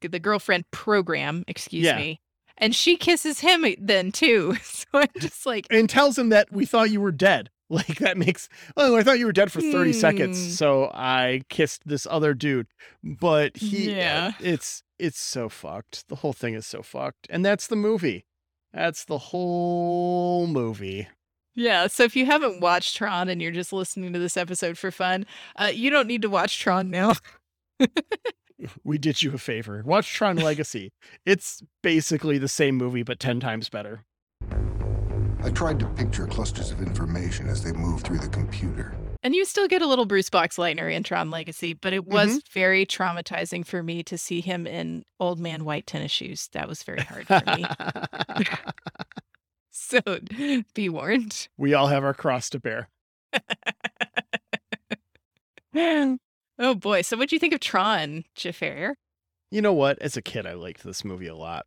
the 0.01 0.19
girlfriend 0.19 0.65
program, 0.71 1.43
excuse 1.47 1.85
Yeah. 1.85 1.97
me. 1.97 2.19
And 2.57 2.75
she 2.75 2.97
kisses 2.97 3.39
him 3.39 3.65
then 3.79 4.11
too. 4.11 4.55
So 4.63 4.85
I'm 4.99 5.07
just 5.19 5.45
like, 5.45 5.65
And 5.71 5.89
tells 5.89 6.17
him 6.19 6.29
that 6.29 6.51
we 6.51 6.65
thought 6.67 6.91
you 6.91 7.01
were 7.01 7.11
dead. 7.11 7.49
Like 7.69 7.95
that 7.99 8.17
makes 8.17 8.49
oh, 8.77 8.95
I 8.95 9.01
thought 9.01 9.17
you 9.17 9.25
were 9.25 9.31
dead 9.31 9.51
for 9.51 9.59
30 9.59 9.91
Hmm. 9.93 9.97
seconds. 9.97 10.57
So 10.59 10.91
I 10.93 11.41
kissed 11.49 11.81
this 11.87 12.05
other 12.07 12.35
dude. 12.35 12.67
But 13.03 13.57
he 13.57 13.91
Yeah. 13.95 14.33
it's 14.39 14.83
it's 14.99 15.19
so 15.19 15.49
fucked. 15.49 16.07
The 16.09 16.17
whole 16.17 16.33
thing 16.33 16.53
is 16.53 16.67
so 16.67 16.83
fucked. 16.83 17.25
And 17.31 17.43
that's 17.43 17.65
the 17.65 17.75
movie. 17.75 18.25
That's 18.73 19.05
the 19.05 19.17
whole 19.17 20.45
movie. 20.45 21.07
yeah. 21.55 21.87
So 21.87 22.03
if 22.03 22.15
you 22.15 22.27
haven't 22.27 22.59
watched 22.61 22.95
Tron 22.97 23.27
and 23.29 23.41
you're 23.41 23.51
just 23.51 23.73
listening 23.73 24.13
to 24.13 24.19
this 24.19 24.37
episode 24.37 24.77
for 24.77 24.91
fun, 24.91 25.25
uh, 25.55 25.71
you 25.73 25.89
don't 25.89 26.07
need 26.07 26.21
to 26.21 26.29
watch 26.29 26.59
Tron 26.59 26.91
now. 26.91 27.13
We 28.83 28.97
did 28.97 29.21
you 29.21 29.33
a 29.33 29.37
favor. 29.37 29.81
Watch 29.85 30.13
Tron 30.13 30.37
Legacy. 30.37 30.91
it's 31.25 31.61
basically 31.81 32.37
the 32.37 32.47
same 32.47 32.75
movie 32.75 33.03
but 33.03 33.19
10 33.19 33.39
times 33.39 33.69
better. 33.69 34.03
I 35.43 35.49
tried 35.49 35.79
to 35.79 35.87
picture 35.87 36.25
clusters 36.25 36.71
of 36.71 36.81
information 36.81 37.49
as 37.49 37.63
they 37.63 37.73
move 37.73 38.01
through 38.01 38.19
the 38.19 38.29
computer. 38.29 38.95
And 39.23 39.35
you 39.35 39.45
still 39.45 39.67
get 39.67 39.81
a 39.81 39.87
little 39.87 40.05
Bruce 40.05 40.29
Boxleitner 40.29 40.93
in 40.93 41.03
Tron 41.03 41.31
Legacy, 41.31 41.73
but 41.73 41.93
it 41.93 42.05
was 42.05 42.29
mm-hmm. 42.29 42.39
very 42.53 42.85
traumatizing 42.85 43.65
for 43.65 43.83
me 43.83 44.03
to 44.03 44.17
see 44.17 44.41
him 44.41 44.67
in 44.67 45.03
old 45.19 45.39
man 45.39 45.65
white 45.65 45.87
tennis 45.87 46.11
shoes. 46.11 46.49
That 46.53 46.67
was 46.67 46.83
very 46.83 47.01
hard 47.01 47.27
for 47.27 47.41
me. 47.55 47.65
so 49.71 49.99
be 50.73 50.89
warned. 50.89 51.47
we 51.57 51.73
all 51.73 51.87
have 51.87 52.03
our 52.03 52.13
cross 52.13 52.49
to 52.51 52.59
bear. 52.59 52.89
Oh 56.63 56.75
boy. 56.75 57.01
So 57.01 57.17
what'd 57.17 57.31
you 57.31 57.39
think 57.39 57.53
of 57.53 57.59
Tron, 57.59 58.23
Jafar? 58.35 58.95
You 59.51 59.61
know 59.61 59.73
what? 59.73 60.01
As 60.01 60.15
a 60.17 60.21
kid, 60.21 60.45
I 60.47 60.53
liked 60.53 60.83
this 60.83 61.03
movie 61.03 61.27
a 61.27 61.35
lot. 61.35 61.65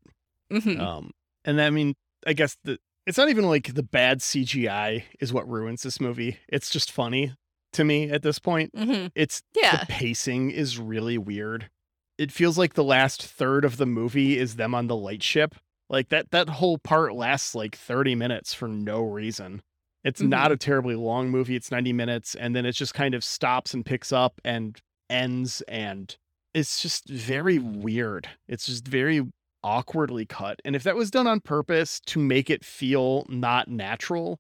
Mhm. 0.51 0.81
Um, 0.81 1.11
and 1.45 1.61
I 1.61 1.71
mean, 1.71 1.95
I 2.27 2.33
guess 2.33 2.57
the 2.65 2.79
it's 3.07 3.19
not 3.19 3.29
even 3.29 3.45
like 3.45 3.75
the 3.75 3.83
bad 3.85 4.19
CGI 4.21 5.05
is 5.21 5.33
what 5.33 5.49
ruins 5.49 5.83
this 5.83 6.01
movie. 6.01 6.39
It's 6.49 6.71
just 6.71 6.91
funny 6.91 7.35
to 7.75 7.85
me 7.85 8.11
at 8.11 8.23
this 8.23 8.39
point. 8.41 8.73
Mhm. 8.75 9.13
It's 9.15 9.43
Yeah. 9.55 9.77
the 9.81 9.87
pacing 9.87 10.51
is 10.51 10.79
really 10.79 11.19
weird. 11.19 11.71
It 12.19 12.33
feels 12.33 12.57
like 12.59 12.75
the 12.75 12.83
last 12.83 13.23
third 13.23 13.65
of 13.65 13.77
the 13.77 13.87
movie 13.87 14.39
is 14.39 14.57
them 14.57 14.75
on 14.75 14.87
the 14.87 14.97
light 14.97 15.23
ship. 15.23 15.55
Like 15.91 16.09
that 16.09 16.31
that 16.31 16.49
whole 16.49 16.79
part 16.79 17.15
lasts 17.15 17.55
like 17.55 17.77
30 17.77 18.15
minutes 18.17 18.55
for 18.55 18.67
no 18.67 19.03
reason. 19.03 19.63
It's 20.03 20.21
not 20.21 20.51
a 20.53 20.57
terribly 20.57 20.95
long 20.97 21.31
movie. 21.31 21.55
It's 21.57 21.71
90 21.71 21.93
minutes 21.93 22.35
and 22.35 22.57
then 22.57 22.65
it 22.65 22.73
just 22.73 22.95
kind 22.95 23.15
of 23.15 23.23
stops 23.23 23.75
and 23.75 23.85
picks 23.85 24.11
up 24.13 24.41
and 24.45 24.81
ends 25.11 25.63
and 25.69 26.17
it's 26.55 26.81
just 26.81 27.09
very 27.09 27.59
weird. 27.59 28.29
It's 28.49 28.67
just 28.67 28.87
very 28.89 29.23
awkwardly 29.63 30.27
cut. 30.27 30.61
And 30.65 30.75
if 30.77 30.83
that 30.85 30.97
was 30.97 31.11
done 31.11 31.27
on 31.27 31.41
purpose 31.41 32.01
to 32.07 32.19
make 32.19 32.51
it 32.51 32.65
feel 32.65 33.27
not 33.29 33.69
natural 33.69 34.39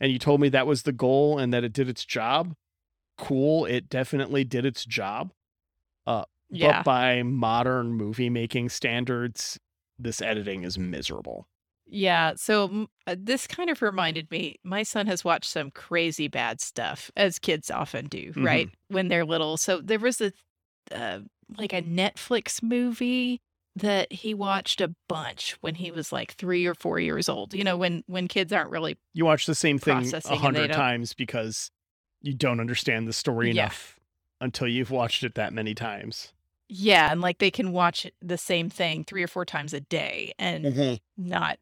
and 0.00 0.10
you 0.12 0.18
told 0.18 0.40
me 0.40 0.48
that 0.50 0.66
was 0.66 0.82
the 0.82 0.92
goal 0.92 1.38
and 1.38 1.52
that 1.52 1.64
it 1.64 1.72
did 1.72 1.88
its 1.88 2.04
job, 2.04 2.54
cool, 3.18 3.64
it 3.66 3.88
definitely 3.88 4.44
did 4.44 4.64
its 4.64 4.84
job. 4.84 5.32
Uh 6.06 6.24
Yeah. 6.50 6.78
but 6.78 6.84
by 6.84 7.22
modern 7.22 7.92
movie 7.92 8.30
making 8.30 8.68
standards, 8.70 9.58
this 9.98 10.20
editing 10.22 10.64
is 10.64 10.78
miserable. 10.78 11.46
Yeah. 11.90 12.34
So 12.36 12.86
uh, 13.06 13.16
this 13.18 13.46
kind 13.46 13.68
of 13.70 13.82
reminded 13.82 14.30
me. 14.30 14.56
My 14.64 14.82
son 14.82 15.06
has 15.08 15.24
watched 15.24 15.50
some 15.50 15.70
crazy 15.70 16.28
bad 16.28 16.60
stuff, 16.60 17.10
as 17.16 17.38
kids 17.38 17.70
often 17.70 18.06
do, 18.06 18.32
right? 18.36 18.70
When 18.88 19.08
they're 19.08 19.24
little. 19.24 19.56
So 19.56 19.80
there 19.80 19.98
was 19.98 20.20
a 20.20 20.32
uh, 20.94 21.20
like 21.58 21.72
a 21.72 21.82
Netflix 21.82 22.62
movie 22.62 23.40
that 23.76 24.12
he 24.12 24.34
watched 24.34 24.80
a 24.80 24.94
bunch 25.08 25.56
when 25.60 25.74
he 25.76 25.90
was 25.90 26.12
like 26.12 26.32
three 26.34 26.66
or 26.66 26.74
four 26.74 26.98
years 26.98 27.28
old. 27.28 27.54
You 27.54 27.64
know, 27.64 27.76
when 27.76 28.04
when 28.06 28.28
kids 28.28 28.52
aren't 28.52 28.70
really 28.70 28.96
You 29.14 29.24
watch 29.24 29.46
the 29.46 29.54
same 29.54 29.78
thing 29.78 29.96
Processing 30.02 30.30
a 30.30 30.34
and 30.34 30.40
they 30.42 30.44
hundred 30.60 30.68
don't- 30.68 30.76
times 30.76 31.12
because 31.14 31.70
you 32.22 32.34
don't 32.34 32.60
understand 32.60 33.08
the 33.08 33.12
story 33.12 33.50
Yeah. 33.52 33.62
enough 33.64 33.98
until 34.40 34.68
you've 34.68 34.90
watched 34.90 35.22
it 35.24 35.34
that 35.36 35.52
many 35.52 35.74
times. 35.74 36.32
yeah, 36.68 37.10
and 37.10 37.20
like 37.20 37.38
they 37.38 37.50
can 37.50 37.72
watch 37.72 38.06
the 38.22 38.38
same 38.38 38.70
thing 38.70 39.02
three 39.04 39.22
or 39.22 39.28
four 39.28 39.44
times 39.44 39.72
a 39.74 39.80
day 39.80 40.32
and 40.38 41.00
not 41.16 41.58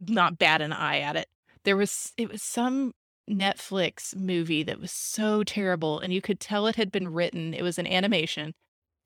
not 0.00 0.38
bat 0.38 0.60
an 0.60 0.72
eye 0.72 1.00
at 1.00 1.16
it. 1.16 1.28
There 1.64 1.76
was 1.76 2.12
it 2.16 2.30
was 2.30 2.42
some 2.42 2.92
Netflix 3.28 4.16
movie 4.16 4.62
that 4.62 4.80
was 4.80 4.90
so 4.90 5.44
terrible 5.44 6.00
and 6.00 6.12
you 6.12 6.22
could 6.22 6.40
tell 6.40 6.66
it 6.66 6.76
had 6.76 6.90
been 6.90 7.12
written. 7.12 7.52
It 7.54 7.62
was 7.62 7.78
an 7.78 7.86
animation 7.86 8.54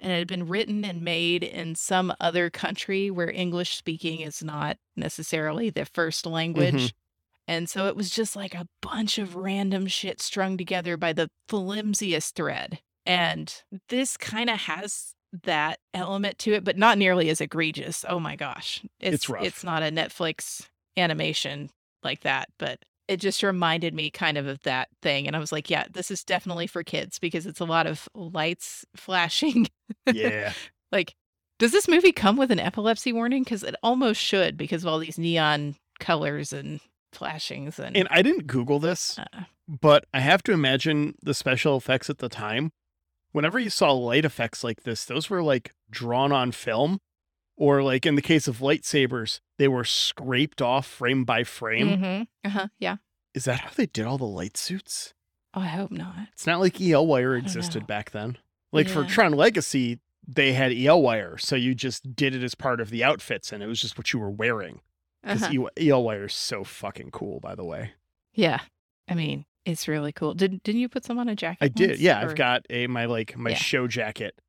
and 0.00 0.12
it 0.12 0.18
had 0.18 0.28
been 0.28 0.48
written 0.48 0.84
and 0.84 1.02
made 1.02 1.42
in 1.42 1.74
some 1.74 2.12
other 2.20 2.50
country 2.50 3.10
where 3.10 3.30
English 3.30 3.76
speaking 3.76 4.20
is 4.20 4.42
not 4.42 4.76
necessarily 4.96 5.70
the 5.70 5.84
first 5.84 6.24
mm-hmm. 6.24 6.34
language. 6.34 6.94
And 7.48 7.68
so 7.68 7.86
it 7.86 7.96
was 7.96 8.10
just 8.10 8.36
like 8.36 8.54
a 8.54 8.68
bunch 8.80 9.18
of 9.18 9.34
random 9.34 9.86
shit 9.86 10.20
strung 10.20 10.56
together 10.56 10.96
by 10.96 11.12
the 11.12 11.28
flimsiest 11.48 12.34
thread. 12.34 12.80
And 13.04 13.52
this 13.88 14.16
kind 14.16 14.48
of 14.48 14.60
has 14.60 15.14
that 15.44 15.78
element 15.92 16.38
to 16.40 16.52
it, 16.52 16.64
but 16.64 16.76
not 16.76 16.98
nearly 16.98 17.30
as 17.30 17.40
egregious. 17.40 18.04
Oh 18.08 18.20
my 18.20 18.36
gosh. 18.36 18.84
It's 19.00 19.28
rough. 19.28 19.44
It's 19.44 19.64
not 19.64 19.82
a 19.82 19.86
Netflix 19.86 20.68
animation 20.96 21.70
like 22.02 22.20
that, 22.20 22.48
but 22.58 22.80
it 23.08 23.18
just 23.18 23.42
reminded 23.42 23.94
me 23.94 24.10
kind 24.10 24.38
of 24.38 24.46
of 24.46 24.60
that 24.62 24.88
thing. 25.02 25.26
And 25.26 25.36
I 25.36 25.38
was 25.38 25.52
like, 25.52 25.68
yeah, 25.68 25.84
this 25.92 26.10
is 26.10 26.24
definitely 26.24 26.66
for 26.66 26.82
kids 26.82 27.18
because 27.18 27.46
it's 27.46 27.60
a 27.60 27.64
lot 27.64 27.86
of 27.86 28.08
lights 28.14 28.84
flashing. 28.96 29.68
Yeah. 30.06 30.52
like, 30.92 31.14
does 31.58 31.72
this 31.72 31.88
movie 31.88 32.12
come 32.12 32.36
with 32.36 32.50
an 32.50 32.60
epilepsy 32.60 33.12
warning? 33.12 33.42
Because 33.42 33.62
it 33.62 33.74
almost 33.82 34.20
should 34.20 34.56
because 34.56 34.82
of 34.82 34.88
all 34.88 34.98
these 34.98 35.18
neon 35.18 35.76
colors 36.00 36.52
and 36.52 36.80
flashings 37.12 37.78
and, 37.78 37.96
and 37.96 38.08
I 38.10 38.22
didn't 38.22 38.46
Google 38.46 38.78
this, 38.78 39.18
uh, 39.18 39.42
but 39.68 40.06
I 40.14 40.20
have 40.20 40.42
to 40.44 40.52
imagine 40.52 41.14
the 41.22 41.34
special 41.34 41.76
effects 41.76 42.08
at 42.10 42.18
the 42.18 42.28
time. 42.28 42.72
Whenever 43.32 43.58
you 43.58 43.70
saw 43.70 43.92
light 43.92 44.24
effects 44.24 44.64
like 44.64 44.82
this, 44.82 45.04
those 45.04 45.30
were 45.30 45.42
like 45.42 45.72
drawn 45.90 46.32
on 46.32 46.52
film, 46.52 47.00
or 47.56 47.82
like 47.82 48.04
in 48.06 48.14
the 48.14 48.22
case 48.22 48.48
of 48.48 48.58
lightsabers, 48.58 49.40
they 49.58 49.68
were 49.68 49.84
scraped 49.84 50.60
off 50.62 50.86
frame 50.86 51.24
by 51.24 51.44
frame. 51.44 51.88
mhm. 51.98 52.26
uh-huh, 52.44 52.68
yeah. 52.78 52.96
Is 53.34 53.44
that 53.44 53.60
how 53.60 53.70
they 53.74 53.86
did 53.86 54.04
all 54.06 54.18
the 54.18 54.24
light 54.26 54.56
suits? 54.56 55.14
Oh, 55.54 55.60
I 55.60 55.66
hope 55.66 55.90
not. 55.90 56.14
It's 56.32 56.46
not 56.46 56.60
like 56.60 56.80
EL 56.80 57.06
wire 57.06 57.34
existed 57.36 57.80
know. 57.82 57.86
back 57.86 58.10
then. 58.10 58.38
Like 58.72 58.88
for 58.88 59.04
Tron 59.04 59.32
Legacy, 59.32 59.98
they 60.26 60.52
had 60.54 60.72
EL 60.72 61.02
wire, 61.02 61.36
so 61.36 61.56
you 61.56 61.74
just 61.74 62.14
did 62.16 62.34
it 62.34 62.42
as 62.42 62.54
part 62.54 62.80
of 62.80 62.88
the 62.90 63.04
outfits, 63.04 63.52
and 63.52 63.62
it 63.62 63.66
was 63.66 63.80
just 63.80 63.98
what 63.98 64.12
you 64.12 64.18
were 64.18 64.30
wearing. 64.30 64.80
Because 65.22 65.42
Uh-huh. 65.42 65.68
EL 65.76 66.02
wire 66.02 66.24
is 66.24 66.34
so 66.34 66.64
fucking 66.64 67.10
cool, 67.10 67.38
by 67.40 67.54
the 67.54 67.64
way. 67.64 67.92
Yeah. 68.32 68.60
I 69.08 69.14
mean, 69.14 69.44
it's 69.66 69.86
really 69.88 70.10
cool. 70.12 70.32
Did 70.34 70.62
didn't 70.62 70.80
you 70.80 70.88
put 70.88 71.04
some 71.04 71.18
on 71.18 71.28
a 71.28 71.36
jacket? 71.36 71.58
I 71.64 71.68
did, 71.68 71.98
yeah. 72.00 72.20
or- 72.24 72.30
I've 72.30 72.34
got 72.36 72.64
a 72.70 72.86
my 72.86 73.04
like 73.04 73.36
my 73.36 73.50
Yeah. 73.50 73.56
show 73.56 73.86
jacket 73.86 74.34
uh, 74.38 74.42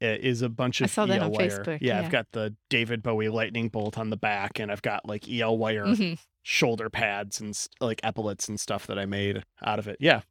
is 0.00 0.42
a 0.42 0.48
bunch 0.48 0.80
of 0.80 0.86
I 0.86 0.88
saw 0.88 1.06
that 1.06 1.18
EL 1.18 1.24
on 1.24 1.30
wire. 1.32 1.48
Facebook, 1.50 1.78
Yeah, 1.80 1.98
yeah. 1.98 2.00
I've 2.00 2.10
got 2.10 2.26
the 2.32 2.54
David 2.68 3.02
Bowie 3.02 3.28
lightning 3.28 3.68
bolt 3.68 3.98
on 3.98 4.10
the 4.10 4.16
back, 4.16 4.58
and 4.58 4.70
I've 4.72 4.82
got 4.82 5.06
like 5.06 5.28
EL 5.28 5.56
wire 5.58 5.86
Mhm. 5.86 6.18
shoulder 6.42 6.88
pads 6.90 7.40
and 7.40 7.58
like 7.80 8.00
epaulets 8.02 8.48
and 8.48 8.58
stuff 8.58 8.86
that 8.86 8.98
I 8.98 9.06
made 9.06 9.44
out 9.62 9.78
of 9.78 9.86
it. 9.88 9.96
Yeah, 10.00 10.22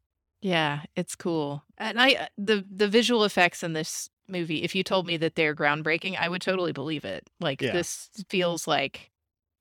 Yeah, 0.42 0.84
it's 0.96 1.16
cool. 1.16 1.64
And 1.78 2.00
I 2.02 2.14
uh, 2.14 2.26
the 2.38 2.66
the 2.70 2.88
visual 2.88 3.24
effects 3.26 3.62
in 3.64 3.74
this 3.74 4.10
movie, 4.28 4.64
if 4.64 4.74
you 4.76 4.84
told 4.84 5.06
me 5.08 5.18
that 5.18 5.36
they're 5.36 5.56
groundbreaking, 5.56 6.16
I 6.18 6.30
would 6.30 6.42
totally 6.42 6.72
believe 6.72 7.04
it. 7.06 7.30
Like 7.40 7.62
Yeah. 7.62 7.74
this 7.74 8.10
feels 8.30 8.68
like 8.68 9.12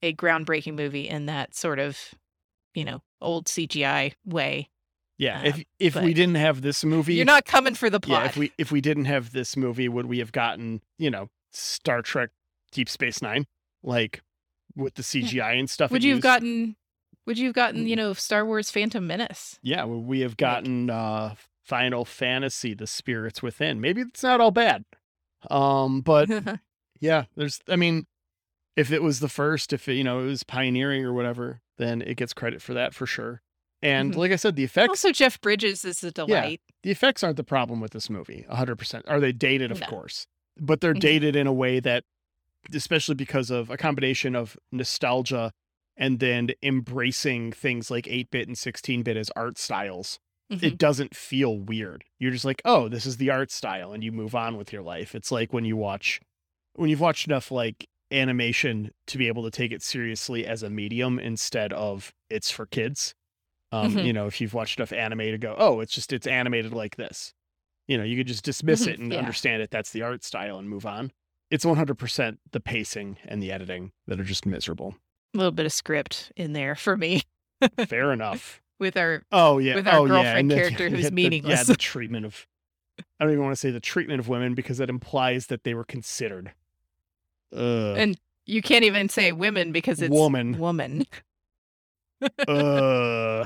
a 0.03 0.15
groundbreaking 0.15 0.75
movie 0.77 1.09
in 1.09 1.27
that 1.27 1.55
sort 1.57 1.79
of, 1.81 2.15
you 2.75 2.85
know, 2.85 3.03
old 3.21 3.47
CGI 3.49 4.15
way. 4.25 4.69
Yeah. 5.19 5.41
Uh, 5.41 5.45
if 5.45 5.65
if 5.79 5.95
we 5.97 6.15
didn't 6.15 6.37
have 6.37 6.63
this 6.63 6.85
movie, 6.85 7.15
You're 7.15 7.25
not 7.27 7.45
coming 7.45 7.75
for 7.75 7.91
the 7.91 8.01
plot. 8.01 8.23
Yeah, 8.23 8.27
if 8.29 8.37
we 8.37 8.53
if 8.59 8.73
we 8.73 8.81
didn't 8.81 9.05
have 9.07 9.33
this 9.33 9.57
movie, 9.57 9.89
would 9.89 10.07
we 10.07 10.19
have 10.21 10.33
gotten 10.33 10.81
you 10.99 11.11
know 11.11 11.29
Star 11.53 12.01
Trek 12.03 12.31
Deep 12.73 12.89
Space 12.89 13.21
Nine 13.21 13.47
like 13.83 14.23
with 14.77 14.95
the 14.95 15.03
CGI 15.03 15.59
and 15.59 15.69
stuff? 15.69 15.91
would 15.91 16.05
you 16.05 16.15
have 16.15 16.23
gotten 16.23 16.77
would 17.27 17.39
you 17.39 17.47
have 17.49 17.55
gotten, 17.55 17.85
Mm. 17.85 17.89
you 17.89 17.97
know, 17.97 18.13
Star 18.15 18.47
Wars 18.47 18.71
Phantom 18.71 19.07
Menace? 19.07 19.59
Yeah, 19.63 19.85
would 19.85 20.07
we 20.07 20.21
have 20.21 20.37
gotten 20.39 20.89
uh 20.89 21.35
Final 21.65 22.07
Fantasy: 22.07 22.73
The 22.73 22.87
Spirits 22.87 23.43
Within? 23.43 23.81
Maybe 23.81 24.01
it's 24.01 24.23
not 24.23 24.41
all 24.41 24.51
bad. 24.51 24.85
Um, 25.51 26.01
but 26.01 26.29
yeah, 27.01 27.25
there's. 27.37 27.61
I 27.69 27.77
mean, 27.77 28.07
if 28.77 28.91
it 28.91 29.03
was 29.03 29.21
the 29.21 29.29
first, 29.29 29.73
if 29.75 29.89
it, 29.89 29.95
you 29.95 30.05
know 30.05 30.21
it 30.21 30.27
was 30.27 30.43
pioneering 30.43 31.05
or 31.05 31.13
whatever, 31.13 31.61
then 31.77 32.01
it 32.01 32.17
gets 32.17 32.33
credit 32.33 32.63
for 32.63 32.73
that 32.75 32.95
for 32.95 33.05
sure. 33.07 33.43
And 33.83 34.13
Mhm. 34.13 34.17
like 34.17 34.33
I 34.33 34.37
said, 34.37 34.57
the 34.57 34.65
effects 34.65 34.89
also 34.89 35.13
Jeff 35.13 35.41
Bridges 35.41 35.85
is 35.85 36.03
a 36.03 36.11
delight. 36.11 36.61
the 36.83 36.91
effects 36.91 37.23
aren't 37.23 37.37
the 37.37 37.45
problem 37.45 37.81
with 37.81 37.93
this 37.93 38.09
movie 38.11 38.45
100% 38.49 39.05
are 39.09 39.21
they 39.21 39.33
dated 39.33 39.71
of 39.71 39.81
No. 39.81 39.87
course 39.87 40.27
but 40.57 40.81
they're 40.81 40.95
Mhm. 40.95 41.01
dated 41.01 41.37
in 41.37 41.47
a 41.47 41.53
way 41.53 41.79
that 41.81 42.05
especially 42.75 43.15
because 43.15 43.51
of 43.51 43.71
a 43.71 43.77
combination 43.77 44.35
of 44.37 44.57
nostalgia 44.73 45.53
and 45.97 46.19
then 46.21 46.51
embracing 46.63 47.53
things 47.53 47.91
like 47.91 48.07
8-bit 48.09 48.47
and 48.49 48.57
16-bit 48.59 49.17
as 49.17 49.31
art 49.37 49.59
styles 49.59 50.19
Mhm. 50.53 50.63
it 50.63 50.79
doesn't 50.79 51.15
feel 51.17 51.59
weird 51.59 52.05
you're 52.19 52.33
just 52.33 52.45
like 52.45 52.63
oh 52.65 52.89
this 52.89 53.07
is 53.07 53.17
the 53.19 53.31
art 53.31 53.51
style 53.51 53.93
and 53.93 54.03
you 54.03 54.11
move 54.13 54.35
on 54.35 54.57
with 54.57 54.73
your 54.73 54.83
life 54.83 55.15
it's 55.15 55.31
like 55.31 55.53
when 55.53 55.65
you 55.65 55.77
watch 55.77 56.21
when 56.75 56.89
you've 56.91 57.01
watched 57.01 57.27
enough 57.27 57.51
like 57.51 57.87
animation 58.11 58.91
to 59.07 59.19
be 59.19 59.27
able 59.29 59.45
to 59.45 59.51
take 59.51 59.71
it 59.73 59.83
seriously 59.83 60.47
as 60.47 60.63
a 60.63 60.71
medium 60.71 61.19
instead 61.19 61.73
of 61.73 62.13
it's 62.31 62.51
for 62.51 62.65
kids 62.67 63.15
um, 63.73 63.95
Mhm. 63.95 64.05
you 64.07 64.13
know 64.13 64.27
if 64.27 64.41
you've 64.41 64.55
watched 64.55 64.79
enough 64.79 64.93
anime 64.93 65.19
to 65.21 65.39
go 65.39 65.55
oh 65.59 65.81
it's 65.81 65.93
just 65.95 66.13
it's 66.13 66.27
animated 66.27 66.73
like 66.73 66.97
this 66.97 67.35
you 67.87 67.99
know 67.99 68.05
you 68.05 68.17
could 68.17 68.27
just 68.27 68.45
dismiss 68.45 68.85
Mhm, 68.87 68.89
it 68.89 68.99
and 68.99 69.13
yeah. 69.13 69.19
understand 69.19 69.63
it 69.63 69.71
that's 69.71 69.91
the 69.93 70.03
art 70.03 70.25
style 70.25 70.59
and 70.59 70.69
move 70.71 70.87
on 70.87 71.13
it's 71.51 71.65
100% 71.65 72.39
the 72.53 72.61
pacing 72.61 73.17
and 73.25 73.43
the 73.43 73.51
editing 73.53 73.93
that 74.07 74.21
are 74.21 74.25
just 74.25 74.45
miserable 74.47 74.95
a 75.35 75.39
little 75.39 75.53
bit 75.53 75.67
of 75.67 75.73
script 75.73 76.33
in 76.37 76.53
there 76.53 76.75
for 76.75 76.97
me 76.97 77.23
fair 77.89 78.13
enough 78.13 78.61
with 78.79 78.97
our 78.97 79.23
oh 79.33 79.59
yeah 79.59 79.75
With 79.75 79.89
our 79.89 80.01
oh 80.01 80.07
girlfriend 80.07 80.51
then- 80.51 80.59
character 80.61 80.89
who's 80.89 81.03
yeah, 81.05 81.09
the- 81.11 81.15
meaningless. 81.15 81.59
yeah 81.59 81.65
the 81.65 81.77
treatment 81.77 82.25
of 82.27 82.47
i 83.21 83.25
don't 83.25 83.33
even 83.33 83.45
want 83.45 83.53
to 83.53 83.61
say 83.61 83.71
the 83.71 83.81
treatment 83.81 84.21
of 84.21 84.29
women 84.29 84.55
because 84.55 84.79
that 84.79 84.89
implies 84.91 85.47
that 85.49 85.65
they 85.65 85.75
were 85.75 85.85
considered 85.85 86.53
uh, 87.55 87.95
and 87.95 88.19
you 88.47 88.63
can't 88.63 88.85
even 88.85 89.09
say 89.09 89.33
women 89.33 89.73
because 89.73 90.01
it's 90.03 90.11
Woman. 90.13 90.59
Woman. 90.59 91.07
Uh, 92.47 93.45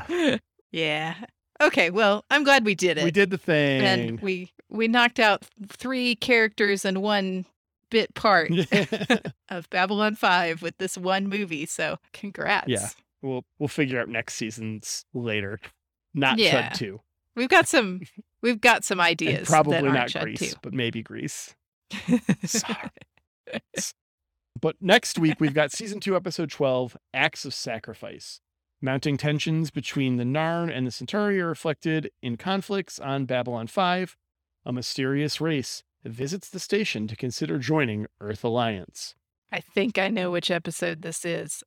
yeah. 0.73 1.15
Okay, 1.61 1.91
well, 1.91 2.25
I'm 2.31 2.45
glad 2.45 2.65
we 2.65 2.75
did 2.75 2.99
it. 2.99 3.05
we 3.05 3.11
did 3.11 3.31
the 3.31 3.39
thing 3.39 3.83
and 3.83 4.21
we 4.21 4.53
we 4.69 4.89
knocked 4.89 5.21
out 5.21 5.45
three 5.69 6.17
characters 6.17 6.85
in 6.85 7.01
one 7.01 7.47
bit 7.91 8.15
part 8.15 8.51
of 9.51 9.69
Babylon 9.71 10.17
5 10.17 10.63
with 10.63 10.77
this 10.79 10.97
one 10.99 11.29
movie. 11.29 11.67
So, 11.67 11.99
congrats. 12.13 12.69
Yeah. 12.69 12.89
we'll 13.21 13.45
we'll 13.59 13.69
figure 13.69 14.01
out 14.01 14.09
next 14.09 14.35
seasons 14.35 15.05
later. 15.15 15.61
Not 16.15 16.39
Yeah. 16.39 16.71
Chud 16.71 16.79
two, 16.79 17.01
We've 17.37 17.49
got 17.49 17.69
some 17.69 18.01
we've 18.43 18.61
got 18.61 18.85
some 18.85 18.99
and 18.99 19.07
ideas 19.07 19.49
probably 19.49 19.75
that 19.75 19.85
aren't 19.85 19.95
not 19.95 20.09
Chud 20.09 20.23
Grease, 20.23 20.55
2. 20.55 20.57
but 20.63 20.75
maybe 20.75 21.03
Grease. 21.03 21.55
Sorry. 22.45 22.91
But 24.61 24.77
next 24.81 25.19
week 25.19 25.41
we've 25.41 25.55
got 25.55 25.73
season 25.73 26.01
two, 26.01 26.15
episode 26.17 26.51
twelve, 26.51 26.97
Acts 27.15 27.45
of 27.45 27.55
Sacrifice. 27.55 28.41
Mounting 28.85 29.17
tensions 29.17 29.71
between 29.71 30.17
the 30.17 30.25
Narn 30.25 30.69
and 30.77 30.85
the 30.85 30.91
Centauri 30.91 31.41
are 31.41 31.47
reflected 31.47 32.11
in 32.21 32.37
conflicts 32.37 32.99
on 32.99 33.27
Babylon 33.27 33.69
5. 33.69 34.17
A 34.67 34.73
mysterious 34.73 35.41
race 35.41 35.85
visits 36.05 36.49
the 36.49 36.59
station 36.59 37.07
to 37.07 37.15
consider 37.15 37.61
joining 37.61 38.09
Earth 38.21 38.43
Alliance. 38.43 39.15
I 39.53 39.61
think 39.61 39.99
I 39.99 40.09
know 40.09 40.33
which 40.33 40.51
episode 40.51 41.03
this 41.03 41.25
is. 41.25 41.63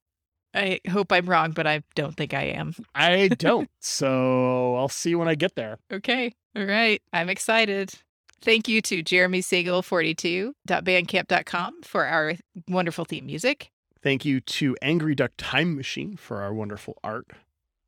I 0.53 0.81
hope 0.89 1.13
I'm 1.13 1.29
wrong, 1.29 1.53
but 1.53 1.65
I 1.65 1.83
don't 1.95 2.17
think 2.17 2.33
I 2.33 2.47
am. 2.47 2.75
I 2.93 3.29
don't. 3.29 3.69
so 3.79 4.75
I'll 4.75 4.89
see 4.89 5.15
when 5.15 5.29
I 5.29 5.35
get 5.35 5.55
there. 5.55 5.77
Okay. 5.93 6.33
All 6.53 6.65
right. 6.65 7.01
I'm 7.13 7.29
excited. 7.29 7.93
Thank 8.41 8.67
you 8.67 8.81
to 8.81 9.01
Jeremy 9.01 9.39
Siegel42.bandcamp.com 9.39 11.83
for 11.83 12.05
our 12.05 12.33
wonderful 12.67 13.05
theme 13.05 13.25
music. 13.25 13.71
Thank 14.05 14.23
you 14.23 14.39
to 14.39 14.77
Angry 14.83 15.15
Duck 15.15 15.31
Time 15.35 15.75
Machine 15.75 16.15
for 16.15 16.43
our 16.43 16.53
wonderful 16.53 16.99
art. 17.03 17.25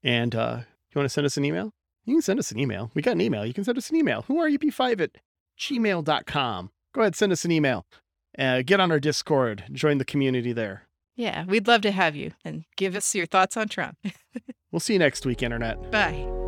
And 0.04 0.34
uh, 0.34 0.62
you 0.90 1.00
want 1.00 1.06
to 1.06 1.14
send 1.14 1.26
us 1.26 1.38
an 1.38 1.46
email? 1.46 1.74
You 2.06 2.16
can 2.16 2.24
send 2.24 2.40
us 2.40 2.52
an 2.52 2.58
email. 2.58 2.90
We 2.96 3.04
got 3.04 3.12
an 3.12 3.22
email. 3.22 3.46
You 3.46 3.54
can 3.54 3.64
send 3.64 3.78
us 3.78 3.92
an 3.92 3.98
email. 3.98 4.24
Who 4.24 4.40
are 4.40 4.50
you 4.50 4.58
B5 4.58 5.00
at 5.00 5.12
gmail.com. 5.60 6.72
Go 6.94 7.02
ahead, 7.02 7.16
send 7.16 7.32
us 7.32 7.46
an 7.46 7.52
email. 7.52 7.86
Uh, 8.36 8.64
get 8.66 8.80
on 8.80 8.92
our 8.92 9.00
Discord. 9.00 9.66
Join 9.72 10.00
the 10.00 10.06
community 10.06 10.54
there. 10.54 10.88
Yeah, 11.16 11.46
we'd 11.46 11.68
love 11.68 11.82
to 11.82 11.92
have 11.92 12.16
you 12.16 12.32
and 12.44 12.66
give 12.78 12.96
us 12.96 13.14
your 13.14 13.28
thoughts 13.28 13.56
on 13.56 13.68
Trump. 13.68 13.98
We'll 14.70 14.82
see 14.82 14.94
you 14.94 15.00
next 15.00 15.26
week, 15.26 15.42
Internet. 15.42 15.92
Bye. 15.92 16.47